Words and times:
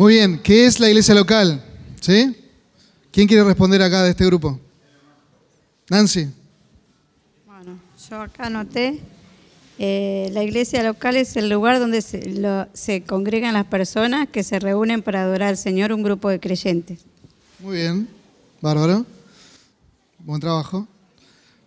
Muy 0.00 0.14
bien, 0.14 0.40
¿qué 0.42 0.64
es 0.64 0.80
la 0.80 0.88
iglesia 0.88 1.14
local? 1.14 1.62
¿Sí? 2.00 2.34
¿Quién 3.12 3.28
quiere 3.28 3.44
responder 3.44 3.82
acá 3.82 4.02
de 4.02 4.08
este 4.08 4.24
grupo? 4.24 4.58
Nancy. 5.90 6.26
Bueno, 7.44 7.78
yo 8.08 8.22
acá 8.22 8.46
anoté, 8.46 8.98
eh, 9.78 10.30
la 10.32 10.42
iglesia 10.42 10.82
local 10.84 11.16
es 11.16 11.36
el 11.36 11.50
lugar 11.50 11.78
donde 11.80 12.00
se, 12.00 12.30
lo- 12.30 12.66
se 12.72 13.02
congregan 13.02 13.52
las 13.52 13.66
personas 13.66 14.26
que 14.30 14.42
se 14.42 14.58
reúnen 14.58 15.02
para 15.02 15.20
adorar 15.20 15.50
al 15.50 15.58
Señor, 15.58 15.92
un 15.92 16.02
grupo 16.02 16.30
de 16.30 16.40
creyentes. 16.40 17.00
Muy 17.58 17.76
bien, 17.76 18.08
bárbaro. 18.62 19.04
Buen 20.20 20.40
trabajo. 20.40 20.88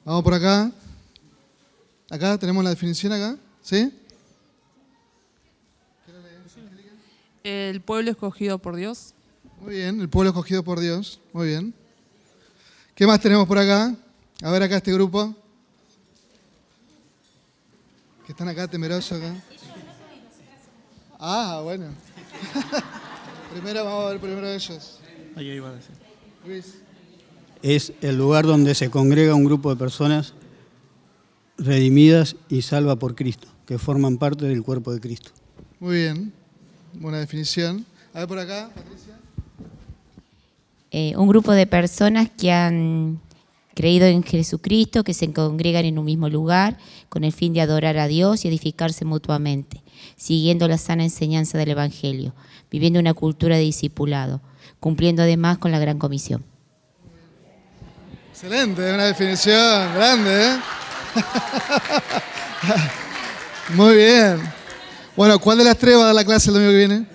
Vamos 0.05 0.23
por 0.23 0.33
acá. 0.33 0.71
Acá 2.09 2.35
tenemos 2.39 2.63
la 2.63 2.71
definición 2.71 3.13
acá, 3.13 3.37
¿sí? 3.61 3.91
El 7.43 7.81
pueblo 7.81 8.09
escogido 8.09 8.57
por 8.57 8.77
Dios. 8.77 9.13
Muy 9.59 9.75
bien, 9.75 9.99
el 9.99 10.07
pueblo 10.07 10.29
escogido 10.29 10.63
por 10.63 10.79
Dios. 10.79 11.19
Muy 11.33 11.47
bien. 11.47 11.73
¿Qué 12.95 13.05
más 13.05 13.19
tenemos 13.19 13.45
por 13.47 13.57
acá? 13.57 13.93
A 14.41 14.51
ver 14.51 14.63
acá 14.63 14.77
este 14.77 14.93
grupo. 14.93 15.35
Que 18.25 18.31
están 18.31 18.47
acá 18.47 18.65
temerosos 18.69 19.19
acá. 19.19 19.35
Ah, 21.19 21.59
bueno. 21.63 21.87
primero 23.51 23.83
vamos 23.83 24.05
a 24.05 24.09
ver 24.11 24.19
primero 24.21 24.47
ellos. 24.47 24.99
Ahí 25.35 25.49
iba 25.51 25.69
a 25.69 25.73
decir. 25.73 25.95
Luis. 26.45 26.75
Es 27.61 27.91
el 27.99 28.17
lugar 28.17 28.45
donde 28.45 28.73
se 28.73 28.89
congrega 28.89 29.35
un 29.35 29.43
grupo 29.43 29.69
de 29.69 29.75
personas 29.75 30.33
redimidas 31.57 32.37
y 32.47 32.61
salva 32.61 32.95
por 32.95 33.15
Cristo, 33.15 33.47
que 33.65 33.77
forman 33.77 34.17
parte 34.17 34.45
del 34.45 34.63
cuerpo 34.63 34.93
de 34.93 35.01
Cristo. 35.01 35.31
Muy 35.81 35.95
bien. 35.95 36.42
Buena 36.93 37.19
definición. 37.19 37.85
A 38.13 38.19
ver 38.19 38.27
por 38.27 38.39
acá, 38.39 38.69
Patricia. 38.73 39.13
Eh, 40.91 41.13
un 41.17 41.27
grupo 41.27 41.51
de 41.51 41.65
personas 41.65 42.29
que 42.29 42.51
han 42.51 43.19
creído 43.73 44.05
en 44.05 44.23
Jesucristo, 44.23 45.03
que 45.03 45.15
se 45.15 45.33
congregan 45.33 45.85
en 45.85 45.97
un 45.97 46.05
mismo 46.05 46.29
lugar 46.29 46.77
con 47.09 47.23
el 47.23 47.33
fin 47.33 47.53
de 47.53 47.61
adorar 47.61 47.97
a 47.97 48.07
Dios 48.07 48.45
y 48.45 48.47
edificarse 48.47 49.03
mutuamente, 49.03 49.81
siguiendo 50.15 50.67
la 50.67 50.77
sana 50.77 51.03
enseñanza 51.03 51.57
del 51.57 51.69
Evangelio, 51.69 52.35
viviendo 52.69 52.99
una 52.99 53.15
cultura 53.15 53.55
de 53.55 53.63
discipulado, 53.63 54.41
cumpliendo 54.79 55.23
además 55.23 55.57
con 55.57 55.71
la 55.71 55.79
gran 55.79 55.97
comisión. 55.97 56.43
Excelente, 58.31 58.93
una 58.93 59.05
definición 59.05 59.93
grande, 59.95 60.45
¿eh? 60.45 60.59
Muy 63.75 63.95
bien. 63.95 64.62
Bueno, 65.15 65.37
¿cuál 65.37 65.59
de 65.59 65.63
las 65.63 65.77
tres 65.77 65.95
va 65.95 66.01
a 66.01 66.05
dar 66.05 66.15
la 66.15 66.25
clase 66.25 66.49
el 66.49 66.55
domingo 66.55 66.71
que 66.71 66.77
viene? 66.77 67.05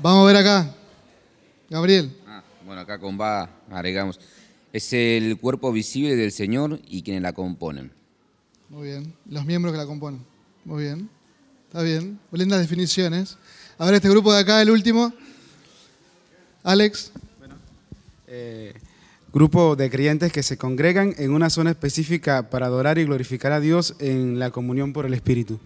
Vamos 0.00 0.22
a 0.22 0.26
ver 0.26 0.36
acá. 0.36 0.74
Gabriel. 1.68 2.16
Ah, 2.26 2.42
bueno, 2.64 2.80
acá 2.80 2.98
con 2.98 3.20
va 3.20 3.50
agregamos. 3.70 4.18
Es 4.72 4.90
el 4.94 5.36
cuerpo 5.38 5.70
visible 5.70 6.16
del 6.16 6.32
Señor 6.32 6.80
y 6.88 7.02
quienes 7.02 7.22
la 7.22 7.34
componen. 7.34 7.92
Muy 8.70 8.88
bien. 8.88 9.14
Los 9.26 9.44
miembros 9.44 9.72
que 9.72 9.78
la 9.78 9.84
componen. 9.84 10.24
Muy 10.64 10.84
bien. 10.84 11.10
Está 11.66 11.82
bien. 11.82 12.18
Lindas 12.32 12.60
definiciones. 12.60 13.36
A 13.76 13.84
ver, 13.84 13.94
este 13.94 14.08
grupo 14.08 14.32
de 14.32 14.40
acá, 14.40 14.62
el 14.62 14.70
último. 14.70 15.12
Alex. 16.62 17.12
Eh, 18.28 18.72
grupo 19.32 19.76
de 19.76 19.90
creyentes 19.90 20.32
que 20.32 20.42
se 20.42 20.56
congregan 20.56 21.14
en 21.18 21.32
una 21.32 21.50
zona 21.50 21.70
específica 21.70 22.50
para 22.50 22.66
adorar 22.66 22.98
y 22.98 23.04
glorificar 23.04 23.52
a 23.52 23.60
Dios 23.60 23.94
en 23.98 24.38
la 24.38 24.50
comunión 24.50 24.92
por 24.92 25.06
el 25.06 25.14
Espíritu. 25.14 25.58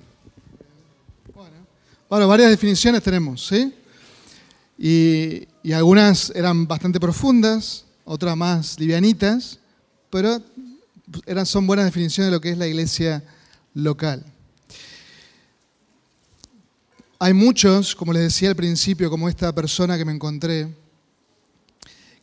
Bueno, 2.08 2.28
varias 2.28 2.50
definiciones 2.50 3.02
tenemos, 3.02 3.46
¿sí? 3.46 3.74
Y, 4.78 5.48
y 5.62 5.72
algunas 5.72 6.30
eran 6.34 6.66
bastante 6.66 7.00
profundas, 7.00 7.84
otras 8.04 8.36
más 8.36 8.78
livianitas, 8.78 9.58
pero 10.10 10.40
eran, 11.27 11.46
son 11.46 11.66
buenas 11.66 11.86
definiciones 11.86 12.30
de 12.30 12.36
lo 12.36 12.40
que 12.40 12.50
es 12.50 12.58
la 12.58 12.66
iglesia 12.66 13.24
local. 13.72 14.24
Hay 17.18 17.33
muchos, 17.33 17.94
como 17.94 18.12
les 18.12 18.22
decía 18.22 18.50
al 18.50 18.56
principio, 18.56 19.08
como 19.08 19.28
esta 19.28 19.55
persona 19.55 19.96
que 19.96 20.05
me 20.05 20.12
encontré, 20.12 20.68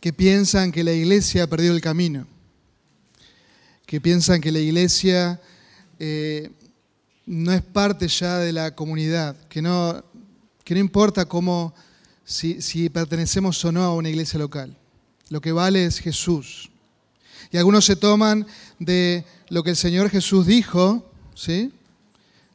que 0.02 0.12
piensan 0.12 0.72
que 0.72 0.84
la 0.84 0.92
iglesia 0.92 1.44
ha 1.44 1.48
perdido 1.48 1.76
el 1.76 1.82
camino, 1.82 2.28
que 3.86 4.02
piensan 4.02 4.42
que 4.42 4.52
la 4.52 4.60
iglesia 4.60 5.40
eh, 6.00 6.50
no 7.28 7.54
es 7.54 7.62
parte 7.62 8.08
ya 8.08 8.40
de 8.40 8.52
la 8.52 8.76
comunidad, 8.76 9.38
que 9.48 9.62
no, 9.62 10.04
que 10.64 10.74
no 10.74 10.80
importa 10.80 11.26
cómo, 11.26 11.76
si, 12.26 12.64
si 12.64 12.90
pertenecemos 12.90 13.64
o 13.64 13.72
no 13.72 13.84
a 13.84 13.94
una 13.94 14.10
iglesia 14.10 14.40
local. 14.40 14.76
Lo 15.30 15.40
que 15.40 15.52
vale 15.52 15.86
es 15.86 16.00
Jesús. 16.00 16.72
Y 17.52 17.58
algunos 17.58 17.86
se 17.86 17.96
toman 17.96 18.48
de 18.80 19.24
lo 19.50 19.64
que 19.64 19.70
el 19.70 19.76
Señor 19.76 20.10
Jesús 20.10 20.48
dijo, 20.48 21.12
¿sí? 21.36 21.72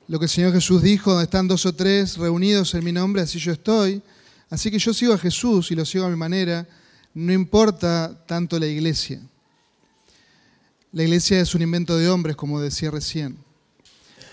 Lo 0.08 0.18
que 0.18 0.24
el 0.24 0.30
Señor 0.30 0.52
Jesús 0.52 0.82
dijo, 0.82 1.12
donde 1.12 1.24
están 1.24 1.46
dos 1.46 1.64
o 1.64 1.74
tres 1.74 2.16
reunidos 2.16 2.74
en 2.74 2.84
mi 2.84 2.92
nombre, 2.92 3.22
así 3.22 3.38
yo 3.38 3.52
estoy. 3.52 4.02
Así 4.50 4.70
que 4.70 4.78
yo 4.78 4.92
sigo 4.92 5.14
a 5.14 5.18
Jesús 5.18 5.70
y 5.70 5.76
lo 5.76 5.84
sigo 5.84 6.06
a 6.06 6.10
mi 6.10 6.16
manera, 6.16 6.66
no 7.16 7.32
importa 7.32 8.14
tanto 8.26 8.58
la 8.58 8.66
iglesia. 8.66 9.22
La 10.92 11.02
iglesia 11.02 11.40
es 11.40 11.54
un 11.54 11.62
invento 11.62 11.96
de 11.96 12.10
hombres, 12.10 12.36
como 12.36 12.60
decía 12.60 12.90
recién. 12.90 13.38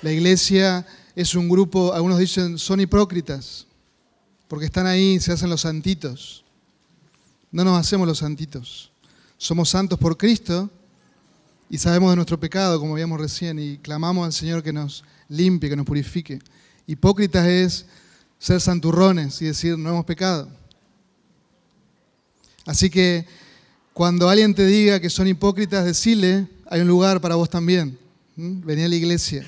La 0.01 0.11
iglesia 0.11 0.85
es 1.15 1.33
un 1.33 1.47
grupo, 1.47 1.93
algunos 1.93 2.19
dicen, 2.19 2.57
son 2.57 2.81
hipócritas, 2.81 3.67
porque 4.49 4.65
están 4.65 4.85
ahí 4.85 5.13
y 5.13 5.19
se 5.21 5.31
hacen 5.31 5.49
los 5.49 5.61
santitos. 5.61 6.43
No 7.53 7.63
nos 7.63 7.79
hacemos 7.79 8.05
los 8.05 8.17
santitos. 8.17 8.91
Somos 9.37 9.69
santos 9.69 9.97
por 9.97 10.17
Cristo 10.17 10.69
y 11.69 11.77
sabemos 11.77 12.09
de 12.09 12.17
nuestro 12.17 12.37
pecado, 12.37 12.81
como 12.81 12.95
veíamos 12.95 13.17
recién, 13.17 13.59
y 13.59 13.77
clamamos 13.77 14.25
al 14.25 14.33
Señor 14.33 14.61
que 14.61 14.73
nos 14.73 15.05
limpie, 15.29 15.69
que 15.69 15.77
nos 15.77 15.85
purifique. 15.85 16.39
Hipócritas 16.85 17.47
es 17.47 17.85
ser 18.39 18.59
santurrones 18.59 19.41
y 19.41 19.45
decir, 19.45 19.77
no 19.77 19.89
hemos 19.89 20.03
pecado. 20.03 20.49
Así 22.65 22.89
que 22.89 23.25
cuando 23.93 24.29
alguien 24.29 24.55
te 24.55 24.65
diga 24.65 24.99
que 24.99 25.09
son 25.09 25.27
hipócritas, 25.27 25.85
decile, 25.85 26.47
hay 26.67 26.81
un 26.81 26.87
lugar 26.87 27.21
para 27.21 27.35
vos 27.35 27.49
también. 27.49 27.97
¿Mm? 28.35 28.65
Vení 28.65 28.83
a 28.83 28.87
la 28.87 28.95
iglesia. 28.95 29.47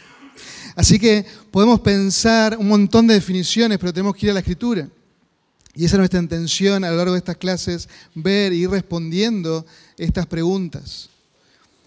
Así 0.75 0.99
que 0.99 1.25
podemos 1.51 1.79
pensar 1.79 2.57
un 2.57 2.67
montón 2.67 3.07
de 3.07 3.13
definiciones, 3.13 3.79
pero 3.79 3.93
tenemos 3.93 4.15
que 4.15 4.25
ir 4.25 4.31
a 4.31 4.33
la 4.33 4.41
escritura. 4.41 4.89
Y 5.73 5.85
esa 5.85 5.95
es 5.95 5.99
nuestra 5.99 6.19
intención 6.19 6.83
a 6.83 6.91
lo 6.91 6.97
largo 6.97 7.13
de 7.13 7.19
estas 7.19 7.37
clases, 7.37 7.89
ver 8.13 8.53
y 8.53 8.63
ir 8.63 8.69
respondiendo 8.69 9.65
estas 9.97 10.25
preguntas. 10.25 11.09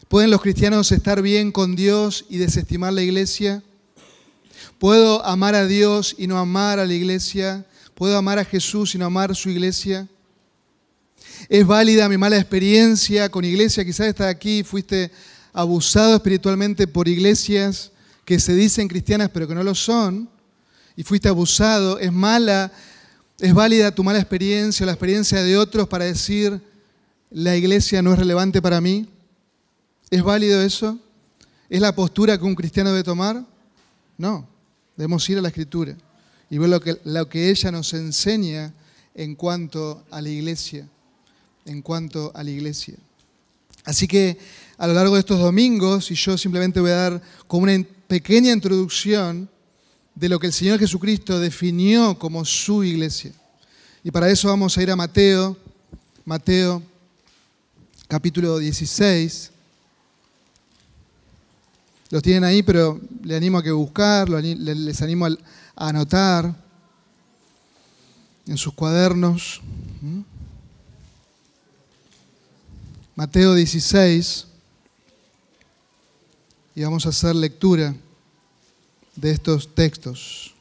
¿Pueden 0.09 0.31
los 0.31 0.41
cristianos 0.41 0.91
estar 0.91 1.21
bien 1.23 1.53
con 1.53 1.77
Dios 1.77 2.25
y 2.29 2.39
desestimar 2.39 2.93
la 2.93 3.03
iglesia? 3.03 3.63
¿Puedo 4.79 5.25
amar 5.25 5.55
a 5.55 5.67
Dios 5.67 6.15
y 6.19 6.27
no 6.27 6.39
amar 6.39 6.79
a 6.79 6.87
la 6.87 6.95
iglesia? 6.95 7.67
¿Puedo 7.95 8.17
amar 8.17 8.39
a 8.39 8.45
Jesús 8.45 8.95
y 8.95 8.99
no 8.99 9.07
amar 9.07 9.35
su 9.37 9.51
iglesia? 9.51 10.09
¿Es 11.49 11.67
válida 11.67 12.09
mi 12.09 12.17
mala 12.17 12.37
experiencia 12.37 13.29
con 13.29 13.45
iglesia? 13.45 13.85
Quizás 13.85 14.09
estás 14.09 14.29
aquí 14.29 14.63
fuiste 14.63 15.11
abusado 15.53 16.17
espiritualmente 16.17 16.87
por 16.87 17.09
iglesias 17.09 17.93
que 18.25 18.39
se 18.39 18.55
dicen 18.55 18.89
cristianas 18.89 19.31
pero 19.33 19.49
que 19.49 19.55
no 19.55 19.63
lo 19.63 19.75
son, 19.75 20.29
y 20.97 21.05
fuiste 21.05 21.29
abusado. 21.29 21.99
¿Es 21.99 22.13
mala, 22.13 22.73
es 23.39 23.55
válida 23.55 23.95
tu 23.95 24.03
mala 24.03 24.19
experiencia 24.19 24.85
o 24.85 24.87
la 24.87 24.93
experiencia 24.93 25.43
de 25.43 25.57
otros 25.57 25.89
para 25.89 26.05
decir 26.05 26.61
la 27.31 27.57
iglesia 27.57 28.03
no 28.03 28.13
es 28.13 28.19
relevante 28.19 28.61
para 28.61 28.81
mí? 28.81 29.09
¿Es 30.11 30.23
válido 30.23 30.61
eso? 30.61 30.99
¿Es 31.71 31.81
la 31.81 31.95
postura 31.95 32.37
que 32.37 32.45
un 32.45 32.55
cristiano 32.55 32.91
debe 32.91 33.05
tomar? 33.05 33.45
No, 34.17 34.49
debemos 34.97 35.29
ir 35.31 35.39
a 35.39 35.43
la 35.43 35.49
escritura 35.49 35.97
y 36.51 36.59
ver 36.59 36.81
lo 37.05 37.29
que 37.29 37.51
ella 37.51 37.71
nos 37.71 37.95
enseña 37.95 38.73
en 39.15 39.35
cuanto 39.35 40.05
a 40.11 40.21
la 40.21 40.29
iglesia, 40.29 40.89
en 41.69 41.83
cuanto 41.83 42.33
a 42.35 42.43
la 42.43 42.51
iglesia. 42.51 42.95
Así 43.85 44.09
que 44.09 44.39
a 44.77 44.87
lo 44.87 44.95
largo 44.95 45.15
de 45.15 45.21
estos 45.21 45.39
domingos, 45.39 46.11
y 46.11 46.15
yo 46.15 46.37
simplemente 46.37 46.81
voy 46.81 46.91
a 46.91 46.95
dar 46.95 47.23
como 47.47 47.65
una 47.65 47.85
pequeña 48.07 48.53
introducción 48.53 49.49
de 50.15 50.29
lo 50.29 50.39
que 50.39 50.49
el 50.49 50.53
Señor 50.53 50.79
Jesucristo 50.79 51.39
definió 51.39 52.19
como 52.19 52.45
su 52.45 52.83
iglesia. 52.83 53.33
Y 54.03 54.11
para 54.11 54.31
eso 54.31 54.49
vamos 54.49 54.77
a 54.77 54.83
ir 54.83 54.91
a 54.91 54.97
Mateo, 54.97 55.57
Mateo 56.25 56.83
capítulo 58.09 58.59
16. 58.59 59.51
Los 62.11 62.23
tienen 62.23 62.45
ahí, 62.45 62.63
pero 62.63 63.01
les 63.23 63.37
animo 63.37 63.59
a 63.59 63.63
que 63.63 63.71
buscarlo, 63.71 64.41
les 64.41 65.03
animo 65.03 65.27
a 65.27 65.37
anotar 65.77 66.55
en 68.47 68.57
sus 68.57 68.73
cuadernos. 68.73 69.61
Mateo 73.19 73.53
16. 73.53 74.47
Y 76.77 76.85
vamos 76.85 77.05
a 77.05 77.09
hacer 77.09 77.35
lectura 77.35 77.93
de 79.17 79.33
estos 79.33 79.75
textos. 79.75 80.55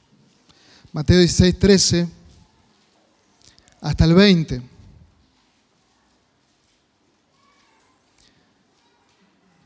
Mateo 0.92 1.20
16, 1.20 1.60
13, 1.60 2.08
hasta 3.80 4.06
el 4.06 4.16
20. 4.16 4.62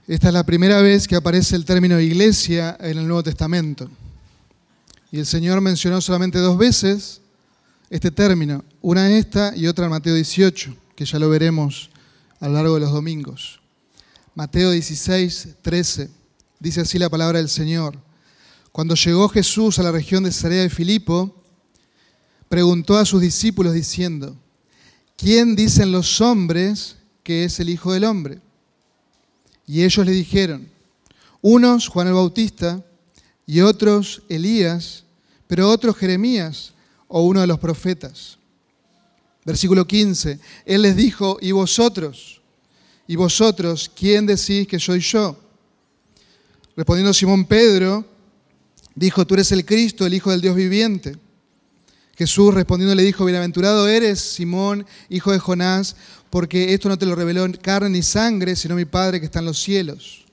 Esta 0.10 0.28
es 0.28 0.34
la 0.34 0.44
primera 0.44 0.82
vez 0.82 1.08
que 1.08 1.16
aparece 1.16 1.56
el 1.56 1.64
término 1.64 1.98
iglesia 1.98 2.76
en 2.82 2.98
el 2.98 3.08
Nuevo 3.08 3.24
Testamento. 3.24 3.90
Y 5.14 5.20
el 5.20 5.26
Señor 5.26 5.62
mencionó 5.62 6.02
solamente 6.02 6.40
dos 6.40 6.58
veces 6.58 7.22
este 7.90 8.12
término, 8.12 8.66
una 8.82 9.10
esta 9.12 9.56
y 9.56 9.68
otra 9.68 9.86
en 9.86 9.92
Mateo 9.92 10.14
18, 10.14 10.76
que 10.94 11.06
ya 11.06 11.20
lo 11.20 11.30
veremos 11.30 11.90
a 12.42 12.48
lo 12.48 12.56
largo 12.56 12.74
de 12.74 12.82
los 12.82 12.92
domingos. 12.92 13.62
Mateo 14.34 14.72
16, 14.72 15.50
13, 15.62 16.10
dice 16.60 16.82
así 16.82 16.98
la 16.98 17.10
palabra 17.10 17.38
del 17.38 17.50
Señor. 17.50 17.98
Cuando 18.72 18.96
llegó 18.96 19.30
Jesús 19.30 19.78
a 19.78 19.84
la 19.84 19.92
región 19.92 20.24
de 20.24 20.32
Cesarea 20.32 20.64
de 20.64 20.70
Filipo, 20.70 21.36
preguntó 22.50 22.98
a 22.98 23.06
sus 23.06 23.22
discípulos 23.22 23.74
diciendo, 23.74 24.36
¿quién 25.16 25.56
dicen 25.56 25.92
los 25.92 26.20
hombres 26.20 26.98
que 27.24 27.46
es 27.46 27.60
el 27.60 27.70
Hijo 27.70 27.94
del 27.94 28.06
Hombre? 28.06 28.40
Y 29.68 29.84
ellos 29.84 30.04
le 30.06 30.12
dijeron, 30.12 30.68
unos 31.42 31.88
Juan 31.88 32.08
el 32.08 32.14
Bautista 32.14 32.84
y 33.46 33.62
otros 33.62 34.24
Elías, 34.30 35.04
pero 35.48 35.70
otros 35.70 35.96
Jeremías 35.96 36.74
o 37.08 37.22
uno 37.22 37.42
de 37.42 37.48
los 37.48 37.60
profetas. 37.60 38.40
Versículo 39.44 39.88
15, 39.88 40.40
Él 40.66 40.82
les 40.84 40.96
dijo, 40.96 41.38
¿y 41.42 41.52
vosotros? 41.52 42.42
¿Y 43.08 43.16
vosotros 43.16 43.92
quién 43.96 44.26
decís 44.26 44.68
que 44.68 44.80
soy 44.80 45.00
yo? 45.00 45.38
Respondiendo 46.76 47.14
Simón 47.14 47.46
Pedro, 47.46 48.06
dijo, 48.96 49.26
tú 49.26 49.34
eres 49.34 49.52
el 49.52 49.66
Cristo, 49.66 50.06
el 50.06 50.14
Hijo 50.14 50.32
del 50.32 50.42
Dios 50.42 50.56
viviente. 50.56 51.18
Jesús 52.16 52.54
respondiendo 52.54 52.94
le 52.94 53.04
dijo, 53.04 53.26
bienaventurado 53.26 53.88
eres, 53.88 54.20
Simón, 54.20 54.86
hijo 55.10 55.32
de 55.32 55.40
Jonás, 55.40 55.96
porque 56.30 56.74
esto 56.74 56.88
no 56.88 56.98
te 56.98 57.08
lo 57.08 57.16
reveló 57.16 57.48
carne 57.62 57.90
ni 57.90 58.04
sangre, 58.04 58.56
sino 58.56 58.76
mi 58.76 58.86
Padre 58.86 59.20
que 59.20 59.26
está 59.26 59.40
en 59.40 59.46
los 59.46 59.60
cielos. 59.60 60.26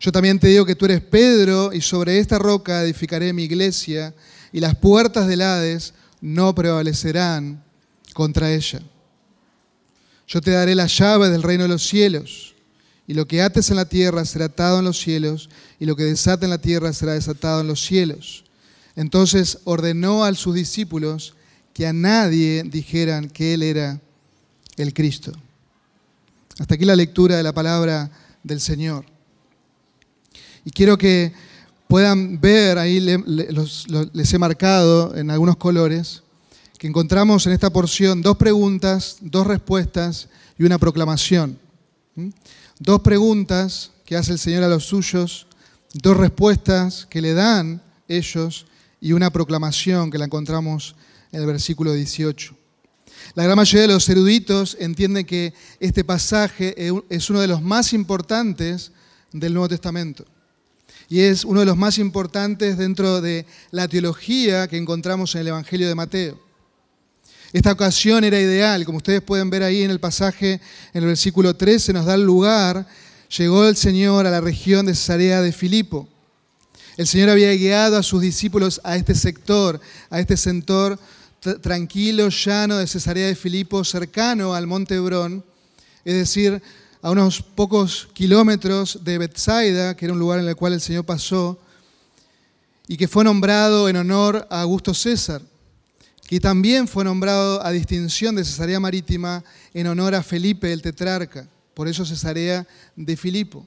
Yo 0.00 0.10
también 0.10 0.40
te 0.40 0.48
digo 0.48 0.66
que 0.66 0.74
tú 0.74 0.86
eres 0.86 1.00
Pedro, 1.00 1.72
y 1.72 1.80
sobre 1.80 2.18
esta 2.18 2.40
roca 2.40 2.82
edificaré 2.82 3.32
mi 3.32 3.44
iglesia, 3.44 4.12
y 4.52 4.58
las 4.58 4.74
puertas 4.74 5.28
del 5.28 5.42
Hades 5.42 5.94
no 6.20 6.54
prevalecerán 6.54 7.62
contra 8.12 8.52
ella. 8.52 8.80
Yo 10.26 10.40
te 10.40 10.50
daré 10.50 10.74
la 10.74 10.86
llave 10.86 11.28
del 11.28 11.42
reino 11.42 11.64
de 11.64 11.68
los 11.68 11.86
cielos, 11.86 12.54
y 13.06 13.14
lo 13.14 13.26
que 13.26 13.42
ates 13.42 13.70
en 13.70 13.76
la 13.76 13.84
tierra 13.84 14.24
será 14.24 14.46
atado 14.46 14.78
en 14.78 14.84
los 14.84 14.98
cielos, 14.98 15.50
y 15.78 15.86
lo 15.86 15.96
que 15.96 16.04
desate 16.04 16.44
en 16.44 16.50
la 16.50 16.58
tierra 16.58 16.92
será 16.92 17.12
desatado 17.12 17.60
en 17.60 17.66
los 17.66 17.84
cielos. 17.84 18.44
Entonces 18.96 19.58
ordenó 19.64 20.24
a 20.24 20.34
sus 20.34 20.54
discípulos 20.54 21.34
que 21.72 21.86
a 21.86 21.92
nadie 21.92 22.62
dijeran 22.64 23.28
que 23.28 23.54
Él 23.54 23.62
era 23.62 24.00
el 24.76 24.94
Cristo. 24.94 25.32
Hasta 26.58 26.74
aquí 26.74 26.84
la 26.84 26.96
lectura 26.96 27.36
de 27.36 27.42
la 27.42 27.52
palabra 27.52 28.10
del 28.42 28.60
Señor. 28.60 29.06
Y 30.64 30.70
quiero 30.70 30.96
que 30.96 31.32
puedan 31.88 32.40
ver, 32.40 32.78
ahí 32.78 33.00
les 33.00 34.32
he 34.32 34.38
marcado 34.38 35.16
en 35.16 35.30
algunos 35.30 35.56
colores, 35.56 36.21
que 36.82 36.88
encontramos 36.88 37.46
en 37.46 37.52
esta 37.52 37.70
porción 37.70 38.22
dos 38.22 38.36
preguntas, 38.36 39.18
dos 39.20 39.46
respuestas 39.46 40.28
y 40.58 40.64
una 40.64 40.78
proclamación. 40.78 41.56
¿Mm? 42.16 42.30
Dos 42.80 43.02
preguntas 43.02 43.92
que 44.04 44.16
hace 44.16 44.32
el 44.32 44.40
Señor 44.40 44.64
a 44.64 44.68
los 44.68 44.86
suyos, 44.86 45.46
dos 45.94 46.16
respuestas 46.16 47.06
que 47.08 47.22
le 47.22 47.34
dan 47.34 47.80
ellos 48.08 48.66
y 49.00 49.12
una 49.12 49.30
proclamación 49.30 50.10
que 50.10 50.18
la 50.18 50.24
encontramos 50.24 50.96
en 51.30 51.42
el 51.42 51.46
versículo 51.46 51.92
18. 51.92 52.52
La 53.36 53.44
gran 53.44 53.54
mayoría 53.54 53.82
de 53.82 53.94
los 53.94 54.08
eruditos 54.08 54.76
entienden 54.80 55.24
que 55.24 55.54
este 55.78 56.02
pasaje 56.02 56.74
es 57.08 57.30
uno 57.30 57.40
de 57.40 57.46
los 57.46 57.62
más 57.62 57.92
importantes 57.92 58.90
del 59.30 59.54
Nuevo 59.54 59.68
Testamento. 59.68 60.24
Y 61.08 61.20
es 61.20 61.44
uno 61.44 61.60
de 61.60 61.66
los 61.66 61.76
más 61.76 61.98
importantes 61.98 62.76
dentro 62.76 63.20
de 63.20 63.46
la 63.70 63.86
teología 63.86 64.66
que 64.66 64.78
encontramos 64.78 65.32
en 65.36 65.42
el 65.42 65.46
Evangelio 65.46 65.86
de 65.86 65.94
Mateo. 65.94 66.51
Esta 67.52 67.72
ocasión 67.72 68.24
era 68.24 68.40
ideal, 68.40 68.86
como 68.86 68.96
ustedes 68.96 69.20
pueden 69.20 69.50
ver 69.50 69.62
ahí 69.62 69.82
en 69.82 69.90
el 69.90 70.00
pasaje, 70.00 70.60
en 70.94 71.02
el 71.02 71.08
versículo 71.08 71.54
13, 71.54 71.92
nos 71.92 72.06
da 72.06 72.14
el 72.14 72.22
lugar, 72.22 72.86
llegó 73.36 73.68
el 73.68 73.76
Señor 73.76 74.26
a 74.26 74.30
la 74.30 74.40
región 74.40 74.86
de 74.86 74.94
Cesarea 74.94 75.42
de 75.42 75.52
Filipo. 75.52 76.08
El 76.96 77.06
Señor 77.06 77.28
había 77.28 77.52
guiado 77.52 77.98
a 77.98 78.02
sus 78.02 78.22
discípulos 78.22 78.80
a 78.84 78.96
este 78.96 79.14
sector, 79.14 79.80
a 80.08 80.18
este 80.18 80.38
sector 80.38 80.98
tranquilo, 81.60 82.30
llano 82.30 82.78
de 82.78 82.86
Cesarea 82.86 83.26
de 83.26 83.34
Filipo, 83.34 83.84
cercano 83.84 84.54
al 84.54 84.66
monte 84.66 84.94
Hebrón, 84.94 85.44
es 86.06 86.14
decir, 86.14 86.62
a 87.02 87.10
unos 87.10 87.42
pocos 87.42 88.08
kilómetros 88.14 89.00
de 89.04 89.18
Bethsaida, 89.18 89.94
que 89.94 90.06
era 90.06 90.14
un 90.14 90.20
lugar 90.20 90.38
en 90.38 90.48
el 90.48 90.56
cual 90.56 90.72
el 90.72 90.80
Señor 90.80 91.04
pasó, 91.04 91.60
y 92.88 92.96
que 92.96 93.08
fue 93.08 93.24
nombrado 93.24 93.90
en 93.90 93.96
honor 93.96 94.46
a 94.48 94.62
Augusto 94.62 94.94
César, 94.94 95.42
que 96.26 96.40
también 96.40 96.88
fue 96.88 97.04
nombrado 97.04 97.64
a 97.64 97.70
distinción 97.70 98.34
de 98.34 98.44
Cesarea 98.44 98.80
Marítima 98.80 99.44
en 99.74 99.86
honor 99.86 100.14
a 100.14 100.22
Felipe 100.22 100.72
el 100.72 100.82
tetrarca, 100.82 101.48
por 101.74 101.88
eso 101.88 102.04
Cesarea 102.04 102.66
de 102.96 103.16
Filipo. 103.16 103.66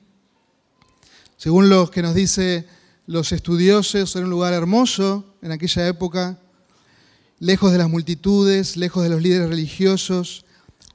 Según 1.38 1.70
lo 1.70 1.92
que 1.92 2.02
nos 2.02 2.16
dice 2.16 2.66
los 3.08 3.32
estudiosos, 3.32 4.16
era 4.16 4.26
un 4.26 4.32
lugar 4.32 4.54
hermoso 4.54 5.36
en 5.42 5.52
aquella 5.52 5.88
época, 5.88 6.40
lejos 7.40 7.72
de 7.72 7.78
las 7.78 7.90
multitudes, 7.90 8.78
lejos 8.78 9.04
de 9.04 9.10
los 9.10 9.22
líderes 9.22 9.50
religiosos, 9.50 10.46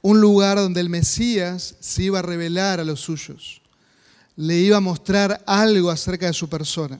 un 0.01 0.19
lugar 0.19 0.57
donde 0.57 0.81
el 0.81 0.89
Mesías 0.89 1.75
se 1.79 2.03
iba 2.03 2.19
a 2.19 2.23
revelar 2.23 2.79
a 2.79 2.83
los 2.83 3.01
suyos, 3.01 3.61
le 4.35 4.57
iba 4.57 4.77
a 4.77 4.81
mostrar 4.81 5.43
algo 5.45 5.91
acerca 5.91 6.25
de 6.25 6.33
su 6.33 6.49
persona. 6.49 6.99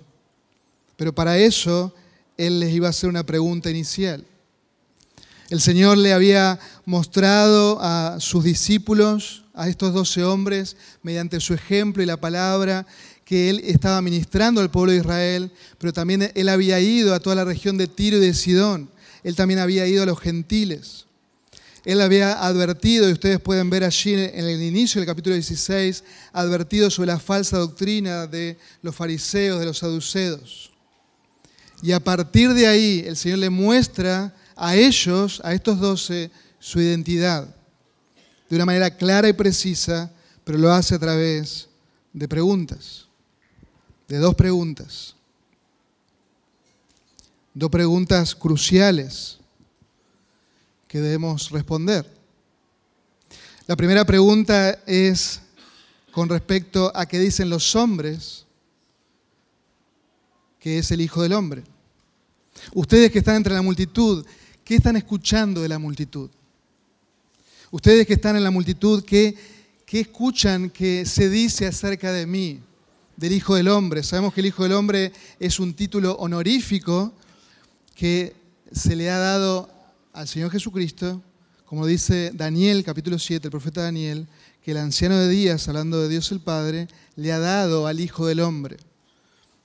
Pero 0.96 1.13
para 1.13 1.38
eso 1.38 1.96
Él 2.38 2.60
les 2.60 2.74
iba 2.74 2.88
a 2.88 2.92
hacer 2.92 3.10
una 3.10 3.25
pregunta 3.25 3.72
inicial. 3.72 4.24
El 5.51 5.62
Señor 5.62 6.00
le 6.00 6.13
había 6.13 6.59
mostrado 6.86 7.77
a 7.80 8.19
sus 8.19 8.44
discípulos, 8.44 9.44
a 9.53 9.69
estos 9.69 9.94
doce 9.94 10.24
hombres, 10.24 10.75
mediante 11.03 11.39
su 11.39 11.53
ejemplo 11.53 12.01
y 12.01 12.07
la 12.07 12.18
palabra, 12.18 12.88
que 13.24 13.51
Él 13.51 13.62
estaba 13.65 14.01
ministrando 14.01 14.62
al 14.62 14.71
pueblo 14.71 14.94
de 14.94 14.98
Israel, 14.98 15.51
pero 15.77 15.94
también 15.94 16.31
Él 16.33 16.50
había 16.50 16.80
ido 16.80 17.13
a 17.13 17.19
toda 17.19 17.36
la 17.36 17.45
región 17.45 17.77
de 17.77 17.88
Tiro 17.88 18.18
y 18.18 18.21
de 18.21 18.33
Sidón 18.33 18.89
él 19.24 19.36
también 19.36 19.59
había 19.59 19.88
ido 19.88 20.03
a 20.03 20.06
los 20.06 20.19
gentiles. 20.19 21.05
Él 21.84 22.01
había 22.01 22.43
advertido, 22.46 23.10
y 23.10 23.13
ustedes 23.13 23.39
pueden 23.39 23.70
ver 23.70 23.84
allí 23.84 24.13
en 24.13 24.46
el 24.46 24.62
inicio 24.62 25.00
del 25.00 25.08
capítulo 25.08 25.36
16, 25.36 26.03
advertido 26.31 26.89
sobre 26.91 27.08
la 27.08 27.20
falsa 27.20 27.58
doctrina 27.58 28.27
de 28.27 28.58
los 28.84 28.96
fariseos, 28.96 29.60
de 29.60 29.65
los 29.65 29.79
saduceos. 29.79 30.72
Y 31.81 31.91
a 31.91 32.00
partir 32.00 32.53
de 32.53 32.67
ahí 32.67 33.03
el 33.08 33.17
Señor 33.17 33.39
le 33.39 33.50
muestra 33.50 34.36
a 34.55 34.75
ellos, 34.75 35.41
a 35.43 35.53
estos 35.53 35.79
doce, 35.79 36.31
su 36.60 36.79
identidad 36.79 37.48
de 38.50 38.55
una 38.55 38.65
manera 38.65 38.89
clara 38.96 39.29
y 39.29 39.34
precisa, 39.34 40.12
pero 40.43 40.58
lo 40.58 40.72
hace 40.72 40.96
a 40.96 41.00
través 41.00 41.70
de 42.12 42.27
preguntas, 42.27 43.08
de 44.08 44.17
dos 44.17 44.36
preguntas. 44.36 45.15
Dos 47.53 47.70
preguntas 47.70 48.36
cruciales 48.36 49.38
que 50.88 51.00
debemos 51.00 51.50
responder. 51.50 52.05
La 53.67 53.77
primera 53.77 54.03
pregunta 54.03 54.72
es 54.86 55.39
con 56.12 56.27
respecto 56.27 56.91
a 56.93 57.05
qué 57.05 57.20
dicen 57.20 57.50
los 57.50 57.74
hombres 57.75 58.46
que 60.60 60.77
es 60.77 60.91
el 60.91 61.00
Hijo 61.00 61.24
del 61.24 61.34
Hombre. 61.34 61.63
Ustedes 62.74 63.12
que 63.12 63.20
están 63.20 63.38
entre 63.38 63.53
la 63.53 63.62
multitud, 63.62 64.25
¿qué 64.72 64.78
están 64.78 64.96
escuchando 64.96 65.62
de 65.62 65.68
la 65.68 65.80
multitud? 65.80 66.30
Ustedes 67.72 68.08
que 68.08 68.13
están 68.13 68.38
en 68.38 68.44
la 68.46 68.51
multitud, 68.51 69.04
¿qué, 69.04 69.36
qué 69.86 70.00
escuchan 70.00 70.70
que 70.70 71.06
se 71.06 71.30
dice 71.30 71.68
acerca 71.68 72.13
de 72.13 72.25
mí, 72.25 72.62
del 73.18 73.34
Hijo 73.34 73.56
del 73.56 73.68
Hombre? 73.68 74.01
Sabemos 74.01 74.34
que 74.34 74.40
el 74.40 74.46
Hijo 74.46 74.63
del 74.63 74.72
Hombre 74.72 75.12
es 75.42 75.60
un 75.60 75.74
título 75.74 76.13
honorífico 76.13 77.12
que 77.96 78.34
se 78.72 78.96
le 78.96 79.10
ha 79.10 79.18
dado 79.18 79.70
al 80.13 80.30
Señor 80.30 80.50
Jesucristo, 80.51 81.22
como 81.66 81.86
dice 81.86 82.32
Daniel, 82.34 82.86
capítulo 82.86 83.20
7, 83.20 83.48
el 83.48 83.51
profeta 83.51 83.82
Daniel, 83.82 84.25
que 84.63 84.72
el 84.72 84.78
anciano 84.78 85.18
de 85.18 85.28
días, 85.28 85.68
hablando 85.68 86.01
de 86.01 86.08
Dios 86.08 86.32
el 86.32 86.40
Padre, 86.40 86.88
le 87.18 87.34
ha 87.34 87.40
dado 87.40 87.88
al 87.88 88.00
Hijo 88.00 88.25
del 88.25 88.40
Hombre. 88.40 88.78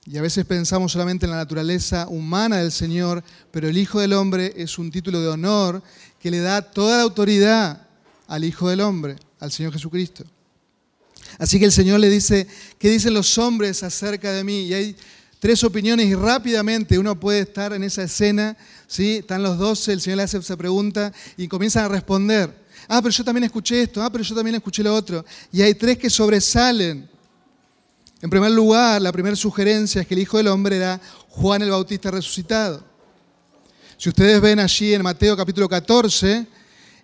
Y 0.09 0.17
a 0.17 0.21
veces 0.21 0.45
pensamos 0.45 0.93
solamente 0.93 1.25
en 1.25 1.31
la 1.31 1.37
naturaleza 1.37 2.07
humana 2.07 2.59
del 2.59 2.71
Señor, 2.71 3.21
pero 3.51 3.67
el 3.67 3.77
Hijo 3.77 3.99
del 3.99 4.13
Hombre 4.13 4.53
es 4.55 4.79
un 4.79 4.89
título 4.89 5.19
de 5.19 5.27
honor 5.27 5.83
que 6.17 6.31
le 6.31 6.39
da 6.39 6.61
toda 6.61 6.95
la 6.95 7.03
autoridad 7.03 7.85
al 8.25 8.45
Hijo 8.45 8.69
del 8.69 8.79
Hombre, 8.79 9.17
al 9.37 9.51
Señor 9.51 9.73
Jesucristo. 9.73 10.23
Así 11.37 11.59
que 11.59 11.65
el 11.65 11.73
Señor 11.73 11.99
le 11.99 12.09
dice, 12.09 12.47
¿qué 12.79 12.89
dicen 12.89 13.13
los 13.13 13.37
hombres 13.37 13.83
acerca 13.83 14.31
de 14.31 14.45
mí? 14.45 14.61
Y 14.61 14.73
hay 14.73 14.95
tres 15.39 15.61
opiniones 15.65 16.05
y 16.05 16.15
rápidamente 16.15 16.97
uno 16.97 17.19
puede 17.19 17.41
estar 17.41 17.73
en 17.73 17.83
esa 17.83 18.03
escena, 18.03 18.55
¿sí? 18.87 19.17
Están 19.17 19.43
los 19.43 19.57
doce, 19.57 19.91
el 19.91 19.99
Señor 19.99 20.17
le 20.17 20.23
hace 20.23 20.37
esa 20.37 20.55
pregunta 20.55 21.11
y 21.35 21.49
comienzan 21.49 21.83
a 21.83 21.89
responder. 21.89 22.65
Ah, 22.87 23.01
pero 23.01 23.13
yo 23.13 23.25
también 23.25 23.43
escuché 23.43 23.81
esto, 23.81 24.01
ah, 24.01 24.09
pero 24.09 24.23
yo 24.23 24.33
también 24.33 24.55
escuché 24.55 24.83
lo 24.83 24.95
otro. 24.95 25.25
Y 25.51 25.61
hay 25.61 25.75
tres 25.75 25.97
que 25.97 26.09
sobresalen. 26.09 27.16
En 28.19 28.31
primer 28.31 28.51
lugar, 28.51 28.99
la 29.01 29.11
primera 29.11 29.35
sugerencia 29.35 30.01
es 30.01 30.07
que 30.07 30.15
el 30.15 30.21
Hijo 30.21 30.37
del 30.37 30.47
Hombre 30.47 30.77
era 30.77 30.99
Juan 31.29 31.61
el 31.61 31.69
Bautista 31.69 32.09
resucitado. 32.09 32.83
Si 33.95 34.09
ustedes 34.09 34.41
ven 34.41 34.59
allí 34.59 34.93
en 34.93 35.03
Mateo 35.03 35.37
capítulo 35.37 35.69
14, 35.69 36.47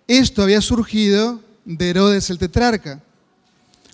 esto 0.07 0.41
había 0.41 0.59
surgido 0.59 1.39
de 1.65 1.89
Herodes 1.89 2.31
el 2.31 2.39
tetrarca. 2.39 3.01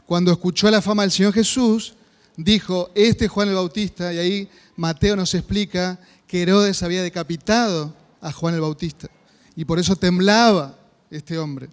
Cuando 0.05 0.31
escuchó 0.31 0.71
la 0.71 0.81
fama 0.81 1.03
del 1.03 1.11
Señor 1.11 1.33
Jesús, 1.33 1.93
dijo, 2.38 2.89
este 2.95 3.25
es 3.25 3.31
Juan 3.31 3.49
el 3.49 3.55
Bautista, 3.55 4.13
y 4.13 4.17
ahí 4.17 4.49
Mateo 4.77 5.17
nos 5.17 5.35
explica 5.35 5.99
que 6.25 6.41
Herodes 6.41 6.81
había 6.83 7.03
decapitado 7.03 7.93
a 8.21 8.31
Juan 8.31 8.55
el 8.55 8.61
Bautista, 8.61 9.09
y 9.57 9.65
por 9.65 9.77
eso 9.77 9.95
temblaba 9.97 10.77
este 11.11 11.38
hombre. 11.38 11.69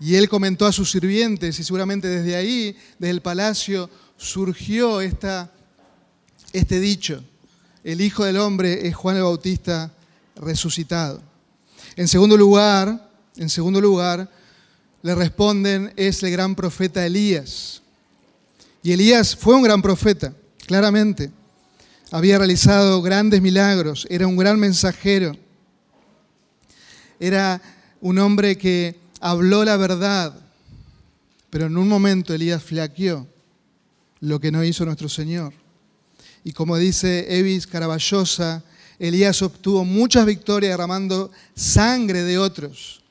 Y 0.00 0.16
él 0.16 0.28
comentó 0.28 0.66
a 0.66 0.72
sus 0.72 0.90
sirvientes, 0.90 1.58
y 1.58 1.64
seguramente 1.64 2.08
desde 2.08 2.36
ahí, 2.36 2.76
desde 2.98 3.10
el 3.10 3.22
palacio, 3.22 3.88
surgió 4.18 5.00
este 5.00 6.80
dicho, 6.80 7.22
el 7.84 8.00
Hijo 8.00 8.24
del 8.24 8.36
Hombre 8.36 8.86
es 8.86 8.94
Juan 8.94 9.16
el 9.16 9.22
Bautista 9.22 9.92
resucitado. 10.36 11.22
En 11.96 12.08
segundo 12.08 12.36
lugar, 12.36 13.10
en 13.36 13.48
segundo 13.48 13.80
lugar, 13.80 14.28
le 15.02 15.14
responden, 15.14 15.92
es 15.96 16.22
el 16.22 16.32
gran 16.32 16.54
profeta 16.54 17.06
Elías. 17.06 17.80
Y 18.82 18.92
Elías 18.92 19.36
fue 19.36 19.54
un 19.54 19.62
gran 19.62 19.80
profeta, 19.80 20.34
claramente. 20.66 21.30
Había 22.10 22.38
realizado 22.38 23.00
grandes 23.00 23.40
milagros, 23.40 24.06
era 24.10 24.26
un 24.26 24.36
gran 24.36 24.58
mensajero. 24.58 25.36
Era 27.20 27.62
un 28.00 28.18
hombre 28.18 28.58
que 28.58 28.98
habló 29.20 29.64
la 29.64 29.76
verdad, 29.76 30.34
pero 31.50 31.66
en 31.66 31.76
un 31.76 31.88
momento 31.88 32.34
Elías 32.34 32.62
flaqueó 32.62 33.26
lo 34.20 34.40
que 34.40 34.50
no 34.50 34.64
hizo 34.64 34.84
nuestro 34.84 35.08
Señor. 35.08 35.52
Y 36.44 36.52
como 36.52 36.76
dice 36.76 37.38
Evis 37.38 37.66
Caraballosa, 37.66 38.62
Elías 38.98 39.42
obtuvo 39.42 39.84
muchas 39.84 40.26
victorias 40.26 40.72
derramando 40.72 41.30
sangre 41.54 42.22
de 42.22 42.38
otros. 42.38 43.02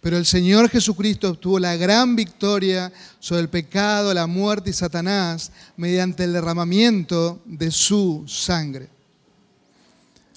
Pero 0.00 0.16
el 0.16 0.26
Señor 0.26 0.68
Jesucristo 0.68 1.30
obtuvo 1.30 1.58
la 1.58 1.76
gran 1.76 2.16
victoria 2.16 2.92
sobre 3.20 3.42
el 3.42 3.48
pecado, 3.48 4.12
la 4.12 4.26
muerte 4.26 4.70
y 4.70 4.72
Satanás 4.72 5.52
mediante 5.76 6.24
el 6.24 6.32
derramamiento 6.32 7.40
de 7.44 7.70
su 7.70 8.24
sangre. 8.26 8.88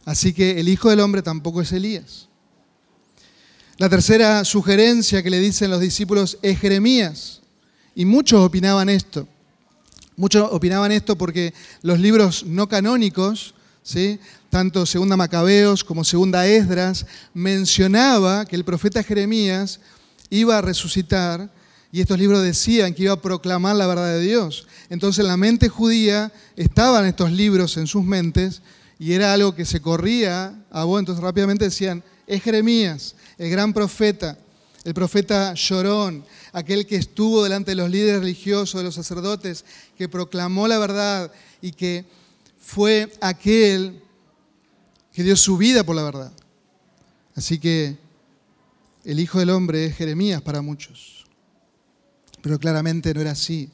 Así 0.06 0.34
que 0.34 0.60
el 0.60 0.70
Hijo 0.70 0.90
del 0.90 1.00
Hombre 1.00 1.24
tampoco 1.24 1.62
es 1.62 1.72
Elías. 1.72 2.28
La 3.78 3.90
tercera 3.90 4.46
sugerencia 4.46 5.22
que 5.22 5.32
le 5.32 5.40
dicen 5.40 5.72
los 5.72 5.82
discípulos 5.82 6.38
es 6.42 6.60
Jeremías. 6.60 7.42
Y 7.96 8.06
muchos 8.06 8.40
opinaban 8.40 8.88
esto. 8.88 9.28
Muchos 10.18 10.48
opinaban 10.52 10.92
esto 10.92 11.18
porque 11.18 11.54
los 11.82 12.00
libros 12.00 12.46
no 12.46 12.70
canónicos, 12.70 13.54
¿sí? 13.84 14.20
tanto 14.50 14.86
Segunda 14.86 15.18
Macabeos 15.18 15.84
como 15.84 16.04
Segunda 16.04 16.48
Esdras, 16.48 17.06
mencionaba 17.34 18.46
que 18.46 18.56
el 18.56 18.64
profeta 18.64 19.04
Jeremías 19.04 19.82
iba 20.30 20.58
a 20.58 20.62
resucitar 20.62 21.50
y 21.92 22.02
estos 22.02 22.18
libros 22.18 22.42
decían 22.42 22.94
que 22.94 23.04
iba 23.04 23.14
a 23.14 23.22
proclamar 23.22 23.76
la 23.76 23.88
verdad 23.88 24.14
de 24.14 24.22
Dios. 24.22 24.68
Entonces 24.90 25.20
en 25.20 25.28
la 25.28 25.38
mente 25.38 25.70
judía 25.70 26.32
estaban 26.56 27.06
estos 27.06 27.32
libros 27.32 27.78
en 27.78 27.88
sus 27.88 28.04
mentes 28.04 28.62
y 28.98 29.14
era 29.14 29.34
algo 29.34 29.56
que 29.56 29.66
se 29.66 29.82
corría 29.82 30.54
a 30.72 30.84
vos, 30.86 31.00
entonces 31.00 31.24
rápidamente 31.24 31.66
decían, 31.66 32.04
es 32.28 32.42
Jeremías, 32.42 33.16
el 33.38 33.50
gran 33.50 33.74
profeta, 33.74 34.38
el 34.86 34.94
profeta 34.94 35.56
llorón, 35.56 36.24
aquel 36.54 36.86
que 36.86 36.96
estuvo 36.96 37.44
delante 37.44 37.72
de 37.72 37.76
los 37.76 37.90
líderes 37.90 38.20
religiosos, 38.20 38.80
de 38.80 38.84
los 38.84 38.94
sacerdotes, 38.94 39.66
que 39.98 40.08
proclamó 40.08 40.68
la 40.68 40.78
verdad 40.78 41.32
y 41.60 41.72
que 41.72 42.06
fue 42.60 43.12
aquel 43.20 44.00
que 45.12 45.24
dio 45.24 45.36
su 45.36 45.58
vida 45.58 45.84
por 45.84 45.96
la 45.96 46.04
verdad. 46.04 46.32
Así 47.34 47.58
que 47.58 47.98
el 49.04 49.20
Hijo 49.20 49.40
del 49.40 49.50
Hombre 49.50 49.86
es 49.86 49.96
Jeremías 49.96 50.44
para 50.44 50.62
muchos, 50.62 51.26
pero 52.44 52.60
claramente 52.60 53.12
no 53.12 53.22
era 53.22 53.32
así. 53.32 53.72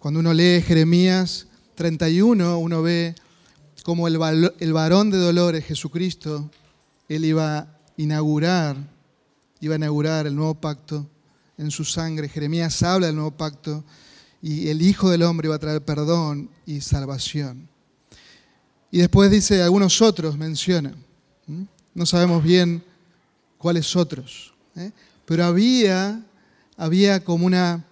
Cuando 0.00 0.20
uno 0.20 0.32
lee 0.32 0.62
Jeremías 0.62 1.48
31, 1.74 2.58
uno 2.58 2.80
ve 2.80 3.14
como 3.82 4.08
el, 4.08 4.18
el 4.58 4.72
varón 4.72 5.10
de 5.10 5.18
dolores, 5.18 5.66
Jesucristo, 5.66 6.50
él 7.10 7.26
iba 7.26 7.58
a 7.58 7.78
inaugurar, 7.98 8.95
iba 9.60 9.74
a 9.74 9.78
inaugurar 9.78 10.26
el 10.26 10.34
nuevo 10.34 10.54
pacto 10.54 11.08
en 11.58 11.70
su 11.70 11.84
sangre. 11.84 12.28
Jeremías 12.28 12.82
habla 12.82 13.06
del 13.06 13.16
nuevo 13.16 13.30
pacto 13.30 13.84
y 14.42 14.68
el 14.68 14.82
Hijo 14.82 15.10
del 15.10 15.22
Hombre 15.22 15.48
iba 15.48 15.56
a 15.56 15.60
traer 15.60 15.84
perdón 15.84 16.50
y 16.66 16.80
salvación. 16.80 17.68
Y 18.90 18.98
después 18.98 19.30
dice, 19.30 19.62
algunos 19.62 20.00
otros 20.00 20.36
menciona. 20.38 20.94
No 21.94 22.06
sabemos 22.06 22.42
bien 22.42 22.82
cuáles 23.58 23.96
otros. 23.96 24.54
¿eh? 24.76 24.92
Pero 25.24 25.44
había, 25.44 26.22
había 26.76 27.24
como 27.24 27.46
una 27.46 27.84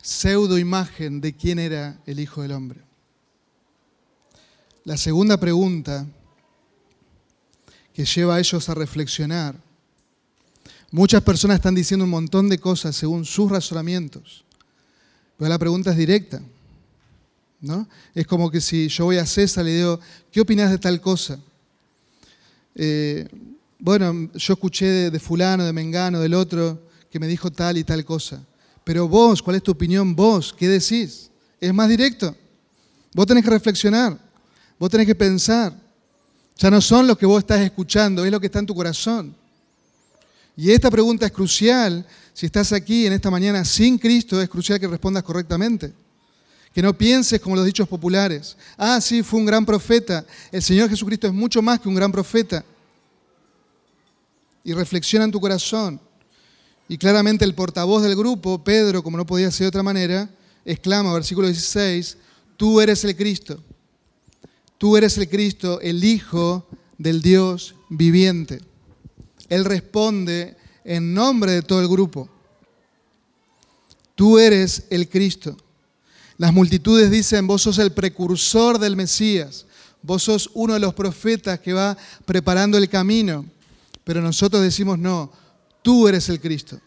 pseudo 0.00 0.58
imagen 0.58 1.20
de 1.20 1.32
quién 1.34 1.58
era 1.58 1.98
el 2.06 2.18
Hijo 2.18 2.42
del 2.42 2.52
Hombre. 2.52 2.80
La 4.84 4.96
segunda 4.96 5.38
pregunta 5.38 6.06
que 7.94 8.04
lleva 8.04 8.36
a 8.36 8.40
ellos 8.40 8.68
a 8.68 8.74
reflexionar. 8.74 9.54
Muchas 10.92 11.22
personas 11.22 11.56
están 11.56 11.74
diciendo 11.74 12.04
un 12.04 12.10
montón 12.10 12.50
de 12.50 12.58
cosas 12.58 12.94
según 12.94 13.24
sus 13.24 13.50
razonamientos, 13.50 14.44
pero 15.38 15.48
la 15.48 15.58
pregunta 15.58 15.90
es 15.90 15.96
directa. 15.96 16.40
¿no? 17.62 17.88
Es 18.14 18.26
como 18.26 18.50
que 18.50 18.60
si 18.60 18.88
yo 18.88 19.06
voy 19.06 19.16
a 19.16 19.24
César 19.24 19.64
y 19.64 19.68
le 19.68 19.76
digo, 19.76 20.00
¿qué 20.30 20.42
opinas 20.42 20.70
de 20.70 20.78
tal 20.78 21.00
cosa? 21.00 21.38
Eh, 22.74 23.26
bueno, 23.78 24.30
yo 24.34 24.52
escuché 24.52 24.86
de, 24.86 25.10
de 25.10 25.18
fulano, 25.18 25.64
de 25.64 25.72
Mengano, 25.72 26.20
del 26.20 26.34
otro, 26.34 26.82
que 27.10 27.18
me 27.18 27.26
dijo 27.26 27.50
tal 27.50 27.78
y 27.78 27.84
tal 27.84 28.04
cosa. 28.04 28.44
Pero 28.84 29.08
vos, 29.08 29.40
¿cuál 29.40 29.56
es 29.56 29.62
tu 29.62 29.72
opinión? 29.72 30.14
Vos, 30.14 30.52
¿qué 30.52 30.68
decís? 30.68 31.30
Es 31.58 31.72
más 31.72 31.88
directo. 31.88 32.36
Vos 33.14 33.26
tenés 33.26 33.44
que 33.44 33.50
reflexionar, 33.50 34.18
vos 34.78 34.90
tenés 34.90 35.06
que 35.06 35.14
pensar. 35.14 35.72
Ya 36.58 36.70
no 36.70 36.80
son 36.82 37.06
lo 37.06 37.16
que 37.16 37.24
vos 37.24 37.38
estás 37.38 37.60
escuchando, 37.60 38.24
es 38.24 38.30
lo 38.30 38.40
que 38.40 38.46
está 38.46 38.58
en 38.58 38.66
tu 38.66 38.74
corazón. 38.74 39.34
Y 40.56 40.70
esta 40.70 40.90
pregunta 40.90 41.26
es 41.26 41.32
crucial. 41.32 42.06
Si 42.32 42.46
estás 42.46 42.72
aquí 42.72 43.06
en 43.06 43.12
esta 43.12 43.30
mañana 43.30 43.64
sin 43.64 43.98
Cristo, 43.98 44.40
es 44.40 44.48
crucial 44.48 44.78
que 44.78 44.86
respondas 44.86 45.22
correctamente. 45.22 45.92
Que 46.72 46.82
no 46.82 46.96
pienses 46.96 47.40
como 47.40 47.56
los 47.56 47.64
dichos 47.64 47.88
populares. 47.88 48.56
Ah, 48.76 49.00
sí, 49.00 49.22
fue 49.22 49.40
un 49.40 49.46
gran 49.46 49.64
profeta. 49.64 50.24
El 50.50 50.62
Señor 50.62 50.88
Jesucristo 50.88 51.26
es 51.26 51.32
mucho 51.32 51.60
más 51.60 51.80
que 51.80 51.88
un 51.88 51.94
gran 51.94 52.12
profeta. 52.12 52.64
Y 54.64 54.72
reflexiona 54.72 55.24
en 55.24 55.32
tu 55.32 55.40
corazón. 55.40 56.00
Y 56.88 56.98
claramente 56.98 57.44
el 57.44 57.54
portavoz 57.54 58.02
del 58.02 58.16
grupo, 58.16 58.62
Pedro, 58.62 59.02
como 59.02 59.16
no 59.16 59.26
podía 59.26 59.50
ser 59.50 59.64
de 59.64 59.68
otra 59.68 59.82
manera, 59.82 60.28
exclama, 60.64 61.12
versículo 61.14 61.46
16, 61.46 62.16
tú 62.56 62.80
eres 62.80 63.04
el 63.04 63.16
Cristo. 63.16 63.62
Tú 64.78 64.96
eres 64.96 65.16
el 65.18 65.28
Cristo, 65.28 65.80
el 65.80 66.02
Hijo 66.04 66.66
del 66.98 67.22
Dios 67.22 67.74
viviente. 67.88 68.60
Él 69.48 69.64
responde 69.64 70.56
en 70.84 71.14
nombre 71.14 71.52
de 71.52 71.62
todo 71.62 71.80
el 71.80 71.88
grupo. 71.88 72.28
Tú 74.14 74.38
eres 74.38 74.84
el 74.90 75.08
Cristo. 75.08 75.56
Las 76.38 76.52
multitudes 76.52 77.10
dicen, 77.10 77.46
vos 77.46 77.62
sos 77.62 77.78
el 77.78 77.92
precursor 77.92 78.78
del 78.78 78.96
Mesías, 78.96 79.66
vos 80.02 80.24
sos 80.24 80.50
uno 80.54 80.74
de 80.74 80.80
los 80.80 80.94
profetas 80.94 81.60
que 81.60 81.72
va 81.72 81.96
preparando 82.24 82.78
el 82.78 82.88
camino. 82.88 83.44
Pero 84.04 84.20
nosotros 84.20 84.62
decimos, 84.62 84.98
no, 84.98 85.32
tú 85.82 86.08
eres 86.08 86.28
el 86.28 86.40
Cristo, 86.40 86.80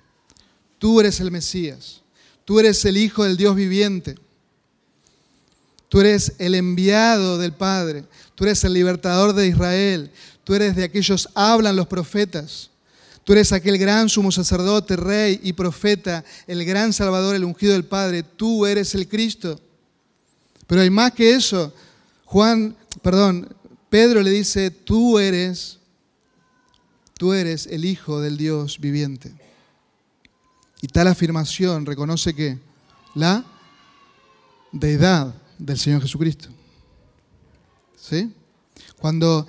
tú 0.77 0.99
eres 0.99 1.19
el 1.19 1.31
Mesías, 1.31 2.01
tú 2.43 2.59
eres 2.59 2.83
el 2.85 2.97
Hijo 2.97 3.23
del 3.23 3.37
Dios 3.37 3.55
viviente. 3.55 4.15
Tú 5.95 6.01
eres 6.01 6.33
el 6.39 6.55
enviado 6.55 7.37
del 7.37 7.53
Padre. 7.53 8.03
Tú 8.35 8.43
eres 8.43 8.63
el 8.65 8.73
libertador 8.73 9.33
de 9.33 9.47
Israel. 9.47 10.11
Tú 10.45 10.53
eres 10.53 10.75
de 10.75 10.85
aquellos 10.85 11.27
hablan 11.33 11.75
los 11.75 11.87
profetas. 11.87 12.69
Tú 13.25 13.33
eres 13.33 13.51
aquel 13.51 13.79
gran 13.79 14.07
sumo 14.07 14.31
sacerdote, 14.31 14.95
rey 14.95 15.41
y 15.43 15.53
profeta, 15.53 16.23
el 16.45 16.63
gran 16.63 16.93
salvador, 16.93 17.35
el 17.35 17.43
ungido 17.43 17.73
del 17.73 17.83
Padre. 17.83 18.21
Tú 18.21 18.67
eres 18.67 18.93
el 18.93 19.09
Cristo. 19.09 19.59
Pero 20.67 20.81
hay 20.81 20.91
más 20.91 21.11
que 21.11 21.33
eso. 21.33 21.73
Juan, 22.25 22.77
perdón, 23.01 23.49
Pedro 23.89 24.21
le 24.21 24.29
dice, 24.29 24.69
tú 24.69 25.17
eres, 25.17 25.79
tú 27.17 27.33
eres 27.33 27.65
el 27.65 27.83
Hijo 27.83 28.21
del 28.21 28.37
Dios 28.37 28.79
viviente. 28.79 29.33
Y 30.83 30.87
tal 30.87 31.07
afirmación 31.07 31.87
reconoce 31.87 32.35
que 32.35 32.59
la 33.15 33.43
deidad 34.71 35.33
del 35.57 35.79
Señor 35.79 36.03
Jesucristo. 36.03 36.49
¿Sí? 37.97 38.31
Cuando 38.97 39.47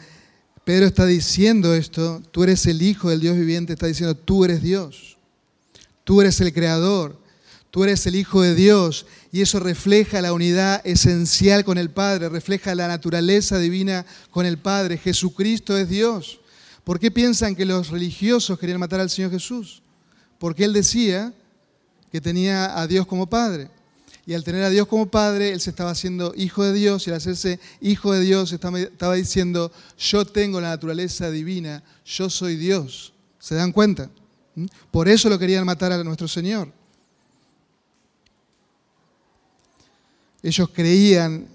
Pedro 0.67 0.87
está 0.87 1.07
diciendo 1.07 1.77
esto, 1.77 2.21
tú 2.33 2.43
eres 2.43 2.67
el 2.67 2.83
Hijo 2.83 3.09
del 3.09 3.21
Dios 3.21 3.37
viviente, 3.37 3.75
está 3.75 3.87
diciendo, 3.87 4.17
tú 4.17 4.45
eres 4.45 4.63
Dios, 4.63 5.17
tú 6.03 6.21
eres 6.21 6.41
el 6.41 6.53
Creador, 6.53 7.21
tú 7.71 7.85
eres 7.85 8.05
el 8.09 8.17
Hijo 8.17 8.43
de 8.43 8.57
Dios, 8.57 9.07
y 9.31 9.43
eso 9.43 9.61
refleja 9.61 10.21
la 10.21 10.33
unidad 10.33 10.85
esencial 10.85 11.65
con 11.65 11.79
el 11.79 11.91
Padre, 11.91 12.29
refleja 12.29 12.75
la 12.75 12.89
naturaleza 12.89 13.61
divina 13.61 14.05
con 14.33 14.45
el 14.45 14.59
Padre. 14.59 14.99
Jesucristo 14.99 15.79
es 15.79 15.89
Dios. 15.89 16.41
¿Por 16.83 16.99
qué 16.99 17.13
piensan 17.13 17.55
que 17.55 17.65
los 17.65 17.91
religiosos 17.91 18.59
querían 18.59 18.81
matar 18.81 18.99
al 18.99 19.09
Señor 19.09 19.31
Jesús? 19.31 19.83
Porque 20.37 20.65
Él 20.65 20.73
decía 20.73 21.33
que 22.11 22.21
tenía 22.21 22.77
a 22.77 22.89
Dios 22.89 23.07
como 23.07 23.29
Padre. 23.29 23.71
Y 24.27 24.35
al 24.35 24.43
tener 24.43 24.65
a 24.65 24.71
Dios 24.71 24.89
como 24.89 25.07
Padre, 25.07 25.53
Él 25.53 25.61
se 25.61 25.71
estaba 25.71 25.91
haciendo 25.91 26.35
hijo 26.37 26.65
de 26.65 26.73
Dios 26.73 27.07
y 27.07 27.11
al 27.11 27.17
hacerse 27.17 27.61
hijo 27.81 28.13
de 28.13 28.21
Dios 28.21 28.53
estaba 28.53 29.15
diciendo, 29.15 29.71
yo 29.97 30.25
tengo 30.25 30.61
la 30.61 30.71
naturaleza 30.71 31.31
divina, 31.31 31.85
yo 32.05 32.29
soy 32.29 32.57
Dios. 32.57 33.13
¿Se 33.39 33.55
dan 33.55 33.71
cuenta? 33.71 34.11
¿Mm? 34.57 34.67
Por 34.91 35.09
eso 35.09 35.29
lo 35.29 35.39
querían 35.39 35.65
matar 35.65 35.93
a 35.93 36.03
nuestro 36.03 36.27
Señor. 36.27 36.73
Ellos 40.43 40.71
creían 40.73 41.47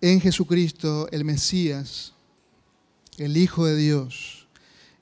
en 0.00 0.20
Jesucristo, 0.20 1.08
el 1.10 1.24
Mesías, 1.24 2.12
el 3.18 3.36
Hijo 3.36 3.66
de 3.66 3.76
Dios. 3.76 4.46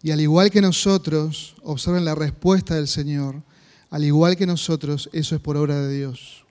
Y 0.03 0.11
al 0.11 0.23
igual 0.23 0.51
que 0.51 0.63
nosotros, 0.63 1.55
observen 1.63 2.07
la 2.07 2.15
respuesta 2.15 2.77
del 2.77 2.89
Señor, 2.89 3.43
al 3.91 4.05
igual 4.05 4.37
que 4.37 4.47
nosotros, 4.47 5.11
eso 5.13 5.35
es 5.35 5.41
por 5.43 5.59
obra 5.59 5.81
de 5.81 5.95
Dios. 5.95 6.48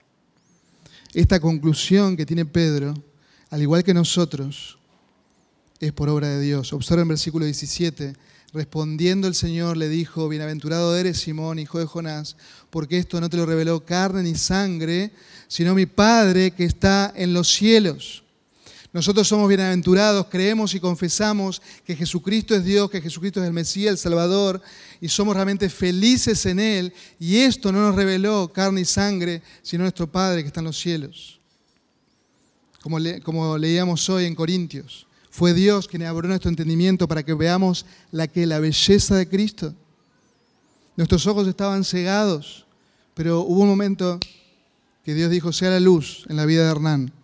Esta 1.18 1.40
conclusión 1.40 2.16
que 2.16 2.24
tiene 2.24 2.44
Pedro, 2.44 2.94
al 3.50 3.60
igual 3.60 3.82
que 3.82 3.92
nosotros, 3.92 4.78
es 5.80 5.92
por 5.92 6.08
obra 6.08 6.28
de 6.28 6.40
Dios. 6.40 6.72
Observen 6.72 7.02
el 7.02 7.08
versículo 7.08 7.44
17. 7.44 8.14
Respondiendo 8.52 9.26
el 9.26 9.34
Señor 9.34 9.76
le 9.76 9.88
dijo, 9.88 10.28
Bienaventurado 10.28 10.96
eres 10.96 11.18
Simón, 11.18 11.58
hijo 11.58 11.80
de 11.80 11.86
Jonás, 11.86 12.36
porque 12.70 12.98
esto 12.98 13.20
no 13.20 13.28
te 13.28 13.36
lo 13.36 13.46
reveló 13.46 13.84
carne 13.84 14.22
ni 14.22 14.36
sangre, 14.36 15.10
sino 15.48 15.74
mi 15.74 15.86
Padre 15.86 16.52
que 16.52 16.62
está 16.62 17.12
en 17.16 17.34
los 17.34 17.48
cielos. 17.48 18.22
Nosotros 18.90 19.28
somos 19.28 19.48
bienaventurados, 19.48 20.26
creemos 20.30 20.74
y 20.74 20.80
confesamos 20.80 21.60
que 21.84 21.94
Jesucristo 21.94 22.54
es 22.54 22.64
Dios, 22.64 22.90
que 22.90 23.02
Jesucristo 23.02 23.40
es 23.40 23.46
el 23.46 23.52
Mesías, 23.52 23.92
el 23.92 23.98
Salvador, 23.98 24.62
y 24.98 25.08
somos 25.08 25.34
realmente 25.34 25.68
felices 25.68 26.46
en 26.46 26.58
Él. 26.58 26.94
Y 27.18 27.36
esto 27.36 27.70
no 27.70 27.80
nos 27.80 27.94
reveló 27.94 28.50
carne 28.50 28.80
y 28.80 28.84
sangre, 28.86 29.42
sino 29.62 29.82
nuestro 29.82 30.10
Padre 30.10 30.42
que 30.42 30.46
está 30.46 30.60
en 30.60 30.66
los 30.66 30.78
cielos. 30.78 31.38
Como, 32.80 33.58
leíamos 33.58 34.08
hoy 34.08 34.24
en 34.24 34.34
Corintios, 34.34 35.06
fue 35.30 35.52
Dios 35.52 35.86
quien 35.86 36.04
abrió 36.04 36.28
nuestro 36.28 36.48
entendimiento 36.48 37.06
para 37.06 37.22
que 37.22 37.34
veamos 37.34 37.84
la, 38.10 38.26
que, 38.26 38.46
la 38.46 38.58
belleza 38.58 39.16
de 39.16 39.28
Cristo. 39.28 39.74
Nuestros 40.96 41.26
ojos 41.26 41.46
estaban 41.46 41.84
cegados, 41.84 42.64
pero 43.12 43.40
hubo 43.40 43.60
un 43.60 43.68
momento 43.68 44.18
que 45.04 45.12
Dios 45.12 45.30
dijo, 45.30 45.52
sea 45.52 45.70
la 45.70 45.80
luz 45.80 46.24
en 46.30 46.36
la 46.36 46.46
vida 46.46 46.64
de 46.64 46.70
Hernán. 46.70 47.17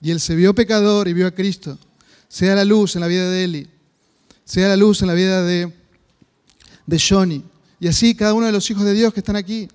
Y 0.00 0.10
él 0.10 0.20
se 0.20 0.34
vio 0.34 0.54
pecador 0.54 1.08
y 1.08 1.12
vio 1.12 1.26
a 1.26 1.30
Cristo. 1.30 1.78
Sea 2.28 2.54
la 2.54 2.64
luz 2.64 2.94
en 2.94 3.02
la 3.02 3.06
vida 3.06 3.28
de 3.28 3.44
Eli. 3.44 3.68
Sea 4.44 4.68
la 4.68 4.76
luz 4.76 5.02
en 5.02 5.08
la 5.08 5.14
vida 5.14 5.42
de, 5.42 5.72
de 6.86 6.98
Johnny. 6.98 7.44
Y 7.78 7.88
así 7.88 8.14
cada 8.14 8.34
uno 8.34 8.46
de 8.46 8.52
los 8.52 8.70
hijos 8.70 8.84
de 8.84 8.94
Dios 8.94 9.12
que 9.12 9.20
están 9.20 9.36
aquí. 9.36 9.68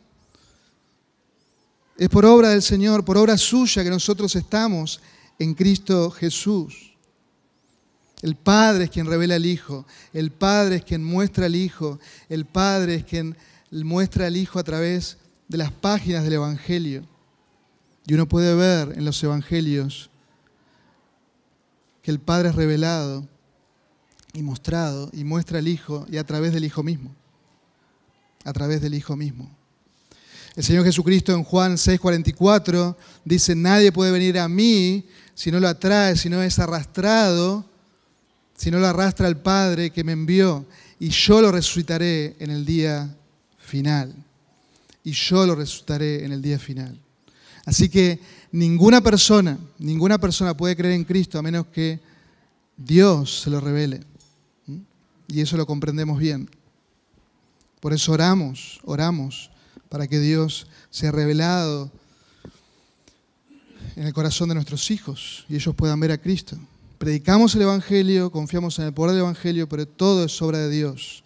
Es 1.97 2.09
por 2.09 2.25
obra 2.25 2.49
del 2.49 2.61
Señor, 2.61 3.05
por 3.05 3.17
obra 3.17 3.37
suya 3.37 3.83
que 3.83 3.89
nosotros 3.89 4.35
estamos 4.35 4.99
en 5.39 5.53
Cristo 5.53 6.11
Jesús. 6.11 6.93
El 8.21 8.35
Padre 8.35 8.85
es 8.85 8.89
quien 8.89 9.05
revela 9.05 9.35
al 9.35 9.45
Hijo, 9.45 9.85
el 10.11 10.31
Padre 10.31 10.77
es 10.77 10.83
quien 10.83 11.03
muestra 11.03 11.45
al 11.45 11.55
Hijo, 11.55 11.99
el 12.27 12.45
Padre 12.45 12.95
es 12.95 13.05
quien 13.05 13.37
muestra 13.71 14.27
al 14.27 14.35
Hijo 14.35 14.57
a 14.57 14.63
través 14.63 15.17
de 15.47 15.57
las 15.57 15.71
páginas 15.71 16.23
del 16.23 16.33
Evangelio. 16.33 17.05
Y 18.07 18.13
uno 18.13 18.27
puede 18.27 18.55
ver 18.55 18.97
en 18.97 19.05
los 19.05 19.23
Evangelios 19.23 20.09
que 22.05 22.11
el 22.11 22.19
Padre 22.19 22.49
es 22.49 22.55
revelado 22.55 23.27
y 24.31 24.43
mostrado 24.43 25.09
y 25.11 25.23
muestra 25.23 25.57
al 25.57 25.67
Hijo 25.67 26.05
y 26.07 26.17
a 26.17 26.23
través 26.23 26.53
del 26.53 26.63
Hijo 26.63 26.83
mismo. 26.83 27.15
A 28.43 28.53
través 28.53 28.79
del 28.79 28.93
Hijo 28.93 29.15
mismo. 29.15 29.49
El 30.55 30.63
Señor 30.63 30.85
Jesucristo 30.85 31.33
en 31.33 31.43
Juan 31.43 31.77
6:44 31.77 32.95
dice, 33.23 33.55
nadie 33.55 33.91
puede 33.91 34.11
venir 34.11 34.37
a 34.37 34.47
mí 34.47 35.07
si 35.33 35.49
no 35.49 35.59
lo 35.59 35.67
atrae, 35.67 36.15
si 36.15 36.29
no 36.29 36.43
es 36.43 36.59
arrastrado, 36.59 37.65
si 38.55 38.69
no 38.69 38.77
lo 38.77 38.85
arrastra 38.85 39.27
el 39.27 39.37
Padre 39.37 39.89
que 39.89 40.03
me 40.03 40.11
envió, 40.11 40.67
y 40.99 41.09
yo 41.09 41.41
lo 41.41 41.51
resucitaré 41.51 42.35
en 42.37 42.51
el 42.51 42.67
día 42.67 43.17
final 43.57 44.13
y 45.03 45.11
yo 45.11 45.47
lo 45.47 45.55
resucitaré 45.55 46.23
en 46.23 46.33
el 46.33 46.43
día 46.43 46.59
final. 46.59 46.99
Así 47.65 47.89
que 47.89 48.19
ninguna 48.55 49.01
persona, 49.01 49.59
ninguna 49.77 50.17
persona 50.17 50.55
puede 50.55 50.75
creer 50.75 50.93
en 50.93 51.03
Cristo 51.03 51.37
a 51.37 51.41
menos 51.41 51.67
que 51.67 51.99
Dios 52.77 53.41
se 53.41 53.49
lo 53.49 53.59
revele. 53.59 54.01
¿Mm? 54.65 54.79
Y 55.27 55.41
eso 55.41 55.57
lo 55.57 55.65
comprendemos 55.65 56.17
bien. 56.17 56.49
Por 57.81 57.93
eso 57.93 58.13
oramos, 58.13 58.79
oramos 58.83 59.51
para 59.89 60.07
que 60.07 60.19
Dios 60.19 60.67
sea 60.89 61.11
revelado 61.11 61.91
en 63.95 64.07
el 64.07 64.13
corazón 64.13 64.49
de 64.49 64.55
nuestros 64.55 64.89
hijos 64.89 65.45
y 65.49 65.55
ellos 65.55 65.75
puedan 65.75 65.99
ver 65.99 66.11
a 66.11 66.17
Cristo. 66.17 66.57
Predicamos 66.97 67.53
el 67.55 67.63
Evangelio, 67.63 68.31
confiamos 68.31 68.79
en 68.79 68.85
el 68.85 68.93
poder 68.93 69.11
del 69.11 69.21
Evangelio, 69.21 69.67
pero 69.67 69.85
todo 69.85 70.23
es 70.23 70.41
obra 70.41 70.59
de 70.59 70.69
Dios, 70.69 71.23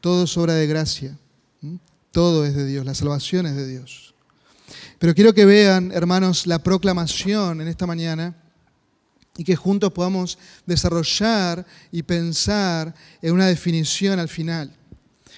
todo 0.00 0.24
es 0.24 0.36
obra 0.36 0.54
de 0.54 0.66
gracia. 0.66 1.16
¿Mm? 1.60 1.76
Todo 2.10 2.44
es 2.44 2.54
de 2.54 2.66
Dios, 2.66 2.84
la 2.84 2.94
salvación 2.94 3.46
es 3.46 3.56
de 3.56 3.66
Dios. 3.66 4.11
Pero 5.02 5.16
quiero 5.16 5.34
que 5.34 5.44
vean, 5.44 5.90
hermanos, 5.90 6.46
la 6.46 6.62
proclamación 6.62 7.60
en 7.60 7.66
esta 7.66 7.88
mañana 7.88 8.36
y 9.36 9.42
que 9.42 9.56
juntos 9.56 9.92
podamos 9.92 10.38
desarrollar 10.64 11.66
y 11.90 12.04
pensar 12.04 12.94
en 13.20 13.34
una 13.34 13.48
definición 13.48 14.20
al 14.20 14.28
final. 14.28 14.72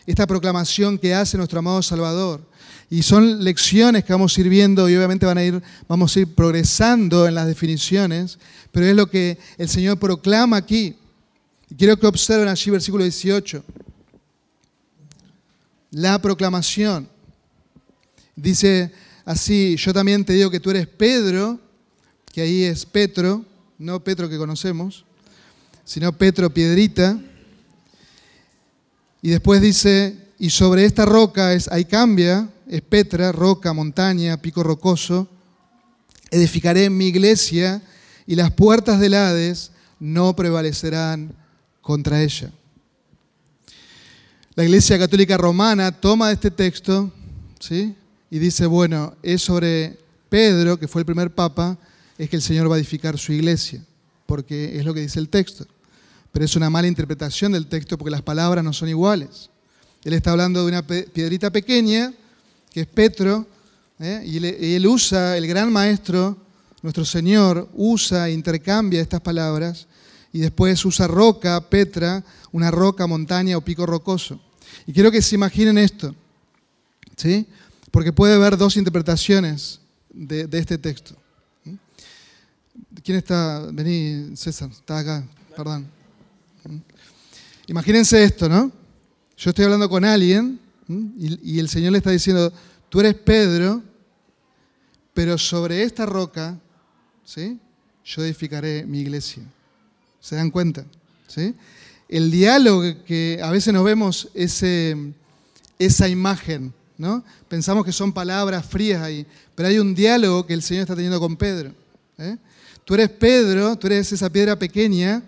Esta 0.05 0.27
proclamación 0.27 0.98
que 0.98 1.14
hace 1.14 1.38
nuestro 1.38 1.61
amado 1.61 1.81
Salvador. 1.81 2.46
Y 2.90 3.03
son 3.03 3.42
lecciones 3.42 4.05
que 4.05 4.12
vamos 4.12 4.37
a 4.37 4.40
ir 4.42 4.50
viendo 4.50 4.87
y 4.87 4.96
obviamente 4.96 5.24
van 5.24 5.38
a 5.38 5.44
ir, 5.44 5.62
vamos 5.88 6.14
a 6.14 6.20
ir 6.20 6.35
progresando 6.35 7.27
en 7.27 7.35
las 7.35 7.46
definiciones, 7.46 8.38
pero 8.70 8.85
es 8.85 8.94
lo 8.94 9.09
que 9.09 9.38
el 9.57 9.70
Señor 9.70 9.98
proclama 9.98 10.59
aquí. 10.59 10.94
Y 11.70 11.74
quiero 11.74 11.98
que 11.98 12.07
observen 12.07 12.48
allí 12.48 12.70
versículo 12.70 13.03
18 13.03 13.64
la 15.92 16.20
proclamación. 16.20 17.09
Dice 18.37 18.92
así, 19.24 19.76
yo 19.76 19.92
también 19.92 20.24
te 20.24 20.32
digo 20.32 20.50
que 20.50 20.60
tú 20.60 20.70
eres 20.70 20.87
Pedro, 20.87 21.58
que 22.32 22.42
ahí 22.42 22.64
es 22.64 22.84
Petro, 22.84 23.44
no 23.78 24.02
Petro 24.02 24.28
que 24.28 24.38
conocemos, 24.38 25.04
sino 25.84 26.12
Petro 26.12 26.50
Piedrita. 26.50 27.18
Y 29.22 29.30
después 29.30 29.60
dice, 29.60 30.16
y 30.38 30.50
sobre 30.50 30.84
esta 30.84 31.04
roca 31.04 31.52
es, 31.54 31.68
ahí 31.68 31.84
cambia, 31.84 32.48
es 32.68 32.82
Petra, 32.82 33.32
roca, 33.32 33.72
montaña, 33.72 34.37
pico 34.40 34.62
rocoso, 34.62 35.28
edificaré 36.30 36.90
mi 36.90 37.06
iglesia 37.06 37.82
y 38.26 38.34
las 38.34 38.50
puertas 38.50 39.00
del 39.00 39.14
Hades 39.14 39.70
no 40.00 40.34
prevalecerán 40.34 41.34
contra 41.80 42.22
ella. 42.22 42.50
La 44.54 44.64
Iglesia 44.64 44.98
Católica 44.98 45.37
Romana 45.37 45.92
toma 45.92 46.30
este 46.30 46.50
texto 46.50 47.12
¿sí? 47.58 47.94
Y 48.30 48.38
dice, 48.38 48.66
bueno, 48.66 49.14
es 49.22 49.42
sobre 49.42 49.98
Pedro, 50.28 50.78
que 50.78 50.88
fue 50.88 51.02
el 51.02 51.06
primer 51.06 51.34
papa, 51.34 51.78
es 52.18 52.28
que 52.28 52.37
el 52.37 52.42
Señor 52.42 52.70
va 52.70 52.76
a 52.76 52.78
edificar 52.78 53.18
su 53.18 53.32
iglesia, 53.32 53.84
porque 54.26 54.78
es 54.78 54.84
lo 54.84 54.94
que 54.94 55.00
dice 55.00 55.18
el 55.18 55.28
texto. 55.28 55.66
Pero 56.32 56.44
es 56.44 56.56
una 56.56 56.70
mala 56.70 56.88
interpretación 56.88 57.52
del 57.52 57.66
texto 57.66 57.96
porque 57.96 58.10
las 58.10 58.22
palabras 58.22 58.64
no 58.64 58.72
son 58.72 58.88
iguales. 58.88 59.50
Él 60.04 60.12
está 60.12 60.32
hablando 60.32 60.60
de 60.62 60.68
una 60.68 60.87
piedrita 60.87 61.50
pequeña, 61.50 62.12
que 62.72 62.82
es 62.82 62.87
Petro, 62.87 63.46
¿eh? 64.00 64.22
y 64.24 64.74
él 64.74 64.87
usa, 64.87 65.37
el 65.37 65.46
gran 65.46 65.72
maestro, 65.72 66.37
nuestro 66.82 67.04
Señor, 67.04 67.68
usa, 67.74 68.28
intercambia 68.28 69.00
estas 69.00 69.20
palabras 69.20 69.87
y 70.32 70.40
después 70.40 70.84
usa 70.84 71.06
roca, 71.06 71.60
Petra, 71.70 72.22
una 72.52 72.70
roca, 72.70 73.06
montaña 73.06 73.56
o 73.56 73.60
pico 73.60 73.87
rocoso. 73.87 74.40
Y 74.87 74.92
quiero 74.92 75.10
que 75.10 75.22
se 75.22 75.37
imaginen 75.37 75.78
esto, 75.78 76.14
¿sí? 77.16 77.46
Porque 77.94 78.12
puede 78.12 78.35
haber 78.35 78.57
dos 78.57 78.76
interpretaciones 78.76 79.78
de, 80.12 80.48
este 80.50 80.78
texto. 80.78 81.14
¿Quién 83.04 83.18
está? 83.18 83.68
Vení, 83.70 84.37
César, 84.37 84.68
está 84.68 84.98
acá, 84.98 85.24
perdón. 85.57 85.87
Imagínense 87.68 88.24
esto, 88.24 88.48
¿no? 88.48 88.72
Yo 89.37 89.50
estoy 89.50 89.66
hablando 89.66 89.88
con 89.88 90.04
alguien 90.04 90.59
y, 90.88 91.52
y 91.54 91.61
el 91.61 91.68
Señor 91.68 91.92
le 91.92 91.98
está 91.98 92.11
diciendo, 92.11 92.52
tú 92.88 92.98
eres 92.98 93.14
Pedro, 93.14 93.80
pero 95.12 95.38
sobre 95.38 95.85
esta 95.85 96.04
roca, 96.04 96.59
¿sí? 97.24 97.61
yo 98.04 98.24
edificaré 98.24 98.85
mi 98.87 99.02
iglesia. 99.02 99.44
¿Se 100.20 100.35
dan 100.35 100.50
cuenta? 100.50 100.85
¿Sí? 101.28 101.54
El 102.09 102.33
diálogo 102.33 103.04
que 103.04 103.38
a 103.40 103.52
veces 103.52 103.72
nos 103.72 103.85
vemos 103.85 104.30
ese, 104.35 104.96
esa 105.78 106.09
imagen, 106.09 106.74
¿no? 106.96 107.24
Pensamos 107.48 107.85
que 107.85 107.92
son 107.92 108.12
palabras 108.12 108.64
frías 108.66 109.02
ahí, 109.02 109.26
pero 109.54 109.68
hay 109.68 109.78
un 109.78 109.94
diálogo 109.94 110.46
que 110.46 110.54
el 110.54 110.62
Señor 110.62 110.83
está 110.83 110.94
teniendo 110.94 111.20
con 111.20 111.37
Pedro. 111.37 111.72
¿eh? 112.18 112.37
Tú 112.85 112.94
eres 112.94 113.11
Pedro, 113.11 113.76
tú 113.76 113.87
eres 113.87 114.12
esa 114.12 114.30
piedra 114.30 114.59
pequeña, 114.59 115.22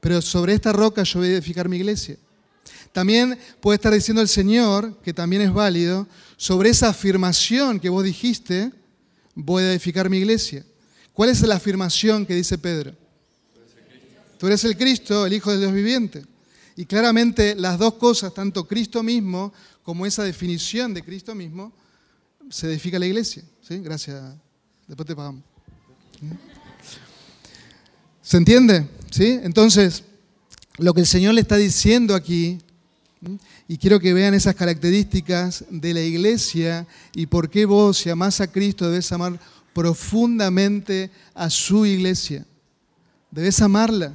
pero 0.00 0.22
sobre 0.22 0.54
esta 0.54 0.72
roca 0.72 1.02
yo 1.02 1.20
voy 1.20 1.28
a 1.28 1.32
edificar 1.32 1.68
mi 1.68 1.76
iglesia. 1.76 2.16
También 2.92 3.38
puede 3.60 3.76
estar 3.76 3.92
diciendo 3.92 4.22
el 4.22 4.28
Señor, 4.28 4.96
que 5.02 5.12
también 5.12 5.42
es 5.42 5.52
válido, 5.52 6.06
sobre 6.36 6.70
esa 6.70 6.90
afirmación 6.90 7.80
que 7.80 7.88
vos 7.88 8.04
dijiste, 8.04 8.72
voy 9.34 9.64
a 9.64 9.70
edificar 9.72 10.08
mi 10.08 10.18
iglesia. 10.18 10.64
¿Cuál 11.12 11.30
es 11.30 11.42
la 11.42 11.56
afirmación 11.56 12.24
que 12.26 12.34
dice 12.34 12.56
Pedro? 12.58 12.94
Tú 14.38 14.46
eres 14.46 14.64
el 14.64 14.76
Cristo, 14.76 15.26
el 15.26 15.32
Hijo 15.32 15.50
del 15.50 15.60
Dios 15.60 15.72
viviente. 15.72 16.24
Y 16.76 16.86
claramente 16.86 17.54
las 17.54 17.78
dos 17.78 17.94
cosas, 17.94 18.34
tanto 18.34 18.66
Cristo 18.66 19.02
mismo 19.02 19.52
como 19.84 20.06
esa 20.06 20.24
definición 20.24 20.94
de 20.94 21.02
Cristo 21.02 21.34
mismo, 21.34 21.72
se 22.50 22.66
edifica 22.66 22.98
la 22.98 23.06
iglesia. 23.06 23.44
¿Sí? 23.62 23.78
Gracias. 23.78 24.20
Después 24.88 25.06
te 25.06 25.14
pagamos. 25.14 25.42
¿Se 28.22 28.36
entiende? 28.36 28.88
¿Sí? 29.10 29.38
Entonces, 29.42 30.02
lo 30.78 30.92
que 30.94 31.00
el 31.00 31.06
Señor 31.06 31.34
le 31.34 31.42
está 31.42 31.56
diciendo 31.56 32.14
aquí 32.14 32.58
y 33.68 33.78
quiero 33.78 34.00
que 34.00 34.12
vean 34.12 34.34
esas 34.34 34.54
características 34.54 35.64
de 35.70 35.94
la 35.94 36.00
iglesia 36.00 36.86
y 37.14 37.26
por 37.26 37.48
qué 37.48 37.64
vos, 37.64 37.98
si 37.98 38.10
amás 38.10 38.40
a 38.40 38.50
Cristo, 38.50 38.90
debes 38.90 39.12
amar 39.12 39.38
profundamente 39.72 41.10
a 41.34 41.50
su 41.50 41.84
iglesia. 41.86 42.44
Debes 43.30 43.60
amarla. 43.60 44.12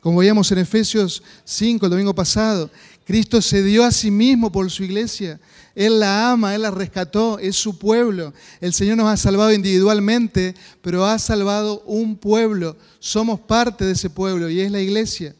Como 0.00 0.18
veíamos 0.18 0.50
en 0.50 0.58
Efesios 0.58 1.22
5 1.44 1.84
el 1.86 1.90
domingo 1.90 2.14
pasado, 2.14 2.70
Cristo 3.10 3.42
se 3.42 3.64
dio 3.64 3.82
a 3.82 3.90
sí 3.90 4.08
mismo 4.08 4.52
por 4.52 4.70
su 4.70 4.84
iglesia. 4.84 5.40
Él 5.74 5.98
la 5.98 6.30
ama, 6.30 6.54
Él 6.54 6.62
la 6.62 6.70
rescató, 6.70 7.40
es 7.40 7.56
su 7.56 7.76
pueblo. 7.76 8.32
El 8.60 8.72
Señor 8.72 8.98
nos 8.98 9.08
ha 9.08 9.16
salvado 9.16 9.52
individualmente, 9.52 10.54
pero 10.80 11.04
ha 11.04 11.18
salvado 11.18 11.82
un 11.86 12.16
pueblo. 12.16 12.76
Somos 13.00 13.40
parte 13.40 13.84
de 13.84 13.94
ese 13.94 14.10
pueblo 14.10 14.48
y 14.48 14.60
es 14.60 14.70
la 14.70 14.80
iglesia. 14.80 15.34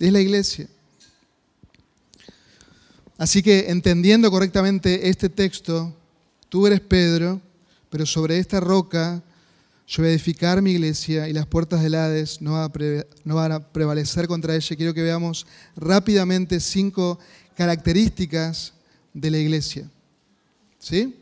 Es 0.00 0.12
la 0.12 0.18
iglesia. 0.18 0.66
Así 3.18 3.40
que 3.40 3.70
entendiendo 3.70 4.28
correctamente 4.28 5.08
este 5.08 5.28
texto, 5.28 5.94
tú 6.48 6.66
eres 6.66 6.80
Pedro, 6.80 7.40
pero 7.88 8.04
sobre 8.04 8.40
esta 8.40 8.58
roca 8.58 9.22
yo 9.86 10.02
voy 10.02 10.08
a 10.08 10.14
edificar 10.14 10.60
mi 10.62 10.72
iglesia 10.72 11.28
y 11.28 11.32
las 11.32 11.46
puertas 11.46 11.80
del 11.82 11.94
Hades 11.94 12.42
no, 12.42 12.52
van 13.24 13.52
a 13.52 13.60
prevalecer 13.60 14.26
contra 14.26 14.54
ella. 14.56 14.76
Quiero 14.76 14.92
que 14.92 15.02
veamos 15.02 15.46
rápidamente 15.76 16.58
cinco 16.58 17.18
características 17.54 18.72
de 19.14 19.30
la 19.30 19.38
iglesia. 19.38 19.88
¿Sí? 20.80 21.16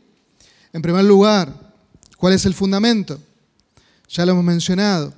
En 0.73 0.81
primer 0.81 1.05
lugar, 1.05 1.73
¿cuál 2.17 2.33
es 2.33 2.45
el 2.45 2.55
fundamento? 2.55 3.19
Ya 4.09 4.25
lo 4.25 4.31
hemos 4.31 4.43
mencionado. 4.43 5.13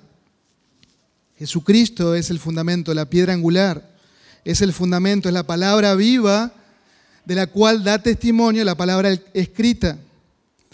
Jesucristo 1.37 2.15
es 2.15 2.29
el 2.29 2.39
fundamento, 2.39 2.93
la 2.93 3.09
piedra 3.09 3.33
angular. 3.33 3.95
Es 4.43 4.61
el 4.61 4.73
fundamento, 4.73 5.29
es 5.29 5.33
la 5.33 5.47
palabra 5.47 5.95
viva 5.95 6.53
de 7.23 7.35
la 7.35 7.47
cual 7.47 7.83
da 7.83 8.01
testimonio 8.01 8.63
la 8.63 8.75
palabra 8.75 9.11
escrita, 9.33 9.97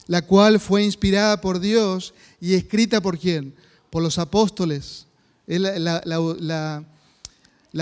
la 0.08 0.22
cual 0.22 0.60
fue 0.60 0.84
inspirada 0.84 1.39
por 1.39 1.60
Dios 1.60 2.13
y 2.39 2.54
escrita 2.54 3.02
por 3.02 3.18
quién? 3.18 3.54
Por 3.89 4.04
los 4.04 4.18
apóstoles. 4.18 5.06
La, 5.46 6.84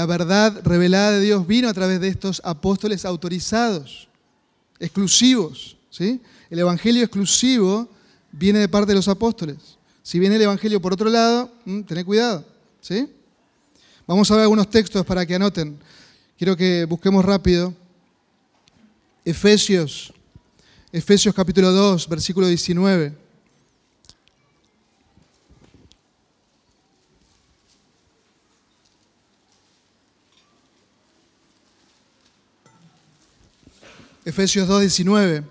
verdad 0.05 0.61
revelada 0.63 1.11
de 1.11 1.21
Dios 1.21 1.45
vino 1.47 1.69
a 1.69 1.73
través 1.73 1.99
de 1.99 2.07
estos 2.07 2.41
apóstoles 2.43 3.05
autorizados, 3.05 4.07
exclusivos. 4.79 5.77
¿sí? 5.89 6.21
El 6.49 6.59
evangelio 6.59 7.03
exclusivo 7.03 7.89
viene 8.31 8.59
de 8.59 8.69
parte 8.69 8.91
de 8.91 8.95
los 8.95 9.07
apóstoles. 9.07 9.57
Si 10.03 10.19
viene 10.19 10.35
el 10.35 10.41
evangelio 10.43 10.81
por 10.81 10.93
otro 10.93 11.09
lado, 11.09 11.51
mm, 11.65 11.81
tened 11.81 12.05
cuidado. 12.05 12.45
¿sí? 12.81 13.07
Vamos 14.07 14.29
a 14.29 14.35
ver 14.35 14.43
algunos 14.43 14.69
textos 14.69 15.05
para 15.05 15.25
que 15.25 15.35
anoten. 15.35 15.77
Quiero 16.37 16.57
que 16.57 16.85
busquemos 16.85 17.23
rápido. 17.23 17.73
Efesios, 19.23 20.11
Efesios 20.93 21.33
capítulo 21.33 21.71
2, 21.71 22.09
versículo 22.09 22.47
19. 22.47 23.13
Efesios 34.25 34.67
2, 34.67 34.81
19. 34.81 35.45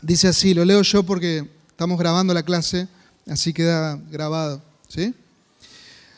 Dice 0.00 0.28
así, 0.28 0.54
lo 0.54 0.64
leo 0.64 0.80
yo 0.80 1.02
porque 1.02 1.46
estamos 1.68 1.98
grabando 1.98 2.32
la 2.32 2.42
clase, 2.42 2.88
así 3.26 3.52
queda 3.52 3.96
grabado. 4.10 4.62
¿sí? 4.88 5.14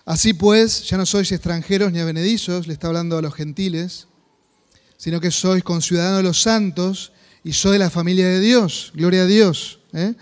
Así 0.05 0.33
pues, 0.33 0.89
ya 0.89 0.97
no 0.97 1.07
sois 1.07 1.33
extranjeros 1.33 1.91
ni 1.91 1.99
avenedizos, 1.99 2.69
le 2.69 2.75
está 2.75 2.87
hablando 2.87 3.19
a 3.19 3.23
los 3.23 3.35
gentiles, 3.35 4.07
sino 4.97 5.21
que 5.21 5.33
sois 5.33 5.65
conciudadanos 5.65 6.19
de 6.19 6.23
los 6.23 6.41
santos 6.41 7.11
y 7.45 7.53
sois 7.53 7.75
de 7.75 7.79
la 7.79 7.91
familia 7.91 8.27
de 8.29 8.41
Dios. 8.41 8.93
Gloria 8.95 9.23
a 9.23 9.27
Dios. 9.27 9.81
¿eh? 9.93 10.15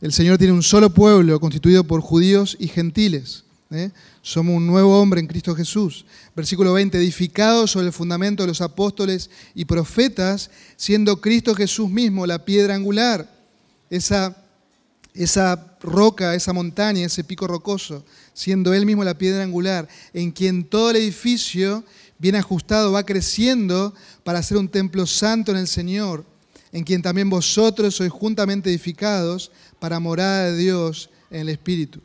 El 0.00 0.12
Señor 0.12 0.38
tiene 0.38 0.52
un 0.52 0.62
solo 0.62 0.90
pueblo 0.90 1.40
constituido 1.40 1.84
por 1.84 2.00
judíos 2.00 2.56
y 2.58 2.68
gentiles. 2.68 3.44
¿eh? 3.70 3.90
Somos 4.22 4.56
un 4.56 4.66
nuevo 4.66 5.00
hombre 5.00 5.20
en 5.20 5.26
Cristo 5.26 5.54
Jesús. 5.54 6.04
Versículo 6.36 6.72
20, 6.72 6.98
edificados 6.98 7.72
sobre 7.72 7.86
el 7.86 7.92
fundamento 7.92 8.42
de 8.42 8.48
los 8.48 8.60
apóstoles 8.60 9.30
y 9.54 9.64
profetas, 9.64 10.50
siendo 10.76 11.20
Cristo 11.20 11.54
Jesús 11.54 11.88
mismo 11.88 12.26
la 12.26 12.44
piedra 12.44 12.74
angular, 12.74 13.28
esa, 13.90 14.36
esa 15.14 15.76
roca, 15.80 16.34
esa 16.34 16.52
montaña, 16.52 17.06
ese 17.06 17.24
pico 17.24 17.46
rocoso, 17.46 18.04
siendo 18.34 18.74
Él 18.74 18.86
mismo 18.86 19.02
la 19.02 19.18
piedra 19.18 19.42
angular, 19.42 19.88
en 20.12 20.30
quien 20.30 20.64
todo 20.64 20.90
el 20.90 20.96
edificio 20.96 21.84
bien 22.18 22.34
ajustado, 22.36 22.92
va 22.92 23.04
creciendo 23.04 23.94
para 24.24 24.42
ser 24.42 24.58
un 24.58 24.68
templo 24.68 25.06
santo 25.06 25.52
en 25.52 25.58
el 25.58 25.68
Señor, 25.68 26.24
en 26.72 26.84
quien 26.84 27.02
también 27.02 27.30
vosotros 27.30 27.96
sois 27.96 28.10
juntamente 28.10 28.70
edificados 28.70 29.50
para 29.78 30.00
morada 30.00 30.50
de 30.50 30.56
Dios 30.56 31.10
en 31.30 31.40
el 31.42 31.48
Espíritu. 31.48 32.00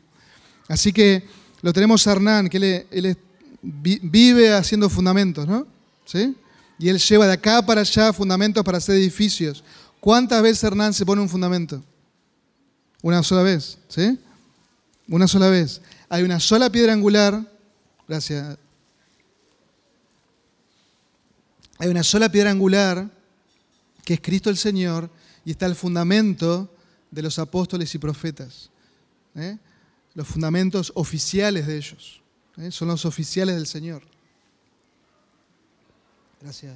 Así 0.68 0.92
que 0.92 1.24
lo 1.62 1.72
tenemos 1.72 2.06
Hernán, 2.06 2.48
que 2.48 2.86
él, 2.90 3.16
vive 3.62 4.52
haciendo 4.52 4.90
fundamentos, 4.90 5.46
¿no? 5.46 5.66
¿Sí? 6.04 6.34
Y 6.78 6.88
él 6.88 6.98
lleva 6.98 7.26
de 7.26 7.32
acá 7.32 7.64
para 7.64 7.80
allá 7.82 8.12
fundamentos 8.12 8.64
para 8.64 8.78
hacer 8.78 8.96
edificios. 8.96 9.64
¿Cuántas 10.00 10.42
veces 10.42 10.64
Hernán 10.64 10.92
se 10.92 11.06
pone 11.06 11.22
un 11.22 11.28
fundamento? 11.28 11.82
Una 13.02 13.22
sola 13.22 13.42
vez, 13.42 13.78
¿sí? 13.88 14.18
Una 15.08 15.28
sola 15.28 15.48
vez. 15.48 15.80
Hay 16.08 16.22
una 16.22 16.40
sola 16.40 16.70
piedra 16.70 16.92
angular, 16.92 17.40
gracias 18.06 18.58
hay 21.78 21.88
una 21.88 22.02
sola 22.02 22.30
piedra 22.30 22.50
angular, 22.50 23.10
que 24.04 24.14
es 24.14 24.20
Cristo 24.20 24.50
el 24.50 24.56
Señor, 24.56 25.10
y 25.44 25.50
está 25.50 25.66
el 25.66 25.74
fundamento 25.74 26.70
de 27.10 27.22
los 27.22 27.38
apóstoles 27.38 27.94
y 27.94 27.98
profetas. 27.98 28.70
¿eh? 29.34 29.58
Los 30.14 30.26
fundamentos 30.26 30.92
oficiales 30.94 31.66
de 31.66 31.76
ellos. 31.76 32.20
¿eh? 32.58 32.70
Son 32.70 32.88
los 32.88 33.04
oficiales 33.04 33.54
del 33.54 33.66
Señor. 33.66 34.02
Gracias. 36.40 36.74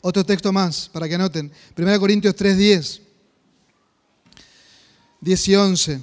Otro 0.00 0.24
texto 0.24 0.52
más, 0.52 0.88
para 0.88 1.08
que 1.08 1.16
anoten. 1.16 1.52
1 1.76 2.00
Corintios 2.00 2.34
3, 2.34 2.56
10. 2.56 3.02
10 5.20 5.48
y 5.48 5.56
11. 5.56 6.00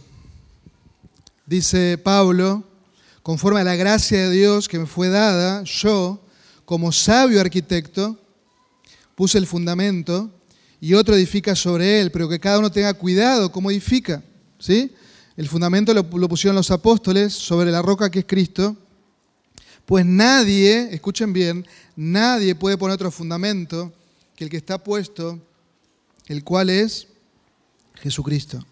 Dice 1.46 1.98
Pablo, 1.98 2.64
conforme 3.24 3.62
a 3.62 3.64
la 3.64 3.76
gracia 3.76 4.20
de 4.20 4.32
Dios 4.32 4.68
que 4.68 4.80
me 4.80 4.86
fue 4.86 5.10
dada, 5.10 5.64
yo, 5.64 6.22
como 6.66 6.92
sabio 6.92 7.40
arquitecto, 7.40 8.20
puse 9.16 9.38
el 9.38 9.48
fundamento 9.48 10.30
y 10.80 10.94
otro 10.94 11.16
edifica 11.16 11.56
sobre 11.56 12.02
él, 12.02 12.12
pero 12.12 12.30
que 12.30 12.40
cada 12.40 12.60
uno 12.60 12.72
tenga 12.72 12.94
cuidado 12.94 13.52
cómo 13.52 13.72
edifica. 13.72 14.24
¿sí? 14.60 14.94
El 15.38 15.48
fundamento 15.48 15.94
lo, 15.94 16.04
lo 16.04 16.30
pusieron 16.30 16.56
los 16.56 16.72
apóstoles 16.72 17.34
sobre 17.34 17.72
la 17.72 17.82
roca 17.82 18.10
que 18.12 18.20
es 18.20 18.26
Cristo. 18.26 18.76
Pues 19.86 20.06
nadie, 20.06 20.90
escuchen 20.94 21.32
bien, 21.32 21.66
nadie 21.96 22.56
puede 22.56 22.78
poner 22.78 22.96
otro 22.96 23.12
fundamento 23.12 23.94
que 24.36 24.44
el 24.44 24.50
que 24.50 24.58
está 24.58 24.84
puesto, 24.84 25.40
el 26.28 26.44
cual 26.44 26.70
es 26.70 27.08
Jesucristo. 27.96 28.66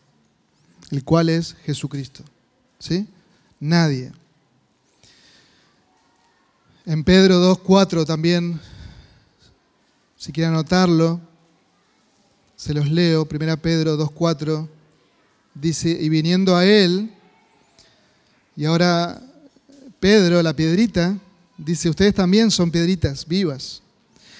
El 0.91 1.03
cual 1.03 1.29
es 1.29 1.55
Jesucristo. 1.65 2.23
¿Sí? 2.79 3.07
Nadie. 3.59 4.11
En 6.85 7.03
Pedro 7.03 7.55
2.4 7.55 8.05
también, 8.05 8.59
si 10.23 10.31
quieren 10.31 10.53
anotarlo, 10.53 11.19
se 12.55 12.73
los 12.73 12.89
leo. 12.89 13.27
1 13.29 13.57
Pedro 13.57 13.97
2.4 13.97 14.69
dice, 15.53 15.89
y 15.89 16.07
viniendo 16.07 16.55
a 16.55 16.65
él, 16.65 17.11
y 18.55 18.63
ahora 18.63 19.21
Pedro, 19.99 20.41
la 20.41 20.55
piedrita, 20.55 21.17
dice, 21.57 21.89
ustedes 21.89 22.13
también 22.13 22.51
son 22.51 22.71
piedritas 22.71 23.27
vivas. 23.27 23.81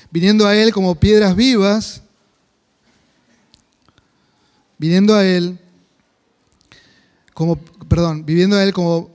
Viniendo 0.10 0.48
a 0.48 0.56
él 0.56 0.72
como 0.72 0.96
piedras 0.96 1.36
vivas, 1.36 2.02
viniendo 4.78 5.14
a 5.14 5.26
él 5.26 5.60
como, 7.34 7.58
perdón, 7.58 8.26
viviendo 8.26 8.56
a 8.56 8.64
él 8.64 8.72
como, 8.72 9.13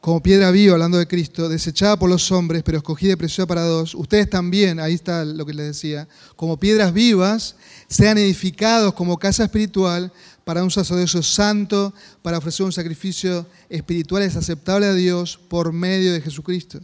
como 0.00 0.22
piedra 0.22 0.50
viva, 0.50 0.72
hablando 0.72 0.98
de 0.98 1.06
Cristo, 1.06 1.48
desechada 1.48 1.98
por 1.98 2.08
los 2.08 2.32
hombres, 2.32 2.62
pero 2.62 2.78
escogida 2.78 3.12
y 3.12 3.16
preciosa 3.16 3.46
para 3.46 3.62
dos, 3.62 3.94
ustedes 3.94 4.30
también, 4.30 4.80
ahí 4.80 4.94
está 4.94 5.24
lo 5.24 5.44
que 5.44 5.52
les 5.52 5.66
decía, 5.66 6.08
como 6.36 6.58
piedras 6.58 6.94
vivas, 6.94 7.56
sean 7.88 8.16
edificados 8.16 8.94
como 8.94 9.18
casa 9.18 9.44
espiritual 9.44 10.10
para 10.44 10.64
un 10.64 10.70
sacerdocio 10.70 11.22
santo, 11.22 11.92
para 12.22 12.38
ofrecer 12.38 12.64
un 12.64 12.72
sacrificio 12.72 13.46
espiritual 13.68 14.22
es 14.22 14.36
aceptable 14.36 14.86
a 14.86 14.94
Dios 14.94 15.38
por 15.48 15.72
medio 15.72 16.12
de 16.12 16.22
Jesucristo. 16.22 16.80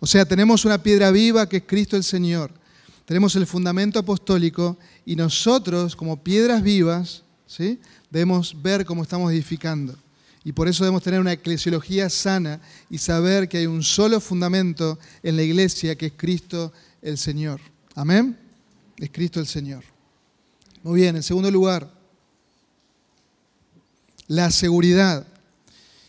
O 0.00 0.06
sea, 0.06 0.24
tenemos 0.24 0.64
una 0.64 0.82
piedra 0.82 1.10
viva 1.10 1.48
que 1.48 1.58
es 1.58 1.62
Cristo 1.66 1.96
el 1.96 2.04
Señor. 2.04 2.50
Tenemos 3.04 3.36
el 3.36 3.46
fundamento 3.46 3.98
apostólico 3.98 4.78
y 5.04 5.16
nosotros 5.16 5.94
como 5.94 6.22
piedras 6.22 6.62
vivas, 6.62 7.22
¿sí? 7.46 7.78
debemos 8.10 8.60
ver 8.62 8.86
cómo 8.86 9.02
estamos 9.02 9.30
edificando. 9.30 9.94
Y 10.44 10.52
por 10.52 10.68
eso 10.68 10.84
debemos 10.84 11.02
tener 11.02 11.20
una 11.20 11.32
eclesiología 11.32 12.10
sana 12.10 12.60
y 12.90 12.98
saber 12.98 13.48
que 13.48 13.58
hay 13.58 13.66
un 13.66 13.82
solo 13.82 14.20
fundamento 14.20 14.98
en 15.22 15.36
la 15.36 15.42
iglesia 15.42 15.96
que 15.96 16.06
es 16.06 16.12
Cristo 16.14 16.72
el 17.00 17.16
Señor. 17.16 17.60
Amén. 17.94 18.38
Es 18.98 19.10
Cristo 19.10 19.40
el 19.40 19.46
Señor. 19.46 19.84
Muy 20.82 21.00
bien, 21.00 21.16
en 21.16 21.22
segundo 21.22 21.50
lugar, 21.50 21.90
la 24.26 24.50
seguridad. 24.50 25.26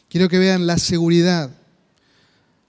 Quiero 0.09 0.27
que 0.27 0.37
vean 0.37 0.67
la 0.67 0.77
seguridad 0.77 1.49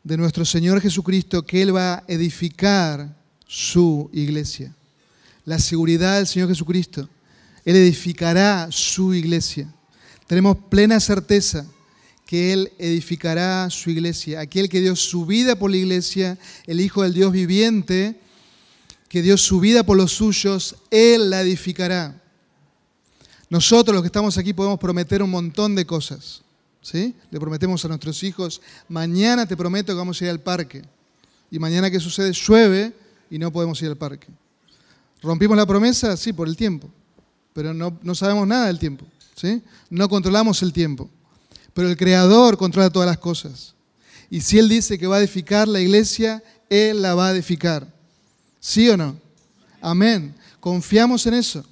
de 0.05 0.16
nuestro 0.16 0.44
Señor 0.44 0.81
Jesucristo 0.81 1.44
que 1.44 1.62
Él 1.62 1.74
va 1.74 1.94
a 1.94 2.05
edificar 2.07 3.12
su 3.46 4.09
iglesia. 4.12 4.72
La 5.44 5.59
seguridad 5.59 6.18
del 6.18 6.29
Señor 6.29 6.48
Jesucristo. 6.48 7.09
Él 7.64 7.74
edificará 7.74 8.68
su 8.70 9.14
iglesia. 9.14 9.72
Tenemos 10.26 10.56
plena 10.68 11.00
certeza 11.00 11.66
que 12.24 12.52
Él 12.52 12.72
edificará 12.78 13.70
su 13.70 13.90
iglesia. 13.90 14.40
Aquel 14.40 14.68
que 14.68 14.80
dio 14.80 14.96
su 14.96 15.26
vida 15.26 15.56
por 15.56 15.70
la 15.70 15.76
iglesia, 15.76 16.38
el 16.66 16.80
Hijo 16.80 17.02
del 17.02 17.14
Dios 17.14 17.32
viviente, 17.32 18.18
que 19.08 19.22
dio 19.22 19.36
su 19.36 19.60
vida 19.60 19.84
por 19.84 19.96
los 19.96 20.12
suyos, 20.12 20.76
Él 20.90 21.30
la 21.30 21.42
edificará. 21.42 22.20
Nosotros 23.48 23.94
los 23.94 24.02
que 24.02 24.08
estamos 24.08 24.36
aquí 24.38 24.52
podemos 24.52 24.80
prometer 24.80 25.22
un 25.22 25.30
montón 25.30 25.76
de 25.76 25.86
cosas. 25.86 26.42
¿sí? 26.82 27.14
Le 27.30 27.38
prometemos 27.38 27.84
a 27.84 27.88
nuestros 27.88 28.22
hijos, 28.24 28.60
mañana 28.88 29.46
te 29.46 29.56
prometo 29.56 29.92
que 29.92 29.98
vamos 29.98 30.20
a 30.20 30.24
ir 30.24 30.30
al 30.30 30.40
parque. 30.40 30.82
Y 31.48 31.60
mañana 31.60 31.90
que 31.90 32.00
sucede, 32.00 32.32
llueve 32.32 32.92
y 33.30 33.38
no 33.38 33.52
podemos 33.52 33.80
ir 33.82 33.88
al 33.88 33.96
parque. 33.96 34.26
¿Rompimos 35.22 35.56
la 35.56 35.64
promesa? 35.64 36.16
Sí, 36.16 36.32
por 36.32 36.48
el 36.48 36.56
tiempo 36.56 36.90
pero 37.56 37.72
no, 37.72 38.14
sabemos 38.14 38.46
nada 38.46 38.66
del 38.66 38.78
tiempo. 38.78 39.06
¿Sí? 39.37 39.62
No 39.90 40.09
controlamos 40.09 40.62
el 40.62 40.72
tiempo. 40.72 41.09
Pero 41.72 41.88
el 41.88 41.96
Creador 41.96 42.57
controla 42.57 42.90
todas 42.90 43.07
las 43.07 43.18
cosas. 43.18 43.75
Y 44.31 44.40
si 44.40 44.59
Él 44.59 44.68
dice 44.68 44.99
que 44.99 45.07
va 45.07 45.16
a 45.16 45.20
edificar 45.20 45.68
la 45.68 45.81
iglesia, 45.81 46.42
Él 46.68 47.03
la 47.03 47.14
va 47.14 47.29
a 47.29 47.33
edificar. 47.33 47.87
¿Sí 48.59 48.88
o 48.88 48.96
no? 48.96 49.16
Amén. 49.81 50.35
Confiamos 50.59 51.27
en 51.27 51.35
eso. 51.35 51.64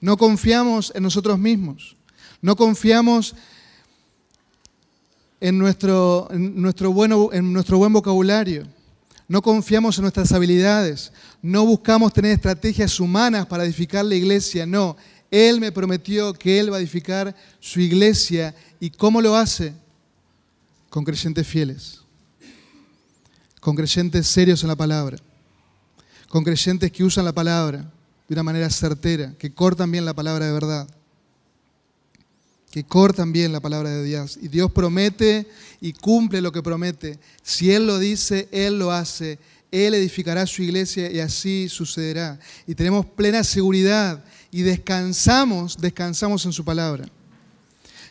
No 0.00 0.16
confiamos 0.16 0.92
en 0.94 1.02
nosotros 1.02 1.38
mismos. 1.38 1.96
No 2.40 2.54
confiamos 2.54 3.34
en 5.40 5.58
nuestro, 5.58 6.28
en 6.30 6.60
nuestro, 6.60 7.32
en 7.32 7.52
nuestro 7.52 7.78
buen 7.78 7.92
vocabulario. 7.92 8.66
No 9.26 9.42
confiamos 9.42 9.96
en 9.98 10.02
nuestras 10.02 10.32
habilidades. 10.32 11.12
No 11.40 11.64
buscamos 11.64 12.12
tener 12.12 12.32
estrategias 12.32 13.00
humanas 13.00 13.46
para 13.46 13.64
edificar 13.64 14.04
la 14.04 14.14
iglesia. 14.14 14.66
No, 14.66 14.96
Él 15.30 15.60
me 15.60 15.72
prometió 15.72 16.32
que 16.32 16.58
Él 16.58 16.72
va 16.72 16.76
a 16.76 16.80
edificar 16.80 17.34
su 17.60 17.80
iglesia. 17.80 18.54
¿Y 18.80 18.90
cómo 18.90 19.20
lo 19.20 19.36
hace? 19.36 19.72
Con 20.88 21.04
creyentes 21.04 21.46
fieles. 21.46 22.00
Con 23.60 23.76
creyentes 23.76 24.26
serios 24.26 24.62
en 24.62 24.68
la 24.68 24.76
palabra. 24.76 25.18
Con 26.28 26.42
creyentes 26.42 26.90
que 26.90 27.04
usan 27.04 27.24
la 27.24 27.32
palabra 27.32 27.78
de 28.28 28.34
una 28.34 28.42
manera 28.42 28.70
certera, 28.70 29.34
que 29.38 29.52
cortan 29.52 29.90
bien 29.90 30.04
la 30.04 30.14
palabra 30.14 30.46
de 30.46 30.52
verdad 30.52 30.88
que 32.70 32.84
cortan 32.84 33.32
bien 33.32 33.52
la 33.52 33.60
palabra 33.60 33.90
de 33.90 34.04
Dios. 34.04 34.38
Y 34.40 34.48
Dios 34.48 34.70
promete 34.70 35.46
y 35.80 35.92
cumple 35.92 36.40
lo 36.40 36.52
que 36.52 36.62
promete. 36.62 37.18
Si 37.42 37.72
Él 37.72 37.86
lo 37.86 37.98
dice, 37.98 38.48
Él 38.52 38.78
lo 38.78 38.92
hace. 38.92 39.38
Él 39.72 39.94
edificará 39.94 40.46
su 40.46 40.62
iglesia 40.62 41.10
y 41.10 41.20
así 41.20 41.68
sucederá. 41.68 42.38
Y 42.66 42.74
tenemos 42.74 43.06
plena 43.06 43.44
seguridad 43.44 44.24
y 44.50 44.62
descansamos, 44.62 45.76
descansamos 45.78 46.44
en 46.44 46.52
su 46.52 46.64
palabra. 46.64 47.06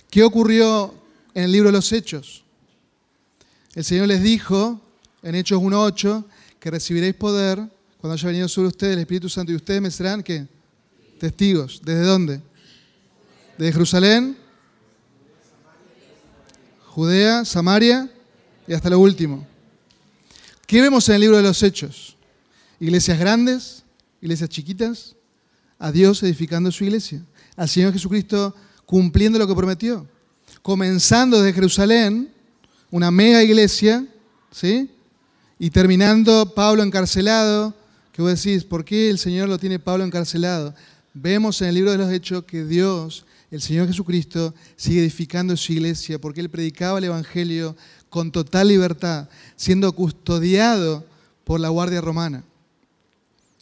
¿Qué 0.10 0.24
ocurrió 0.24 0.94
en 1.34 1.44
el 1.44 1.52
libro 1.52 1.70
de 1.70 1.74
los 1.74 1.92
Hechos? 1.92 2.44
El 3.76 3.84
Señor 3.84 4.08
les 4.08 4.24
dijo 4.24 4.82
en 5.22 5.36
Hechos 5.36 5.62
1.8 5.62 6.26
que 6.60 6.72
recibiréis 6.72 7.16
poder 7.16 7.60
cuando 8.00 8.14
haya 8.14 8.28
venido 8.28 8.48
sobre 8.48 8.70
ustedes 8.70 8.94
el 8.94 9.00
Espíritu 9.00 9.30
Santo 9.30 9.52
y 9.52 9.56
ustedes 9.56 9.82
me 9.82 9.92
serán 9.92 10.24
¿qué? 10.24 10.48
testigos. 11.20 11.82
¿Desde 11.84 12.04
dónde? 12.04 12.42
¿Desde 13.58 13.74
Jerusalén? 13.74 14.38
Judea, 16.88 17.46
Samaria 17.46 18.10
y 18.68 18.74
hasta 18.74 18.90
lo 18.90 19.00
último. 19.00 19.46
¿Qué 20.66 20.82
vemos 20.82 21.08
en 21.10 21.16
el 21.16 21.22
libro 21.22 21.38
de 21.38 21.44
los 21.44 21.62
Hechos? 21.62 22.16
Iglesias 22.80 23.20
grandes, 23.20 23.84
iglesias 24.22 24.50
chiquitas, 24.50 25.16
a 25.80 25.92
Dios 25.92 26.22
edificando 26.22 26.72
su 26.72 26.84
iglesia, 26.84 27.24
al 27.56 27.68
Señor 27.68 27.94
Jesucristo 27.94 28.54
cumpliendo 28.86 29.40
lo 29.40 29.48
que 29.48 29.56
prometió, 29.56 30.06
comenzando 30.62 31.42
desde 31.42 31.54
Jerusalén, 31.54 32.30
una 32.92 33.10
mega 33.10 33.42
iglesia, 33.42 34.06
¿sí? 34.52 34.92
Y 35.58 35.70
terminando 35.70 36.54
Pablo 36.54 36.84
encarcelado, 36.84 37.74
que 38.12 38.22
vos 38.22 38.44
decís, 38.44 38.64
¿por 38.64 38.86
qué 38.86 39.10
el 39.10 39.18
Señor 39.18 39.50
lo 39.50 39.58
tiene 39.58 39.80
Pablo 39.80 40.04
encarcelado? 40.04 40.76
Vemos 41.14 41.62
en 41.62 41.70
el 41.70 41.76
libro 41.76 41.92
de 41.92 41.98
los 41.98 42.12
Hechos 42.12 42.44
que 42.44 42.66
Dios 42.66 43.26
el 43.52 43.62
Señor 43.62 43.88
Jesucristo 43.88 44.54
sigue 44.76 45.02
edificando 45.02 45.58
su 45.58 45.74
iglesia 45.74 46.20
porque 46.20 46.42
Él 46.42 46.50
predicaba 46.50 47.00
el 47.00 47.06
Evangelio 47.06 47.76
con 48.10 48.32
total 48.32 48.68
libertad, 48.68 49.28
siendo 49.56 49.92
custodiado 49.94 51.06
por 51.44 51.60
la 51.60 51.70
guardia 51.70 52.02
romana. 52.02 52.44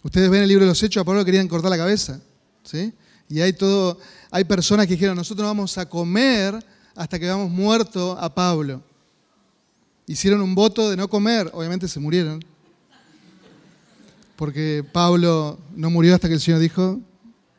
Ustedes 0.07 0.29
ven 0.29 0.41
el 0.41 0.47
libro 0.47 0.63
de 0.63 0.69
los 0.69 0.81
Hechos, 0.81 1.01
a 1.01 1.03
Pablo 1.03 1.25
querían 1.25 1.49
cortar 1.49 1.69
la 1.69 1.75
cabeza. 1.75 2.21
¿sí? 2.63 2.93
Y 3.27 3.41
hay, 3.41 3.51
todo, 3.51 3.99
hay 4.31 4.45
personas 4.45 4.87
que 4.87 4.93
dijeron, 4.93 5.17
nosotros 5.17 5.43
no 5.43 5.49
vamos 5.49 5.77
a 5.77 5.85
comer 5.85 6.65
hasta 6.95 7.19
que 7.19 7.25
hayamos 7.25 7.51
muerto 7.51 8.17
a 8.17 8.33
Pablo. 8.33 8.81
Hicieron 10.05 10.41
un 10.41 10.55
voto 10.55 10.89
de 10.89 10.95
no 10.95 11.09
comer, 11.09 11.51
obviamente 11.53 11.89
se 11.89 11.99
murieron. 11.99 12.41
Porque 14.37 14.81
Pablo 14.93 15.59
no 15.75 15.89
murió 15.89 16.15
hasta 16.15 16.29
que 16.29 16.35
el 16.35 16.39
Señor 16.39 16.61
dijo 16.61 17.01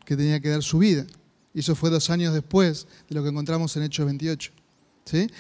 que 0.06 0.16
tenía 0.16 0.40
que 0.40 0.48
dar 0.48 0.62
su 0.62 0.78
vida. 0.78 1.04
Y 1.52 1.61
eso 1.61 1.74
fue 1.74 1.90
dos 1.90 2.08
años 2.08 2.32
después 2.32 2.87
de 3.11 3.14
lo 3.14 3.22
que 3.22 3.28
encontramos 3.28 3.76
en 3.76 3.82
Hechos 3.82 4.06
28. 4.06 4.52
¿sí? 5.04 5.30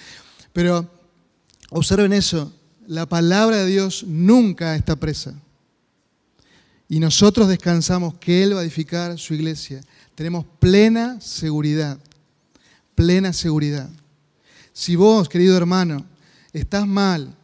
Pero 0.52 0.86
observen 1.70 2.12
eso, 2.12 2.52
la 2.86 3.06
palabra 3.06 3.56
de 3.56 3.66
Dios 3.66 4.04
nunca 4.06 4.76
está 4.76 4.94
presa. 4.96 5.40
Y 6.88 7.00
nosotros 7.00 7.48
descansamos 7.48 8.14
que 8.14 8.42
Él 8.42 8.56
va 8.56 8.60
a 8.60 8.62
edificar 8.62 9.18
su 9.18 9.34
iglesia. 9.34 9.82
Tenemos 10.14 10.46
plena 10.58 11.20
seguridad, 11.20 11.98
plena 12.94 13.32
seguridad. 13.32 13.88
Si 14.72 14.96
vos, 14.96 15.28
querido 15.28 15.56
hermano, 15.56 16.06
estás 16.52 16.86
mal, 16.86 17.34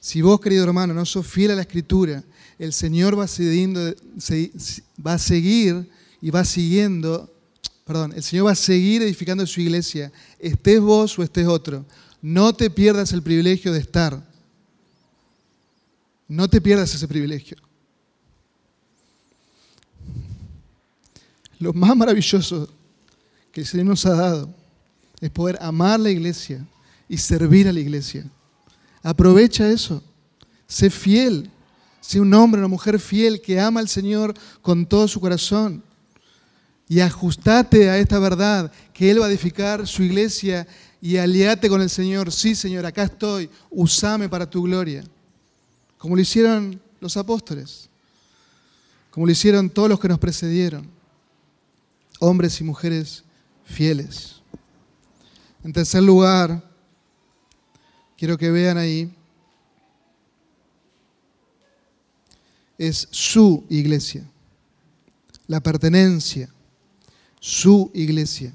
si 0.00 0.22
vos, 0.22 0.40
querido 0.40 0.64
hermano, 0.64 0.94
no 0.94 1.04
sos 1.04 1.26
fiel 1.26 1.52
a 1.52 1.54
la 1.54 1.62
escritura, 1.62 2.24
el 2.58 2.72
Señor 2.72 3.18
va, 3.18 3.26
va 5.06 5.12
a 5.12 5.18
seguir 5.18 5.90
y 6.20 6.30
va 6.30 6.44
siguiendo 6.44 7.32
perdón, 7.88 8.12
el 8.14 8.22
Señor 8.22 8.46
va 8.46 8.50
a 8.50 8.54
seguir 8.54 9.00
edificando 9.00 9.46
su 9.46 9.62
iglesia, 9.62 10.12
estés 10.38 10.78
vos 10.78 11.18
o 11.18 11.22
estés 11.22 11.46
otro. 11.46 11.86
No 12.20 12.52
te 12.52 12.68
pierdas 12.68 13.12
el 13.12 13.22
privilegio 13.22 13.72
de 13.72 13.78
estar. 13.78 14.22
No 16.28 16.48
te 16.48 16.60
pierdas 16.60 16.94
ese 16.94 17.08
privilegio. 17.08 17.56
Lo 21.58 21.72
más 21.72 21.96
maravilloso 21.96 22.68
que 23.52 23.60
el 23.60 23.66
Señor 23.66 23.86
nos 23.86 24.06
ha 24.06 24.14
dado 24.14 24.54
es 25.20 25.30
poder 25.30 25.58
amar 25.60 25.98
la 25.98 26.10
iglesia 26.10 26.64
y 27.08 27.16
servir 27.18 27.68
a 27.68 27.72
la 27.72 27.80
iglesia. 27.80 28.24
Aprovecha 29.02 29.68
eso. 29.68 30.02
Sé 30.66 30.90
fiel. 30.90 31.50
Sé 32.00 32.20
un 32.20 32.32
hombre, 32.32 32.60
una 32.60 32.68
mujer 32.68 32.98
fiel 33.00 33.40
que 33.40 33.60
ama 33.60 33.80
al 33.80 33.88
Señor 33.88 34.34
con 34.62 34.86
todo 34.86 35.08
su 35.08 35.20
corazón 35.20 35.82
y 36.88 37.00
ajustate 37.00 37.90
a 37.90 37.98
esta 37.98 38.18
verdad, 38.18 38.72
que 38.94 39.10
Él 39.10 39.20
va 39.20 39.26
a 39.26 39.28
edificar 39.28 39.86
su 39.86 40.02
iglesia 40.02 40.66
y 41.02 41.18
aliate 41.18 41.68
con 41.68 41.82
el 41.82 41.90
Señor. 41.90 42.32
Sí, 42.32 42.54
Señor, 42.54 42.86
acá 42.86 43.02
estoy, 43.04 43.50
usame 43.70 44.28
para 44.28 44.48
tu 44.48 44.62
gloria. 44.62 45.04
Como 45.98 46.16
lo 46.16 46.22
hicieron 46.22 46.80
los 47.00 47.16
apóstoles, 47.16 47.90
como 49.10 49.26
lo 49.26 49.32
hicieron 49.32 49.68
todos 49.68 49.88
los 49.88 50.00
que 50.00 50.08
nos 50.08 50.18
precedieron, 50.18 50.88
hombres 52.18 52.60
y 52.60 52.64
mujeres 52.64 53.24
fieles. 53.64 54.36
En 55.64 55.72
tercer 55.72 56.02
lugar, 56.02 56.62
quiero 58.16 58.38
que 58.38 58.50
vean 58.50 58.78
ahí, 58.78 59.12
es 62.78 63.08
su 63.10 63.64
iglesia, 63.68 64.24
la 65.46 65.60
pertenencia, 65.60 66.48
su 67.40 67.90
iglesia. 67.92 68.52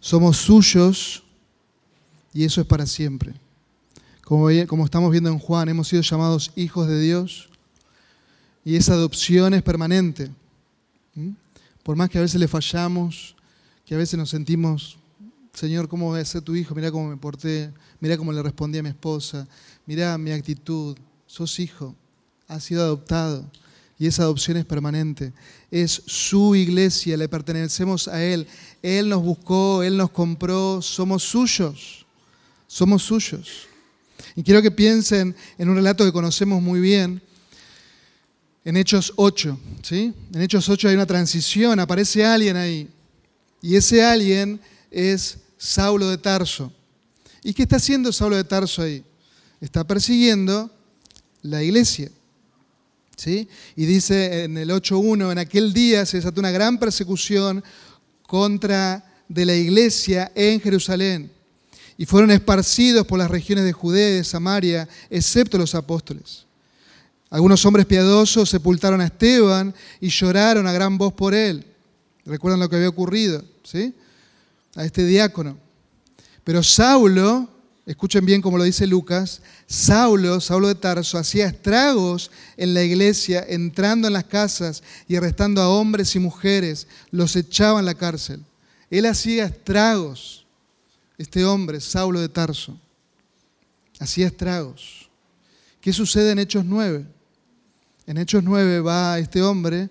Somos 0.00 0.38
suyos 0.38 1.22
y 2.32 2.44
eso 2.44 2.60
es 2.60 2.66
para 2.66 2.86
siempre. 2.86 3.34
Como, 4.22 4.48
como 4.66 4.84
estamos 4.84 5.10
viendo 5.10 5.30
en 5.30 5.38
Juan, 5.38 5.68
hemos 5.68 5.88
sido 5.88 6.02
llamados 6.02 6.52
hijos 6.56 6.86
de 6.88 7.00
Dios 7.00 7.48
y 8.64 8.76
esa 8.76 8.94
adopción 8.94 9.54
es 9.54 9.62
permanente. 9.62 10.30
¿Mm? 11.14 11.30
Por 11.88 11.96
más 11.96 12.10
que 12.10 12.18
a 12.18 12.20
veces 12.20 12.38
le 12.38 12.48
fallamos, 12.48 13.34
que 13.86 13.94
a 13.94 13.96
veces 13.96 14.18
nos 14.18 14.28
sentimos, 14.28 14.98
Señor, 15.54 15.88
¿cómo 15.88 16.08
voy 16.08 16.20
a 16.20 16.24
ser 16.26 16.42
tu 16.42 16.54
hijo? 16.54 16.74
Mira 16.74 16.90
cómo 16.90 17.08
me 17.08 17.16
porté, 17.16 17.72
mira 17.98 18.18
cómo 18.18 18.30
le 18.30 18.42
respondí 18.42 18.76
a 18.76 18.82
mi 18.82 18.90
esposa, 18.90 19.48
mira 19.86 20.18
mi 20.18 20.30
actitud, 20.30 20.98
sos 21.26 21.58
hijo, 21.58 21.96
has 22.46 22.64
sido 22.64 22.82
adoptado 22.82 23.50
y 23.98 24.06
esa 24.06 24.24
adopción 24.24 24.58
es 24.58 24.66
permanente. 24.66 25.32
Es 25.70 26.02
su 26.04 26.54
iglesia, 26.54 27.16
le 27.16 27.26
pertenecemos 27.26 28.06
a 28.06 28.22
Él. 28.22 28.46
Él 28.82 29.08
nos 29.08 29.22
buscó, 29.22 29.82
Él 29.82 29.96
nos 29.96 30.10
compró, 30.10 30.82
somos 30.82 31.22
suyos, 31.22 32.04
somos 32.66 33.02
suyos. 33.02 33.66
Y 34.36 34.42
quiero 34.42 34.60
que 34.60 34.70
piensen 34.70 35.34
en 35.56 35.70
un 35.70 35.76
relato 35.76 36.04
que 36.04 36.12
conocemos 36.12 36.60
muy 36.60 36.80
bien, 36.80 37.22
en 38.68 38.76
Hechos 38.76 39.14
8. 39.16 39.58
¿sí? 39.82 40.12
En 40.34 40.42
Hechos 40.42 40.68
8 40.68 40.88
hay 40.88 40.94
una 40.94 41.06
transición, 41.06 41.80
aparece 41.80 42.22
alguien 42.22 42.54
ahí. 42.54 42.86
Y 43.62 43.76
ese 43.76 44.04
alguien 44.04 44.60
es 44.90 45.38
Saulo 45.56 46.06
de 46.10 46.18
Tarso. 46.18 46.70
¿Y 47.42 47.54
qué 47.54 47.62
está 47.62 47.76
haciendo 47.76 48.12
Saulo 48.12 48.36
de 48.36 48.44
Tarso 48.44 48.82
ahí? 48.82 49.02
Está 49.58 49.84
persiguiendo 49.84 50.70
la 51.40 51.62
iglesia. 51.62 52.10
¿sí? 53.16 53.48
Y 53.74 53.86
dice 53.86 54.44
en 54.44 54.58
el 54.58 54.68
8.1, 54.68 55.32
en 55.32 55.38
aquel 55.38 55.72
día 55.72 56.04
se 56.04 56.18
desató 56.18 56.38
una 56.38 56.50
gran 56.50 56.78
persecución 56.78 57.64
contra 58.26 59.02
de 59.30 59.46
la 59.46 59.54
iglesia 59.54 60.30
en 60.34 60.60
Jerusalén. 60.60 61.32
Y 61.96 62.04
fueron 62.04 62.30
esparcidos 62.32 63.06
por 63.06 63.18
las 63.18 63.30
regiones 63.30 63.64
de 63.64 63.72
Judea 63.72 64.10
y 64.10 64.16
de 64.16 64.24
Samaria, 64.24 64.86
excepto 65.08 65.56
los 65.56 65.74
apóstoles. 65.74 66.47
Algunos 67.30 67.64
hombres 67.66 67.84
piadosos 67.84 68.48
sepultaron 68.48 69.00
a 69.00 69.06
Esteban 69.06 69.74
y 70.00 70.08
lloraron 70.08 70.66
a 70.66 70.72
gran 70.72 70.96
voz 70.96 71.12
por 71.12 71.34
él. 71.34 71.64
¿Recuerdan 72.24 72.60
lo 72.60 72.68
que 72.68 72.76
había 72.76 72.88
ocurrido? 72.88 73.44
¿Sí? 73.62 73.94
A 74.74 74.84
este 74.84 75.04
diácono. 75.04 75.58
Pero 76.44 76.62
Saulo, 76.62 77.50
escuchen 77.84 78.24
bien 78.24 78.40
como 78.40 78.56
lo 78.56 78.64
dice 78.64 78.86
Lucas, 78.86 79.42
Saulo, 79.66 80.40
Saulo 80.40 80.68
de 80.68 80.74
Tarso, 80.74 81.18
hacía 81.18 81.46
estragos 81.46 82.30
en 82.56 82.72
la 82.72 82.82
iglesia, 82.82 83.44
entrando 83.46 84.06
en 84.06 84.14
las 84.14 84.24
casas 84.24 84.82
y 85.06 85.16
arrestando 85.16 85.60
a 85.60 85.68
hombres 85.68 86.14
y 86.16 86.18
mujeres, 86.18 86.86
los 87.10 87.36
echaba 87.36 87.80
en 87.80 87.86
la 87.86 87.94
cárcel. 87.94 88.42
Él 88.90 89.04
hacía 89.04 89.44
estragos, 89.44 90.46
este 91.18 91.44
hombre, 91.44 91.80
Saulo 91.80 92.20
de 92.20 92.30
Tarso, 92.30 92.78
hacía 93.98 94.28
estragos. 94.28 95.10
¿Qué 95.82 95.92
sucede 95.92 96.30
en 96.32 96.38
Hechos 96.38 96.64
9? 96.64 97.17
En 98.08 98.16
Hechos 98.16 98.42
9 98.42 98.80
va 98.80 99.18
este 99.18 99.42
hombre 99.42 99.90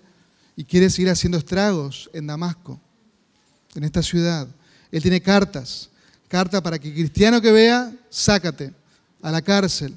y 0.56 0.64
quiere 0.64 0.90
seguir 0.90 1.08
haciendo 1.08 1.38
estragos 1.38 2.10
en 2.12 2.26
Damasco, 2.26 2.80
en 3.76 3.84
esta 3.84 4.02
ciudad. 4.02 4.48
Él 4.90 5.00
tiene 5.00 5.22
cartas, 5.22 5.88
carta 6.26 6.60
para 6.60 6.80
que 6.80 6.92
cristiano 6.92 7.40
que 7.40 7.52
vea, 7.52 7.94
sácate 8.10 8.74
a 9.22 9.30
la 9.30 9.40
cárcel 9.40 9.94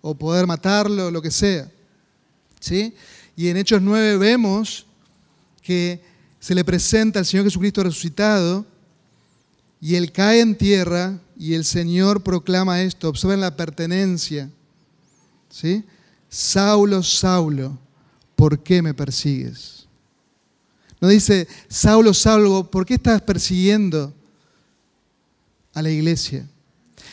o 0.00 0.14
poder 0.14 0.46
matarlo, 0.46 1.10
lo 1.10 1.20
que 1.20 1.30
sea. 1.30 1.70
¿Sí? 2.58 2.94
Y 3.36 3.48
en 3.48 3.58
Hechos 3.58 3.82
9 3.82 4.16
vemos 4.16 4.86
que 5.60 6.00
se 6.40 6.54
le 6.54 6.64
presenta 6.64 7.18
al 7.18 7.26
Señor 7.26 7.44
Jesucristo 7.44 7.82
resucitado 7.82 8.64
y 9.78 9.96
él 9.96 10.10
cae 10.10 10.40
en 10.40 10.56
tierra 10.56 11.18
y 11.38 11.52
el 11.52 11.66
Señor 11.66 12.22
proclama 12.22 12.80
esto. 12.80 13.10
Observen 13.10 13.42
la 13.42 13.54
pertenencia. 13.54 14.48
¿Sí? 15.50 15.84
Saulo, 16.28 17.02
Saulo, 17.02 17.78
¿por 18.36 18.62
qué 18.62 18.82
me 18.82 18.94
persigues? 18.94 19.86
No 21.00 21.08
dice, 21.08 21.46
Saulo, 21.68 22.12
Saulo, 22.12 22.70
¿por 22.70 22.84
qué 22.84 22.94
estás 22.94 23.22
persiguiendo 23.22 24.12
a 25.72 25.82
la 25.82 25.90
iglesia? 25.90 26.48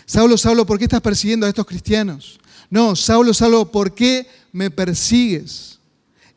Saulo, 0.05 0.37
Saulo, 0.37 0.65
¿por 0.65 0.77
qué 0.77 0.85
estás 0.85 1.01
persiguiendo 1.01 1.45
a 1.45 1.49
estos 1.49 1.65
cristianos? 1.65 2.39
No, 2.69 2.95
Saulo, 2.95 3.33
Saulo, 3.33 3.71
¿por 3.71 3.93
qué 3.93 4.27
me 4.51 4.71
persigues? 4.71 5.79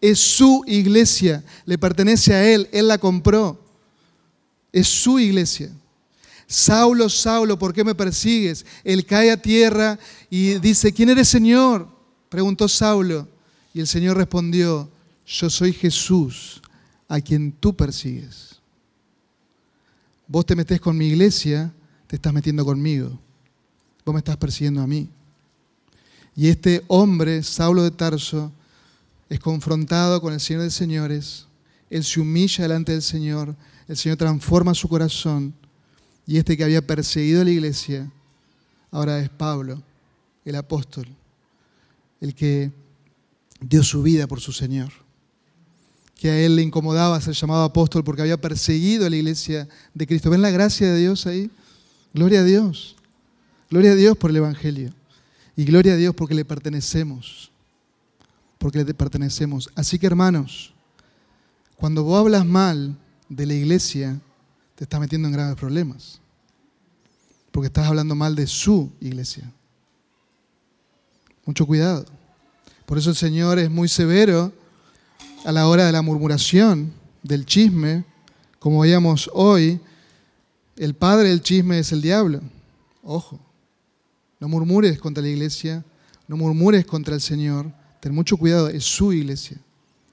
Es 0.00 0.20
su 0.20 0.62
iglesia, 0.66 1.42
le 1.64 1.78
pertenece 1.78 2.34
a 2.34 2.48
él, 2.48 2.68
él 2.70 2.86
la 2.86 2.98
compró. 2.98 3.60
Es 4.72 4.86
su 4.86 5.18
iglesia. 5.18 5.70
Saulo, 6.46 7.08
Saulo, 7.08 7.58
¿por 7.58 7.72
qué 7.72 7.82
me 7.82 7.94
persigues? 7.94 8.64
Él 8.84 9.04
cae 9.04 9.30
a 9.30 9.36
tierra 9.36 9.98
y 10.30 10.54
dice, 10.60 10.92
¿quién 10.92 11.08
eres 11.08 11.28
Señor? 11.28 11.97
Preguntó 12.28 12.68
Saulo 12.68 13.26
y 13.72 13.80
el 13.80 13.86
Señor 13.86 14.16
respondió, 14.16 14.88
yo 15.26 15.50
soy 15.50 15.72
Jesús 15.72 16.60
a 17.08 17.20
quien 17.20 17.52
tú 17.52 17.74
persigues. 17.74 18.60
Vos 20.26 20.44
te 20.44 20.56
metés 20.56 20.80
con 20.80 20.96
mi 20.96 21.06
iglesia, 21.06 21.72
te 22.06 22.16
estás 22.16 22.32
metiendo 22.32 22.64
conmigo. 22.64 23.18
Vos 24.04 24.12
me 24.12 24.18
estás 24.18 24.36
persiguiendo 24.36 24.82
a 24.82 24.86
mí. 24.86 25.08
Y 26.36 26.48
este 26.48 26.84
hombre, 26.86 27.42
Saulo 27.42 27.82
de 27.82 27.90
Tarso, 27.90 28.52
es 29.28 29.40
confrontado 29.40 30.20
con 30.20 30.32
el 30.32 30.40
Señor 30.40 30.62
de 30.62 30.70
señores. 30.70 31.46
Él 31.90 32.04
se 32.04 32.20
humilla 32.20 32.62
delante 32.62 32.92
del 32.92 33.02
Señor. 33.02 33.54
El 33.86 33.96
Señor 33.96 34.18
transforma 34.18 34.74
su 34.74 34.88
corazón. 34.88 35.54
Y 36.26 36.36
este 36.36 36.56
que 36.56 36.64
había 36.64 36.86
perseguido 36.86 37.40
a 37.40 37.44
la 37.44 37.50
iglesia, 37.50 38.10
ahora 38.90 39.18
es 39.18 39.30
Pablo, 39.30 39.82
el 40.44 40.56
apóstol 40.56 41.08
el 42.20 42.34
que 42.34 42.72
dio 43.60 43.82
su 43.82 44.02
vida 44.02 44.26
por 44.26 44.40
su 44.40 44.52
Señor, 44.52 44.92
que 46.16 46.30
a 46.30 46.40
él 46.40 46.56
le 46.56 46.62
incomodaba 46.62 47.20
ser 47.20 47.34
llamado 47.34 47.64
apóstol 47.64 48.04
porque 48.04 48.22
había 48.22 48.40
perseguido 48.40 49.06
a 49.06 49.10
la 49.10 49.16
iglesia 49.16 49.68
de 49.94 50.06
Cristo. 50.06 50.30
¿Ven 50.30 50.42
la 50.42 50.50
gracia 50.50 50.92
de 50.92 50.98
Dios 50.98 51.26
ahí? 51.26 51.50
Gloria 52.12 52.40
a 52.40 52.44
Dios. 52.44 52.96
Gloria 53.70 53.92
a 53.92 53.94
Dios 53.94 54.16
por 54.16 54.30
el 54.30 54.36
Evangelio. 54.36 54.92
Y 55.56 55.64
gloria 55.64 55.92
a 55.92 55.96
Dios 55.96 56.14
porque 56.14 56.34
le 56.34 56.44
pertenecemos. 56.44 57.50
Porque 58.58 58.82
le 58.82 58.94
pertenecemos. 58.94 59.70
Así 59.74 59.98
que 59.98 60.06
hermanos, 60.06 60.72
cuando 61.76 62.02
vos 62.02 62.18
hablas 62.18 62.44
mal 62.44 62.96
de 63.28 63.46
la 63.46 63.54
iglesia, 63.54 64.20
te 64.74 64.84
estás 64.84 64.98
metiendo 64.98 65.28
en 65.28 65.34
graves 65.34 65.56
problemas. 65.56 66.20
Porque 67.52 67.66
estás 67.66 67.86
hablando 67.86 68.14
mal 68.14 68.34
de 68.34 68.46
su 68.46 68.90
iglesia. 69.00 69.52
Mucho 71.48 71.66
cuidado. 71.66 72.04
Por 72.84 72.98
eso 72.98 73.08
el 73.08 73.16
Señor 73.16 73.58
es 73.58 73.70
muy 73.70 73.88
severo 73.88 74.52
a 75.46 75.50
la 75.50 75.66
hora 75.66 75.86
de 75.86 75.92
la 75.92 76.02
murmuración, 76.02 76.92
del 77.22 77.46
chisme. 77.46 78.04
Como 78.58 78.80
veíamos 78.80 79.30
hoy, 79.32 79.80
el 80.76 80.92
padre 80.92 81.30
del 81.30 81.40
chisme 81.40 81.78
es 81.78 81.90
el 81.90 82.02
diablo. 82.02 82.42
Ojo, 83.02 83.40
no 84.38 84.46
murmures 84.46 84.98
contra 84.98 85.22
la 85.22 85.30
iglesia, 85.30 85.82
no 86.26 86.36
murmures 86.36 86.84
contra 86.84 87.14
el 87.14 87.22
Señor. 87.22 87.72
Ten 87.98 88.14
mucho 88.14 88.36
cuidado, 88.36 88.68
es 88.68 88.84
su 88.84 89.14
iglesia, 89.14 89.56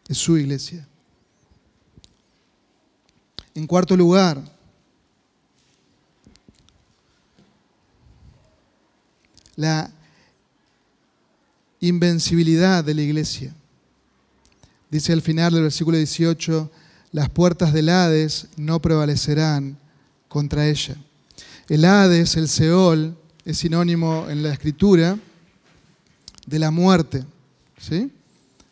es 0.08 0.18
su 0.18 0.38
iglesia. 0.38 0.88
En 3.54 3.68
cuarto 3.68 3.98
lugar, 3.98 4.42
la 9.58 9.92
invencibilidad 11.88 12.84
de 12.84 12.94
la 12.94 13.02
iglesia. 13.02 13.54
Dice 14.90 15.14
al 15.14 15.22
final 15.22 15.54
del 15.54 15.64
versículo 15.64 15.98
18, 15.98 16.72
las 17.12 17.30
puertas 17.30 17.74
del 17.74 17.90
Hades 17.90 18.48
no 18.58 18.82
prevalecerán 18.82 19.78
contra 20.28 20.68
ella. 20.68 20.96
El 21.70 21.86
Hades, 21.86 22.36
el 22.38 22.48
Seol, 22.48 23.18
es 23.44 23.58
sinónimo 23.58 24.28
en 24.30 24.44
la 24.44 24.52
escritura 24.52 25.18
de 26.46 26.60
la 26.60 26.72
muerte, 26.72 27.24
¿sí? 27.80 28.12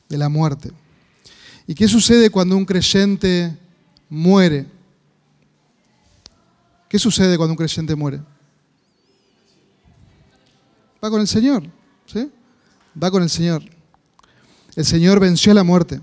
De 0.10 0.18
la 0.18 0.30
muerte. 0.30 0.72
¿Y 1.68 1.76
qué 1.76 1.88
sucede 1.88 2.30
cuando 2.30 2.58
un 2.58 2.66
creyente 2.66 3.58
muere. 4.14 4.68
¿Qué 6.88 7.00
sucede 7.00 7.36
cuando 7.36 7.54
un 7.54 7.58
creyente 7.58 7.96
muere? 7.96 8.22
Va 11.04 11.10
con 11.10 11.20
el 11.20 11.28
Señor, 11.28 11.64
¿sí? 12.06 12.30
Va 13.02 13.12
con 13.12 13.24
el 13.24 13.30
Señor. 13.30 13.64
El 14.76 14.86
Señor 14.86 15.20
venció 15.20 15.54
la 15.54 15.64
muerte. 15.64 16.02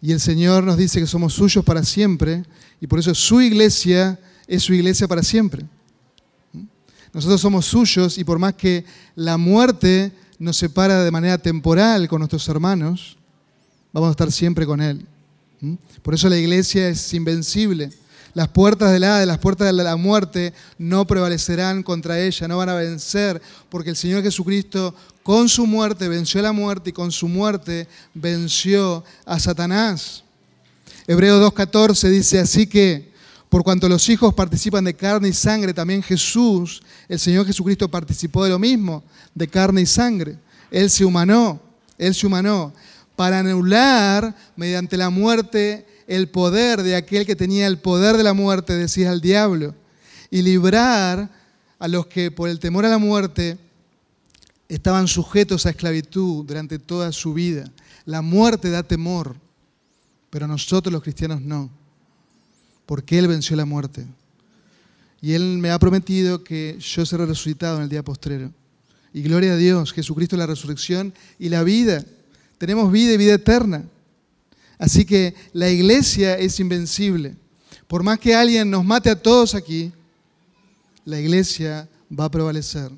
Y 0.00 0.12
el 0.12 0.20
Señor 0.20 0.64
nos 0.64 0.76
dice 0.76 1.00
que 1.00 1.06
somos 1.06 1.32
suyos 1.32 1.64
para 1.64 1.82
siempre 1.82 2.44
y 2.80 2.86
por 2.86 2.98
eso 2.98 3.14
su 3.14 3.40
iglesia 3.40 4.18
es 4.46 4.62
su 4.62 4.74
iglesia 4.74 5.08
para 5.08 5.22
siempre. 5.22 5.64
Nosotros 7.12 7.40
somos 7.40 7.64
suyos 7.64 8.18
y 8.18 8.24
por 8.24 8.38
más 8.38 8.54
que 8.54 8.84
la 9.14 9.38
muerte 9.38 10.12
nos 10.38 10.58
separa 10.58 11.02
de 11.02 11.10
manera 11.10 11.38
temporal 11.38 12.08
con 12.08 12.18
nuestros 12.18 12.46
hermanos, 12.48 13.16
vamos 13.92 14.08
a 14.08 14.10
estar 14.10 14.30
siempre 14.30 14.66
con 14.66 14.80
Él. 14.80 15.06
Por 16.02 16.14
eso 16.14 16.28
la 16.28 16.36
iglesia 16.36 16.88
es 16.88 17.14
invencible. 17.14 17.90
Las 18.34 18.48
puertas 18.48 18.92
del 18.92 19.04
Hades, 19.04 19.26
las 19.26 19.38
puertas 19.38 19.66
de 19.66 19.72
la 19.72 19.96
muerte 19.96 20.52
no 20.76 21.06
prevalecerán 21.06 21.82
contra 21.82 22.20
ella, 22.20 22.46
no 22.46 22.58
van 22.58 22.68
a 22.68 22.74
vencer, 22.74 23.40
porque 23.70 23.88
el 23.88 23.96
Señor 23.96 24.22
Jesucristo 24.22 24.94
con 25.26 25.48
su 25.48 25.66
muerte 25.66 26.06
venció 26.06 26.40
la 26.40 26.52
muerte 26.52 26.90
y 26.90 26.92
con 26.92 27.10
su 27.10 27.26
muerte 27.26 27.88
venció 28.14 29.02
a 29.24 29.40
Satanás. 29.40 30.22
Hebreo 31.04 31.44
2.14 31.50 32.08
dice, 32.10 32.38
así 32.38 32.68
que 32.68 33.10
por 33.48 33.64
cuanto 33.64 33.88
los 33.88 34.08
hijos 34.08 34.32
participan 34.34 34.84
de 34.84 34.94
carne 34.94 35.30
y 35.30 35.32
sangre, 35.32 35.74
también 35.74 36.00
Jesús, 36.00 36.80
el 37.08 37.18
Señor 37.18 37.44
Jesucristo, 37.44 37.90
participó 37.90 38.44
de 38.44 38.50
lo 38.50 38.60
mismo, 38.60 39.02
de 39.34 39.48
carne 39.48 39.80
y 39.80 39.86
sangre. 39.86 40.38
Él 40.70 40.90
se 40.90 41.04
humanó, 41.04 41.60
Él 41.98 42.14
se 42.14 42.28
humanó, 42.28 42.72
para 43.16 43.40
anular 43.40 44.32
mediante 44.54 44.96
la 44.96 45.10
muerte 45.10 45.88
el 46.06 46.28
poder 46.28 46.84
de 46.84 46.94
aquel 46.94 47.26
que 47.26 47.34
tenía 47.34 47.66
el 47.66 47.78
poder 47.78 48.16
de 48.16 48.22
la 48.22 48.32
muerte, 48.32 48.74
decía 48.74 49.10
el 49.10 49.20
diablo, 49.20 49.74
y 50.30 50.42
librar 50.42 51.28
a 51.80 51.88
los 51.88 52.06
que 52.06 52.30
por 52.30 52.48
el 52.48 52.60
temor 52.60 52.86
a 52.86 52.90
la 52.90 52.98
muerte 52.98 53.65
estaban 54.68 55.08
sujetos 55.08 55.66
a 55.66 55.70
esclavitud 55.70 56.44
durante 56.44 56.78
toda 56.78 57.12
su 57.12 57.34
vida. 57.34 57.70
La 58.04 58.22
muerte 58.22 58.70
da 58.70 58.82
temor, 58.82 59.36
pero 60.30 60.46
nosotros 60.46 60.92
los 60.92 61.02
cristianos 61.02 61.40
no 61.40 61.70
porque 62.86 63.18
Él 63.18 63.26
venció 63.26 63.56
la 63.56 63.64
muerte. 63.64 64.06
Y 65.20 65.32
Él 65.32 65.58
me 65.58 65.70
ha 65.70 65.78
prometido 65.78 66.44
que 66.44 66.78
yo 66.78 67.04
seré 67.04 67.26
resucitado 67.26 67.76
en 67.76 67.82
el 67.82 67.88
día 67.88 68.04
postrero. 68.04 68.52
Y 69.12 69.22
gloria 69.22 69.52
a 69.52 69.56
Dios, 69.56 69.92
Jesucristo 69.92 70.36
la 70.36 70.46
resurrección 70.46 71.12
y 71.38 71.48
la 71.48 71.64
vida. 71.64 72.04
Tenemos 72.58 72.90
vida 72.92 73.12
y 73.12 73.16
vida 73.16 73.34
eterna. 73.34 73.84
Así 74.78 75.04
que 75.04 75.34
la 75.52 75.68
iglesia 75.68 76.38
es 76.38 76.60
invencible. 76.60 77.34
Por 77.88 78.02
más 78.02 78.18
que 78.18 78.34
alguien 78.34 78.70
nos 78.70 78.84
mate 78.84 79.10
a 79.10 79.20
todos 79.20 79.54
aquí, 79.54 79.92
la 81.04 81.18
iglesia 81.18 81.88
va 82.08 82.26
a 82.26 82.30
prevalecer. 82.30 82.90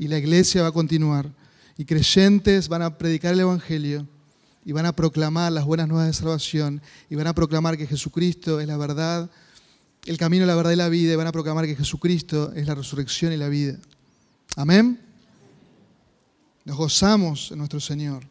Y 0.00 0.08
la 0.08 0.16
iglesia 0.16 0.62
va 0.62 0.68
a 0.68 0.72
continuar. 0.72 1.30
Y 1.76 1.84
creyentes 1.84 2.68
van 2.68 2.80
a 2.80 2.96
predicar 2.96 3.34
el 3.34 3.40
Evangelio 3.40 4.08
y 4.64 4.72
van 4.72 4.86
a 4.86 4.96
proclamar 4.96 5.52
las 5.52 5.66
buenas 5.66 5.88
nuevas 5.88 6.06
de 6.06 6.14
salvación 6.14 6.80
y 7.10 7.16
van 7.16 7.26
a 7.26 7.34
proclamar 7.34 7.76
que 7.76 7.86
Jesucristo 7.86 8.60
es 8.60 8.66
la 8.66 8.78
verdad, 8.78 9.30
el 10.06 10.16
camino, 10.16 10.46
la 10.46 10.54
verdad 10.54 10.70
y 10.70 10.76
la 10.76 10.88
vida 10.88 11.12
y 11.12 11.16
van 11.16 11.26
a 11.26 11.32
proclamar 11.32 11.66
que 11.66 11.76
Jesucristo 11.76 12.50
es 12.56 12.66
la 12.66 12.74
resurrección 12.74 13.34
y 13.34 13.36
la 13.36 13.50
vida. 13.50 13.78
Amén. 14.56 14.98
Nos 16.64 16.78
gozamos 16.78 17.52
en 17.52 17.58
nuestro 17.58 17.78
Señor. 17.78 18.26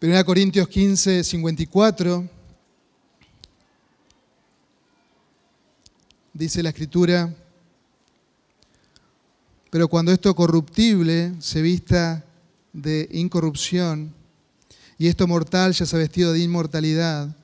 1 0.00 0.24
Corintios 0.24 0.68
15, 0.68 1.24
54. 1.24 2.28
Dice 6.32 6.62
la 6.62 6.68
escritura, 6.68 7.34
pero 9.74 9.88
cuando 9.88 10.12
esto 10.12 10.32
corruptible 10.36 11.32
se 11.40 11.60
vista 11.60 12.24
de 12.72 13.08
incorrupción, 13.10 14.14
y 14.96 15.08
esto 15.08 15.26
mortal 15.26 15.72
ya 15.72 15.84
se 15.84 15.96
ha 15.96 15.98
vestido 15.98 16.32
de 16.32 16.38
inmortalidad. 16.38 17.34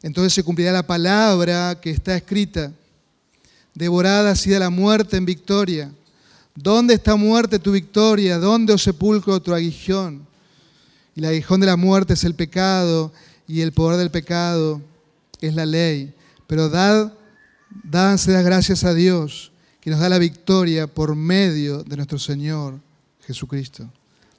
Entonces 0.00 0.34
se 0.34 0.44
cumplirá 0.44 0.70
la 0.70 0.86
palabra 0.86 1.76
que 1.82 1.90
está 1.90 2.16
escrita. 2.16 2.70
Devorada 3.74 4.30
ha 4.30 4.36
sido 4.36 4.60
la 4.60 4.70
muerte 4.70 5.16
en 5.16 5.24
victoria. 5.24 5.90
¿Dónde 6.54 6.94
está 6.94 7.16
muerte 7.16 7.58
tu 7.58 7.72
victoria? 7.72 8.38
¿Dónde, 8.38 8.72
os 8.72 8.84
sepulcro, 8.84 9.42
tu 9.42 9.52
aguijón? 9.52 10.24
El 11.16 11.24
aguijón 11.24 11.58
de 11.58 11.66
la 11.66 11.76
muerte 11.76 12.14
es 12.14 12.22
el 12.22 12.36
pecado, 12.36 13.12
y 13.48 13.62
el 13.62 13.72
poder 13.72 13.98
del 13.98 14.12
pecado 14.12 14.80
es 15.40 15.52
la 15.52 15.66
ley. 15.66 16.14
Pero 16.46 16.68
dad, 16.68 17.12
danse 17.82 18.30
las 18.30 18.44
gracias 18.44 18.84
a 18.84 18.94
Dios, 18.94 19.50
que 19.88 19.92
nos 19.92 20.00
da 20.00 20.10
la 20.10 20.18
victoria 20.18 20.86
por 20.86 21.16
medio 21.16 21.82
de 21.82 21.96
nuestro 21.96 22.18
Señor 22.18 22.78
Jesucristo. 23.26 23.90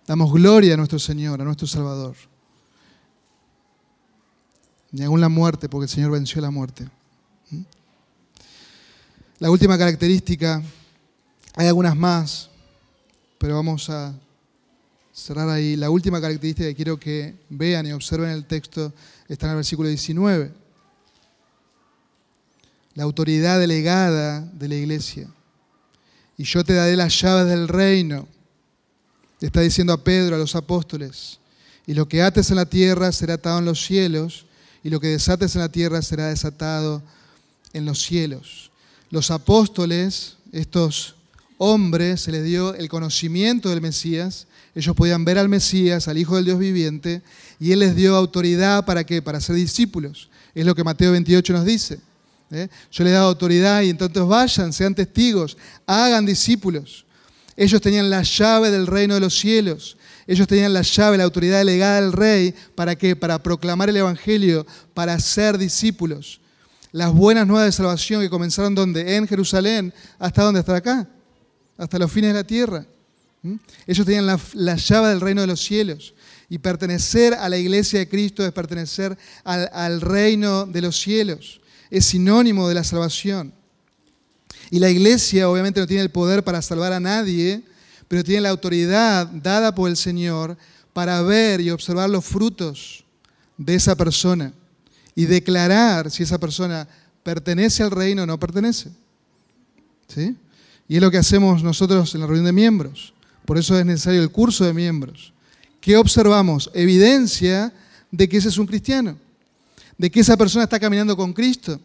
Damos 0.05 0.31
gloria 0.31 0.75
a 0.75 0.77
nuestro 0.77 0.99
Señor, 0.99 1.41
a 1.41 1.43
nuestro 1.43 1.65
Salvador 1.65 2.15
ni 4.91 5.03
aún 5.03 5.19
la 5.19 5.29
muerte, 5.29 5.67
porque 5.69 5.85
el 5.85 5.89
Señor 5.89 6.11
venció 6.11 6.39
la 6.39 6.51
muerte. 6.51 6.87
La 9.39 9.49
última 9.49 9.75
característica, 9.75 10.61
hay 11.55 11.67
algunas 11.67 11.95
más, 11.95 12.49
pero 13.39 13.55
vamos 13.55 13.89
a 13.89 14.13
cerrar 15.11 15.49
ahí. 15.49 15.75
La 15.75 15.89
última 15.89 16.21
característica 16.21 16.69
que 16.69 16.75
quiero 16.75 16.99
que 16.99 17.35
vean 17.49 17.87
y 17.87 17.91
observen 17.91 18.29
el 18.29 18.45
texto 18.45 18.93
está 19.27 19.47
en 19.47 19.51
el 19.51 19.55
versículo 19.55 19.89
19. 19.89 20.51
La 22.93 23.03
autoridad 23.03 23.59
delegada 23.59 24.41
de 24.41 24.67
la 24.67 24.75
iglesia. 24.75 25.27
Y 26.39 26.45
yo 26.45 26.63
te 26.63 26.73
daré 26.73 26.95
las 26.95 27.19
llaves 27.19 27.47
del 27.47 27.67
reino. 27.67 28.25
Le 29.41 29.47
está 29.47 29.59
diciendo 29.59 29.91
a 29.91 30.01
Pedro, 30.01 30.37
a 30.37 30.39
los 30.39 30.55
apóstoles. 30.55 31.37
Y 31.85 31.93
lo 31.93 32.07
que 32.07 32.21
ates 32.21 32.49
en 32.49 32.55
la 32.55 32.65
tierra 32.65 33.11
será 33.11 33.33
atado 33.33 33.59
en 33.59 33.65
los 33.65 33.83
cielos 33.83 34.45
y 34.81 34.89
lo 34.89 35.01
que 35.01 35.07
desates 35.07 35.55
en 35.55 35.61
la 35.61 35.69
tierra 35.69 36.01
será 36.01 36.27
desatado 36.27 37.03
en 37.73 37.83
los 37.83 38.01
cielos. 38.01 38.71
Los 39.09 39.31
apóstoles, 39.31 40.37
estos 40.53 41.15
hombres, 41.57 42.21
se 42.21 42.31
les 42.31 42.45
dio 42.45 42.73
el 42.73 42.87
conocimiento 42.87 43.69
del 43.69 43.81
Mesías, 43.81 44.47
ellos 44.75 44.95
podían 44.95 45.25
ver 45.25 45.39
al 45.39 45.49
Mesías, 45.49 46.07
al 46.07 46.17
Hijo 46.17 46.37
del 46.37 46.45
Dios 46.45 46.59
viviente, 46.59 47.21
y 47.59 47.73
Él 47.73 47.79
les 47.79 47.97
dio 47.97 48.15
autoridad 48.15 48.85
para 48.85 49.03
qué? 49.03 49.21
Para 49.21 49.41
ser 49.41 49.57
discípulos. 49.57 50.29
Es 50.55 50.65
lo 50.65 50.73
que 50.73 50.85
Mateo 50.85 51.11
28 51.11 51.51
nos 51.51 51.65
dice. 51.65 51.99
¿Eh? 52.51 52.67
Yo 52.91 53.03
les 53.03 53.11
he 53.11 53.13
dado 53.15 53.27
autoridad 53.29 53.81
y 53.81 53.89
entonces 53.89 54.23
vayan, 54.25 54.73
sean 54.73 54.95
testigos, 54.95 55.57
hagan 55.85 56.25
discípulos. 56.25 57.05
Ellos 57.55 57.81
tenían 57.81 58.09
la 58.09 58.23
llave 58.23 58.71
del 58.71 58.87
reino 58.87 59.15
de 59.15 59.19
los 59.19 59.37
cielos. 59.37 59.97
Ellos 60.25 60.47
tenían 60.47 60.73
la 60.73 60.81
llave, 60.81 61.17
la 61.17 61.23
autoridad 61.23 61.57
delegada 61.57 61.99
del 61.99 62.13
rey. 62.13 62.53
¿Para 62.75 62.95
qué? 62.95 63.15
Para 63.15 63.41
proclamar 63.41 63.89
el 63.89 63.97
Evangelio, 63.97 64.65
para 64.93 65.19
ser 65.19 65.57
discípulos. 65.57 66.39
Las 66.91 67.11
buenas 67.11 67.45
nuevas 67.45 67.65
de 67.65 67.71
salvación 67.71 68.21
que 68.21 68.29
comenzaron 68.29 68.75
donde? 68.75 69.15
En 69.15 69.27
Jerusalén. 69.27 69.93
¿Hasta 70.17 70.43
dónde? 70.43 70.59
Hasta 70.61 70.75
acá. 70.75 71.09
Hasta 71.77 71.99
los 71.99 72.11
fines 72.11 72.29
de 72.29 72.39
la 72.39 72.43
tierra. 72.43 72.85
¿Mm? 73.41 73.55
Ellos 73.87 74.05
tenían 74.05 74.25
la, 74.25 74.75
llave 74.75 75.09
del 75.09 75.19
reino 75.19 75.41
de 75.41 75.47
los 75.47 75.61
cielos. 75.61 76.13
Y 76.47 76.59
pertenecer 76.59 77.33
a 77.33 77.49
la 77.49 77.57
iglesia 77.57 77.99
de 77.99 78.07
Cristo 78.07 78.45
es 78.45 78.51
pertenecer 78.53 79.17
al, 79.43 79.69
al 79.73 79.99
reino 79.99 80.65
de 80.65 80.81
los 80.81 80.99
cielos. 80.99 81.59
Es 81.89 82.05
sinónimo 82.05 82.67
de 82.67 82.75
la 82.75 82.83
salvación. 82.83 83.53
Y 84.71 84.79
la 84.79 84.89
iglesia 84.89 85.49
obviamente 85.49 85.79
no 85.79 85.87
tiene 85.87 86.03
el 86.03 86.11
poder 86.11 86.43
para 86.43 86.61
salvar 86.61 86.93
a 86.93 86.99
nadie, 86.99 87.63
pero 88.07 88.23
tiene 88.23 88.41
la 88.41 88.49
autoridad 88.49 89.27
dada 89.27 89.73
por 89.73 89.89
el 89.89 89.97
Señor 89.97 90.57
para 90.93 91.21
ver 91.21 91.61
y 91.61 91.71
observar 91.71 92.09
los 92.09 92.25
frutos 92.25 93.03
de 93.57 93.75
esa 93.75 93.95
persona 93.95 94.53
y 95.15 95.25
declarar 95.25 96.11
si 96.11 96.23
esa 96.23 96.39
persona 96.39 96.87
pertenece 97.23 97.83
al 97.83 97.91
reino 97.91 98.23
o 98.23 98.25
no 98.25 98.39
pertenece. 98.39 98.89
¿Sí? 100.07 100.35
Y 100.87 100.95
es 100.95 101.01
lo 101.01 101.11
que 101.11 101.17
hacemos 101.17 101.63
nosotros 101.63 102.13
en 102.15 102.21
la 102.21 102.27
reunión 102.27 102.45
de 102.45 102.53
miembros. 102.53 103.13
Por 103.45 103.57
eso 103.57 103.77
es 103.77 103.85
necesario 103.85 104.21
el 104.21 104.31
curso 104.31 104.65
de 104.65 104.73
miembros. 104.73 105.33
¿Qué 105.81 105.97
observamos? 105.97 106.71
Evidencia 106.73 107.73
de 108.11 108.27
que 108.27 108.37
ese 108.37 108.49
es 108.49 108.57
un 108.57 108.65
cristiano, 108.65 109.17
de 109.99 110.09
que 110.09 110.21
esa 110.21 110.37
persona 110.37 110.63
está 110.63 110.79
caminando 110.79 111.15
con 111.15 111.33
Cristo. 111.33 111.79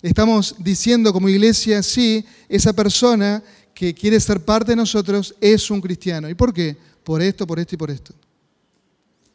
Estamos 0.00 0.54
diciendo 0.58 1.12
como 1.12 1.28
iglesia, 1.28 1.82
sí, 1.82 2.24
esa 2.48 2.72
persona 2.72 3.42
que 3.74 3.92
quiere 3.92 4.20
ser 4.20 4.44
parte 4.44 4.72
de 4.72 4.76
nosotros 4.76 5.34
es 5.40 5.68
un 5.68 5.80
cristiano. 5.80 6.30
¿Y 6.30 6.34
por 6.34 6.54
qué? 6.54 6.76
Por 7.02 7.20
esto, 7.20 7.44
por 7.44 7.58
esto 7.58 7.74
y 7.74 7.78
por 7.78 7.90
esto. 7.90 8.14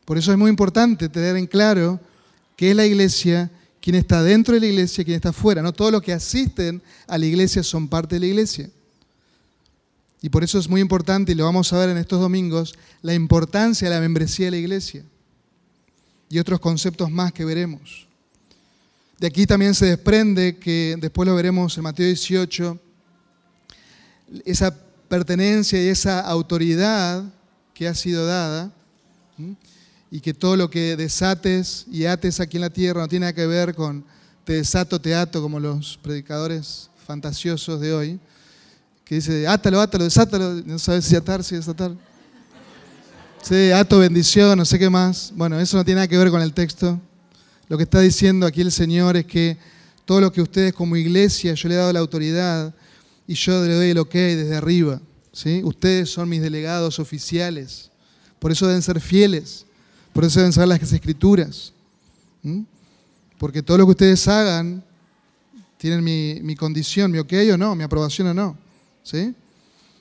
Por 0.06 0.18
eso 0.18 0.32
es 0.32 0.38
muy 0.38 0.50
importante 0.50 1.10
tener 1.10 1.36
en 1.36 1.48
claro 1.48 2.00
qué 2.56 2.72
es 2.72 2.76
la 2.78 2.86
iglesia, 2.86 3.52
quién 3.82 3.98
está 3.98 4.24
dentro 4.24 4.54
de 4.54 4.62
la 4.62 4.68
iglesia, 4.68 5.04
quién 5.04 5.18
está 5.18 5.34
fuera. 5.34 5.62
No 5.62 5.74
todos 5.74 5.92
los 5.92 6.02
que 6.02 6.14
asisten 6.14 6.82
a 7.08 7.18
la 7.18 7.26
iglesia 7.26 7.62
son 7.62 7.90
parte 7.90 8.16
de 8.16 8.22
la 8.22 8.28
iglesia. 8.28 8.70
Y 10.22 10.30
por 10.30 10.46
eso 10.46 10.58
es 10.60 10.70
muy 10.70 10.80
importante, 10.80 11.34
y 11.34 11.36
lo 11.36 11.44
vamos 11.44 11.74
a 11.74 11.78
ver 11.78 11.90
en 11.90 11.98
estos 11.98 12.22
domingos, 12.22 12.74
la 13.02 13.14
importancia 13.14 13.90
de 13.90 13.96
la 13.96 14.02
membresía 14.02 14.46
de 14.46 14.52
la 14.52 14.58
iglesia. 14.58 15.04
Y 16.30 16.40
otros 16.40 16.60
conceptos 16.60 17.10
más 17.10 17.32
que 17.32 17.46
veremos. 17.46 18.08
De 19.20 19.28
aquí 19.28 19.48
también 19.48 19.74
se 19.74 19.88
desprende 19.88 20.58
que, 20.58 20.96
después 21.00 21.28
lo 21.28 21.36
veremos 21.36 21.76
en 21.78 21.84
Mateo 21.84 22.06
18, 22.06 22.80
esa 24.46 24.76
pertenencia 25.08 25.82
y 25.82 25.88
esa 25.88 26.20
autoridad 26.22 27.24
que 27.74 27.88
ha 27.88 27.96
sido 27.96 28.26
dada, 28.26 28.72
y 30.10 30.20
que 30.20 30.34
todo 30.34 30.56
lo 30.56 30.70
que 30.70 30.96
desates 30.96 31.86
y 31.92 32.06
ates 32.06 32.40
aquí 32.40 32.58
en 32.58 32.62
la 32.62 32.70
tierra 32.70 33.02
no 33.02 33.08
tiene 33.08 33.26
nada 33.26 33.34
que 33.34 33.46
ver 33.46 33.76
con 33.76 34.04
te 34.48 34.54
desato, 34.54 35.02
te 35.02 35.14
ato, 35.14 35.42
como 35.42 35.60
los 35.60 36.00
predicadores 36.02 36.90
fantasiosos 37.06 37.82
de 37.82 37.94
hoy, 37.94 38.20
que 39.04 39.16
dice, 39.16 39.46
átalo, 39.46 39.82
átalo, 39.82 40.06
desátalo, 40.06 40.62
no 40.66 40.80
sabes 40.80 41.04
si 41.04 41.18
atar, 41.18 41.44
si 41.44 41.56
desatar. 41.56 41.92
Sí, 43.48 43.72
bendición, 43.98 44.58
no 44.58 44.66
sé 44.66 44.78
qué 44.78 44.90
más. 44.90 45.32
Bueno, 45.34 45.58
eso 45.58 45.78
no 45.78 45.86
tiene 45.86 46.00
nada 46.00 46.10
que 46.10 46.18
ver 46.18 46.30
con 46.30 46.42
el 46.42 46.52
texto. 46.52 47.00
Lo 47.70 47.78
que 47.78 47.84
está 47.84 48.02
diciendo 48.02 48.46
aquí 48.46 48.60
el 48.60 48.74
Señor 48.74 49.16
es 49.16 49.26
que 49.26 49.58
todo 50.04 50.20
lo 50.20 50.34
que 50.34 50.42
ustedes 50.42 50.74
como 50.74 50.98
iglesia, 50.98 51.54
yo 51.54 51.70
le 51.70 51.76
he 51.76 51.78
dado 51.78 51.94
la 51.94 52.02
autoridad 52.02 52.76
y 53.26 53.36
yo 53.36 53.64
le 53.64 53.74
doy 53.74 53.90
el 53.92 54.00
ok 54.00 54.12
desde 54.12 54.54
arriba. 54.54 55.00
¿sí? 55.32 55.62
Ustedes 55.64 56.10
son 56.10 56.28
mis 56.28 56.42
delegados 56.42 57.00
oficiales. 57.00 57.90
Por 58.38 58.52
eso 58.52 58.68
deben 58.68 58.82
ser 58.82 59.00
fieles. 59.00 59.66
Por 60.12 60.26
eso 60.26 60.42
deben 60.42 60.52
saber 60.52 60.68
las 60.68 60.92
escrituras. 60.92 61.72
Porque 63.38 63.64
todo 63.64 63.78
lo 63.78 63.86
que 63.86 63.92
ustedes 63.92 64.28
hagan 64.28 64.84
tienen 65.78 66.04
mi, 66.04 66.42
mi, 66.44 66.58
condición, 66.58 67.12
mi 67.12 67.20
ok 67.20 67.32
o 67.54 67.58
no, 67.58 67.76
mi 67.76 67.84
aprobación 67.86 68.28
o 68.28 68.34
no. 68.34 68.58
¿sí? 69.04 69.34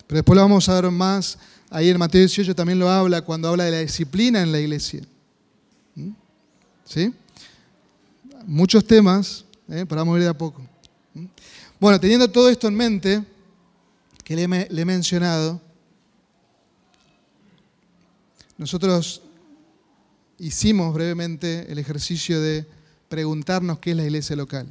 Pero 0.09 0.16
después 0.16 0.34
lo 0.34 0.42
vamos 0.42 0.68
a 0.68 0.80
ver 0.80 0.90
más. 0.90 1.38
Ahí 1.71 1.89
en 1.89 1.99
Mateo 1.99 2.21
18 2.21 2.55
también 2.55 2.79
lo 2.79 2.89
habla 2.89 3.23
cuando 3.23 3.49
habla 3.49 3.64
de 3.64 3.71
la 3.73 3.81
disciplina 3.81 4.43
en 4.43 4.53
la 4.53 4.61
iglesia. 4.61 5.03
¿Sí? 6.85 7.12
Muchos 8.47 8.85
temas, 8.87 9.45
¿eh? 9.69 9.85
para 9.87 10.05
mover 10.05 10.23
de 10.23 10.29
a 10.29 10.39
poco. 10.39 10.62
Bueno, 11.81 11.99
teniendo 11.99 12.29
todo 12.31 12.49
esto 12.49 12.69
en 12.69 12.75
mente, 12.75 13.25
que 14.23 14.37
le, 14.37 14.47
le 14.47 14.83
he 14.83 14.85
mencionado, 14.85 15.61
nosotros 18.57 19.23
hicimos 20.39 20.95
brevemente 20.95 21.71
el 21.71 21.79
ejercicio 21.79 22.41
de 22.41 22.67
preguntarnos 23.09 23.79
qué 23.79 23.91
es 23.91 23.97
la 23.97 24.05
iglesia 24.05 24.37
local. 24.37 24.69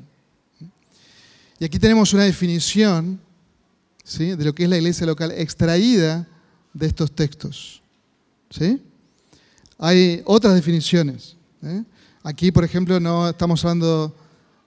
Y 1.60 1.66
aquí 1.66 1.80
tenemos 1.80 2.14
una 2.14 2.24
definición 2.24 3.20
¿sí? 4.04 4.36
de 4.36 4.46
lo 4.46 4.54
que 4.54 4.64
es 4.64 4.70
la 4.70 4.78
iglesia 4.78 5.06
local 5.06 5.32
extraída 5.32 6.28
de 6.76 6.86
estos 6.86 7.12
textos. 7.12 7.82
¿sí? 8.52 8.80
Hay 9.80 10.22
otras 10.26 10.54
definiciones. 10.54 11.36
¿eh? 11.64 11.84
Aquí, 12.22 12.52
por 12.52 12.64
ejemplo, 12.64 13.00
no 13.00 13.30
estamos 13.30 13.64
hablando 13.64 14.14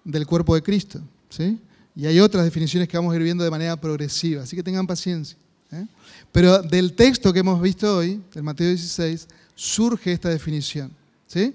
del 0.05 0.27
cuerpo 0.27 0.55
de 0.55 0.63
Cristo. 0.63 1.01
¿sí? 1.29 1.61
Y 1.95 2.07
hay 2.07 2.19
otras 2.19 2.45
definiciones 2.45 2.89
que 2.89 2.97
vamos 2.97 3.13
a 3.13 3.17
ir 3.17 3.23
viendo 3.23 3.45
de 3.45 3.51
manera 3.51 3.77
progresiva, 3.77 4.43
así 4.43 4.57
que 4.57 4.63
tengan 4.63 4.87
paciencia. 4.87 5.37
¿eh? 5.71 5.87
Pero 6.33 6.63
del 6.63 6.95
texto 6.95 7.33
que 7.33 7.41
hemos 7.41 7.61
visto 7.61 7.99
hoy, 7.99 8.23
del 8.33 8.43
Mateo 8.43 8.69
16, 8.69 9.29
surge 9.55 10.13
esta 10.13 10.31
definición. 10.31 10.91
¿sí? 11.27 11.55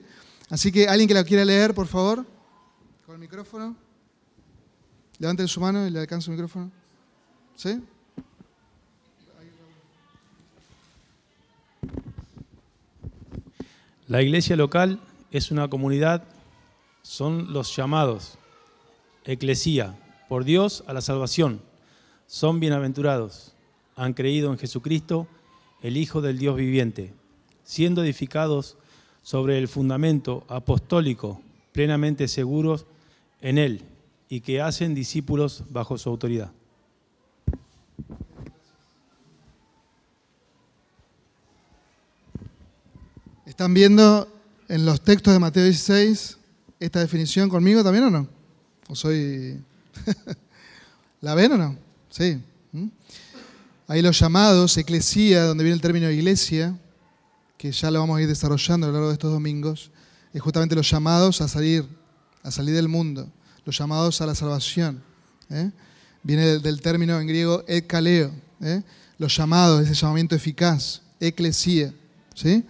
Así 0.49 0.71
que 0.71 0.87
alguien 0.87 1.07
que 1.07 1.15
la 1.15 1.23
quiera 1.23 1.43
leer, 1.43 1.73
por 1.73 1.87
favor, 1.87 2.25
con 3.07 3.15
el 3.15 3.21
micrófono. 3.21 3.75
Levanten 5.17 5.47
su 5.47 5.59
mano 5.59 5.87
y 5.87 5.89
le 5.89 5.99
alcanzo 5.99 6.31
el 6.31 6.37
micrófono. 6.37 6.71
¿Sí? 7.55 7.81
La 14.07 14.21
iglesia 14.21 14.57
local 14.57 14.99
es 15.31 15.49
una 15.49 15.69
comunidad, 15.69 16.25
son 17.03 17.53
los 17.53 17.73
llamados, 17.73 18.37
eclesía, 19.23 19.97
por 20.27 20.43
Dios 20.43 20.83
a 20.87 20.93
la 20.93 20.99
salvación. 20.99 21.61
Son 22.27 22.59
bienaventurados, 22.59 23.53
han 23.95 24.13
creído 24.13 24.51
en 24.51 24.57
Jesucristo, 24.57 25.25
el 25.81 25.95
Hijo 25.95 26.21
del 26.21 26.37
Dios 26.37 26.57
viviente, 26.57 27.13
siendo 27.63 28.03
edificados 28.03 28.75
sobre 29.21 29.57
el 29.57 29.69
fundamento 29.69 30.43
apostólico, 30.49 31.41
plenamente 31.71 32.27
seguros 32.27 32.85
en 33.39 33.57
Él, 33.57 33.83
y 34.27 34.41
que 34.41 34.59
hacen 34.59 34.95
discípulos 34.95 35.63
bajo 35.69 35.97
su 35.97 36.09
autoridad. 36.09 36.51
¿Están 43.53 43.75
viendo 43.75 44.27
en 44.67 44.83
los 44.83 45.01
textos 45.01 45.31
de 45.31 45.37
Mateo 45.37 45.63
16 45.63 46.37
esta 46.79 47.01
definición 47.01 47.49
conmigo 47.49 47.83
también 47.83 48.05
o 48.05 48.09
no? 48.09 48.27
¿O 48.87 48.95
soy... 48.95 49.63
¿La 51.21 51.35
ven 51.35 51.51
o 51.51 51.57
no? 51.57 51.77
Sí. 52.09 52.41
¿Mm? 52.71 52.87
Ahí 53.87 54.01
los 54.01 54.17
llamados, 54.17 54.75
eclesía, 54.77 55.43
donde 55.43 55.63
viene 55.63 55.75
el 55.75 55.81
término 55.81 56.09
iglesia, 56.09 56.75
que 57.55 57.71
ya 57.71 57.91
lo 57.91 57.99
vamos 57.99 58.17
a 58.17 58.23
ir 58.23 58.27
desarrollando 58.27 58.87
a 58.87 58.89
lo 58.89 58.93
largo 58.93 59.09
de 59.09 59.13
estos 59.13 59.31
domingos, 59.31 59.91
es 60.33 60.41
justamente 60.41 60.73
los 60.73 60.89
llamados 60.89 61.39
a 61.39 61.47
salir, 61.47 61.85
a 62.41 62.49
salir 62.49 62.73
del 62.73 62.87
mundo, 62.87 63.31
los 63.65 63.77
llamados 63.77 64.19
a 64.19 64.25
la 64.25 64.33
salvación. 64.33 65.03
¿eh? 65.51 65.69
Viene 66.23 66.57
del, 66.57 66.81
término 66.81 67.19
en 67.19 67.27
griego 67.27 67.63
ekaleo, 67.67 68.31
¿eh? 68.61 68.81
los 69.19 69.37
llamados, 69.37 69.83
ese 69.83 69.93
llamamiento 69.93 70.33
eficaz, 70.33 71.03
eclesía, 71.19 71.93
¿sí? 72.33 72.65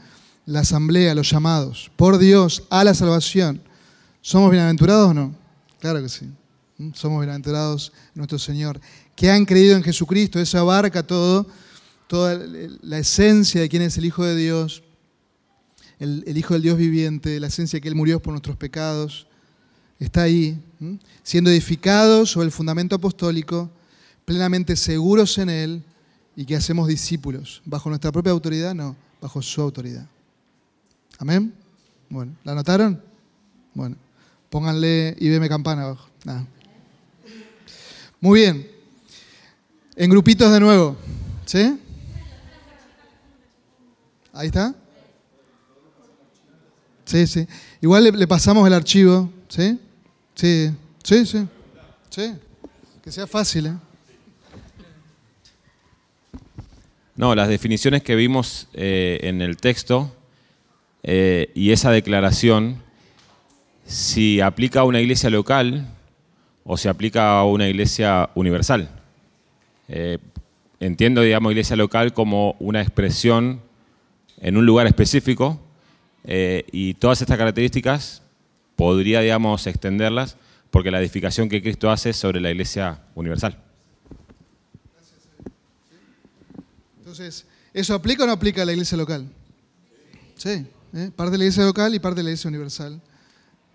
La 0.45 0.61
asamblea, 0.61 1.15
los 1.15 1.29
llamados, 1.29 1.91
por 1.95 2.17
Dios 2.17 2.63
a 2.69 2.83
la 2.83 2.93
salvación. 2.93 3.61
¿Somos 4.21 4.51
bienaventurados 4.51 5.09
o 5.09 5.13
no? 5.13 5.35
Claro 5.79 6.01
que 6.01 6.09
sí. 6.09 6.29
¿Mm? 6.77 6.93
Somos 6.93 7.19
bienaventurados 7.19 7.91
en 8.07 8.19
nuestro 8.19 8.39
Señor. 8.39 8.79
Que 9.15 9.29
han 9.29 9.45
creído 9.45 9.75
en 9.75 9.83
Jesucristo, 9.83 10.39
eso 10.39 10.57
abarca 10.57 11.03
todo, 11.03 11.45
toda 12.07 12.39
la 12.81 12.99
esencia 12.99 13.61
de 13.61 13.69
quién 13.69 13.81
es 13.81 13.97
el 13.97 14.05
Hijo 14.05 14.23
de 14.23 14.35
Dios, 14.35 14.83
el, 15.99 16.37
Hijo 16.37 16.53
del 16.53 16.63
Dios 16.63 16.77
viviente, 16.77 17.39
la 17.39 17.47
esencia 17.47 17.77
de 17.77 17.81
que 17.81 17.87
Él 17.87 17.95
murió 17.95 18.21
por 18.21 18.31
nuestros 18.33 18.57
pecados. 18.57 19.27
Está 19.99 20.23
ahí, 20.23 20.61
¿Mm? 20.79 20.95
siendo 21.21 21.49
edificados 21.49 22.31
sobre 22.31 22.45
el 22.45 22.51
fundamento 22.51 22.95
apostólico, 22.95 23.69
plenamente 24.25 24.75
seguros 24.75 25.37
en 25.37 25.49
Él 25.49 25.83
y 26.35 26.45
que 26.45 26.55
hacemos 26.55 26.87
discípulos. 26.87 27.61
¿Bajo 27.65 27.89
nuestra 27.89 28.11
propia 28.11 28.31
autoridad? 28.31 28.73
No, 28.73 28.95
bajo 29.21 29.41
su 29.41 29.61
autoridad. 29.61 30.07
Amén. 31.23 31.53
Bueno, 32.09 32.35
¿la 32.43 32.51
anotaron? 32.51 33.01
Bueno, 33.73 33.95
pónganle 34.49 35.15
IBM 35.21 35.47
campana 35.47 35.83
abajo. 35.83 36.09
Muy 38.19 38.41
bien. 38.41 38.69
En 39.95 40.09
grupitos 40.09 40.51
de 40.51 40.59
nuevo. 40.59 40.97
¿Sí? 41.45 41.79
Ahí 44.33 44.47
está. 44.47 44.75
Sí, 47.05 47.25
sí. 47.25 47.47
Igual 47.79 48.03
le, 48.19 48.27
pasamos 48.27 48.67
el 48.67 48.73
archivo. 48.73 49.31
¿Sí? 49.47 49.79
Sí, 50.35 50.71
sí, 51.05 51.25
sí. 51.25 51.47
Sí. 52.09 52.33
Que 53.01 53.13
sea 53.13 53.27
fácil, 53.27 53.67
¿eh? 53.67 53.77
No, 57.15 57.33
las 57.33 57.47
definiciones 57.47 58.03
que 58.03 58.13
vimos 58.15 58.67
eh, 58.73 59.21
en 59.23 59.41
el 59.41 59.55
texto 59.55 60.11
eh, 61.03 61.51
y 61.53 61.71
esa 61.71 61.91
declaración, 61.91 62.81
si 63.85 64.39
aplica 64.39 64.79
a 64.79 64.83
una 64.85 65.01
iglesia 65.01 65.29
local 65.29 65.87
o 66.63 66.77
se 66.77 66.87
aplica 66.87 67.37
a 67.37 67.45
una 67.45 67.67
iglesia 67.67 68.29
universal. 68.35 68.89
Eh, 69.89 70.17
entiendo, 70.79 71.21
digamos, 71.21 71.51
iglesia 71.51 71.75
local 71.75 72.13
como 72.13 72.55
una 72.59 72.81
expresión 72.81 73.61
en 74.39 74.57
un 74.57 74.65
lugar 74.65 74.87
específico 74.87 75.59
eh, 76.23 76.65
y 76.71 76.93
todas 76.93 77.21
estas 77.21 77.37
características 77.37 78.21
podría, 78.77 79.19
digamos, 79.19 79.67
extenderlas 79.67 80.37
porque 80.71 80.89
la 80.89 80.99
edificación 80.99 81.49
que 81.49 81.61
Cristo 81.61 81.91
hace 81.91 82.11
es 82.11 82.17
sobre 82.17 82.39
la 82.39 82.49
iglesia 82.49 83.01
universal. 83.13 83.57
Entonces, 86.97 87.45
¿eso 87.73 87.93
aplica 87.93 88.23
o 88.23 88.27
no 88.27 88.33
aplica 88.33 88.63
a 88.63 88.65
la 88.65 88.71
iglesia 88.71 88.97
local? 88.97 89.27
Sí. 90.35 90.65
¿Eh? 90.93 91.11
parte 91.15 91.31
de 91.31 91.37
la 91.39 91.43
iglesia 91.45 91.63
local 91.63 91.93
y 91.95 91.99
parte 91.99 92.17
de 92.19 92.23
la 92.23 92.29
iglesia 92.29 92.47
universal, 92.47 93.01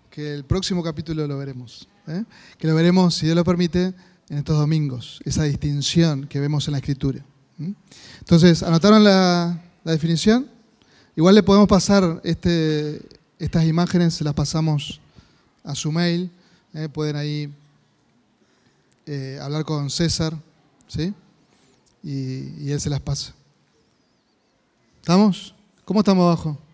que 0.09 0.33
el 0.33 0.43
próximo 0.43 0.81
capítulo 0.83 1.27
lo 1.27 1.37
veremos, 1.37 1.87
¿eh? 2.07 2.23
que 2.57 2.67
lo 2.67 2.75
veremos, 2.75 3.15
si 3.15 3.25
Dios 3.25 3.35
lo 3.35 3.43
permite, 3.43 3.93
en 4.29 4.37
estos 4.37 4.57
domingos, 4.57 5.21
esa 5.25 5.43
distinción 5.43 6.27
que 6.27 6.39
vemos 6.39 6.67
en 6.67 6.73
la 6.73 6.77
escritura. 6.77 7.25
Entonces, 8.19 8.61
¿anotaron 8.61 9.03
la, 9.03 9.59
definición? 9.83 10.47
Igual 11.15 11.33
le 11.33 11.41
podemos 11.41 11.67
pasar 11.67 12.21
este, 12.23 13.01
estas 13.39 13.65
imágenes, 13.65 14.13
se 14.13 14.23
las 14.23 14.35
pasamos 14.35 15.01
a 15.63 15.73
su 15.73 15.91
mail, 15.91 16.29
¿eh? 16.73 16.87
pueden 16.89 17.15
ahí 17.15 17.53
hablar 19.41 19.65
con 19.65 19.89
César, 19.89 20.37
¿sí? 20.87 21.11
Y, 22.03 22.63
y 22.63 22.71
él 22.71 22.79
se 22.79 22.91
las 22.91 22.99
pasa. 22.99 23.33
¿Estamos? 25.01 25.55
¿Cómo 25.83 26.01
estamos 26.01 26.23
abajo? 26.23 26.68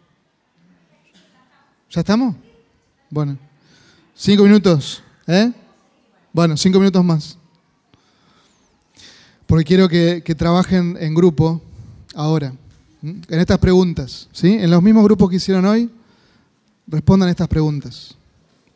¿Ya 1.95 2.01
estamos? 2.01 2.35
Bueno, 3.09 3.37
cinco 4.13 4.43
minutos, 4.43 5.01
¿eh? 5.27 5.49
Bueno, 6.33 6.57
cinco 6.57 6.77
minutos 6.77 7.01
más. 7.05 7.37
Porque 9.47 9.63
quiero 9.63 9.87
que, 9.87 10.35
trabajen 10.37 10.97
en 10.99 11.15
grupo 11.15 11.61
ahora, 12.13 12.53
en 13.01 13.23
estas 13.29 13.59
preguntas, 13.59 14.27
¿sí? 14.33 14.55
En 14.55 14.71
los 14.71 14.83
mismos 14.83 15.05
grupos 15.05 15.29
que 15.29 15.37
hicieron 15.37 15.63
hoy, 15.63 15.89
respondan 16.85 17.29
estas 17.29 17.47
preguntas. 17.47 18.17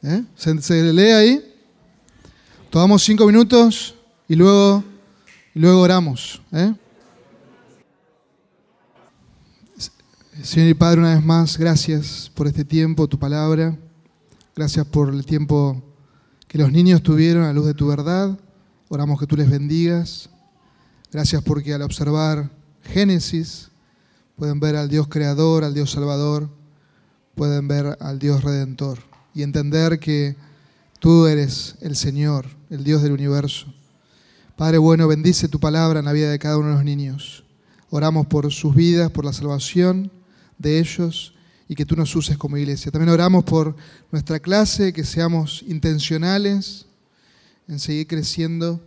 ¿eh? 0.01 0.23
¿Se, 0.37 0.93
lee 0.93 1.11
ahí? 1.11 1.53
Tomamos 2.69 3.03
cinco 3.03 3.25
minutos 3.25 3.95
y 4.29 4.35
luego, 4.37 4.81
luego 5.55 5.81
oramos. 5.81 6.41
¿eh? 6.53 6.73
Señor 10.43 10.69
y 10.69 10.73
Padre, 10.73 11.01
una 11.01 11.15
vez 11.15 11.25
más, 11.25 11.57
gracias 11.57 12.31
por 12.33 12.47
este 12.47 12.63
tiempo, 12.63 13.09
tu 13.09 13.19
palabra. 13.19 13.77
Gracias 14.55 14.85
por 14.85 15.09
el 15.09 15.25
tiempo 15.25 15.83
que 16.47 16.57
los 16.57 16.71
niños 16.71 17.03
tuvieron 17.03 17.43
a 17.43 17.51
luz 17.51 17.65
de 17.65 17.73
tu 17.73 17.87
verdad. 17.87 18.39
Oramos 18.87 19.19
que 19.19 19.27
tú 19.27 19.35
les 19.35 19.49
bendigas. 19.49 20.29
Gracias 21.11 21.43
porque 21.43 21.73
al 21.73 21.81
observar 21.81 22.49
Génesis 22.83 23.69
pueden 24.37 24.61
ver 24.61 24.77
al 24.77 24.87
Dios 24.87 25.09
creador, 25.09 25.65
al 25.65 25.73
Dios 25.73 25.91
salvador, 25.91 26.49
pueden 27.35 27.67
ver 27.67 27.97
al 27.99 28.17
Dios 28.17 28.41
redentor 28.41 28.99
y 29.33 29.43
entender 29.43 29.99
que 29.99 30.37
tú 30.99 31.27
eres 31.27 31.75
el 31.81 31.97
Señor, 31.97 32.45
el 32.69 32.85
Dios 32.85 33.03
del 33.03 33.11
universo. 33.11 33.73
Padre 34.55 34.77
bueno, 34.77 35.05
bendice 35.07 35.49
tu 35.49 35.59
palabra 35.59 35.99
en 35.99 36.05
la 36.05 36.13
vida 36.13 36.31
de 36.31 36.39
cada 36.39 36.57
uno 36.57 36.69
de 36.69 36.75
los 36.75 36.85
niños. 36.85 37.43
Oramos 37.89 38.25
por 38.27 38.49
sus 38.53 38.73
vidas, 38.73 39.11
por 39.11 39.25
la 39.25 39.33
salvación 39.33 40.11
de 40.59 40.77
ellos 40.77 41.33
y 41.67 41.73
que 41.73 41.85
tú 41.85 41.95
nos 41.95 42.15
uses 42.15 42.37
como 42.37 42.57
iglesia. 42.57 42.91
También 42.91 43.09
oramos 43.09 43.43
por 43.43 43.75
nuestra 44.11 44.39
clase, 44.39 44.93
que 44.93 45.03
seamos 45.03 45.63
intencionales 45.67 46.85
en 47.67 47.79
seguir 47.79 48.07
creciendo 48.07 48.83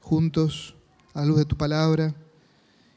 juntos 0.00 0.74
a 1.14 1.20
la 1.20 1.26
luz 1.26 1.38
de 1.38 1.44
tu 1.44 1.56
palabra. 1.56 2.14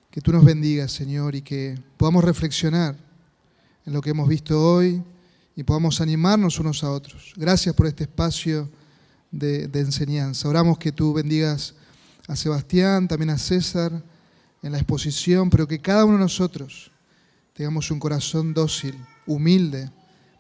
Que 0.10 0.22
tú 0.22 0.32
nos 0.32 0.46
bendigas, 0.46 0.92
Señor, 0.92 1.36
y 1.36 1.42
que 1.42 1.78
podamos 1.98 2.24
reflexionar 2.24 2.96
en 3.86 3.94
lo 3.94 4.02
que 4.02 4.12
hemos 4.12 4.30
visto 4.30 4.62
hoy 4.62 5.04
y 5.56 5.64
podamos 5.64 6.02
animarnos 6.02 6.60
unos 6.60 6.84
a 6.84 6.92
otros. 6.92 7.34
Gracias 7.36 7.76
por 7.76 7.88
este 7.88 8.04
espacio 8.04 8.70
de, 9.32 9.68
de 9.68 9.80
enseñanza. 9.82 10.48
Oramos 10.48 10.78
que 10.78 10.92
tú 10.92 11.14
bendigas 11.14 11.74
a 12.28 12.36
Sebastián, 12.36 13.08
también 13.08 13.32
a 13.32 13.38
César 13.38 14.04
en 14.62 14.72
la 14.72 14.78
exposición, 14.78 15.50
pero 15.50 15.68
que 15.68 15.82
cada 15.82 16.06
uno 16.06 16.14
de 16.14 16.24
nosotros 16.24 16.92
tengamos 17.56 17.90
un 17.90 18.00
corazón 18.00 18.54
dócil, 18.54 18.96
humilde, 19.26 19.90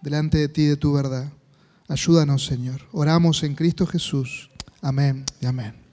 delante 0.01 0.38
de 0.38 0.49
ti 0.49 0.63
y 0.63 0.68
de 0.68 0.78
tu 0.78 0.93
verdad. 0.93 1.32
Ayúdanos, 1.88 2.45
Señor. 2.45 2.82
Oramos 2.91 3.43
en 3.43 3.55
Cristo 3.55 3.88
Jesús. 3.88 4.51
Amén 4.82 5.24
y 5.39 5.45
amén. 5.45 5.85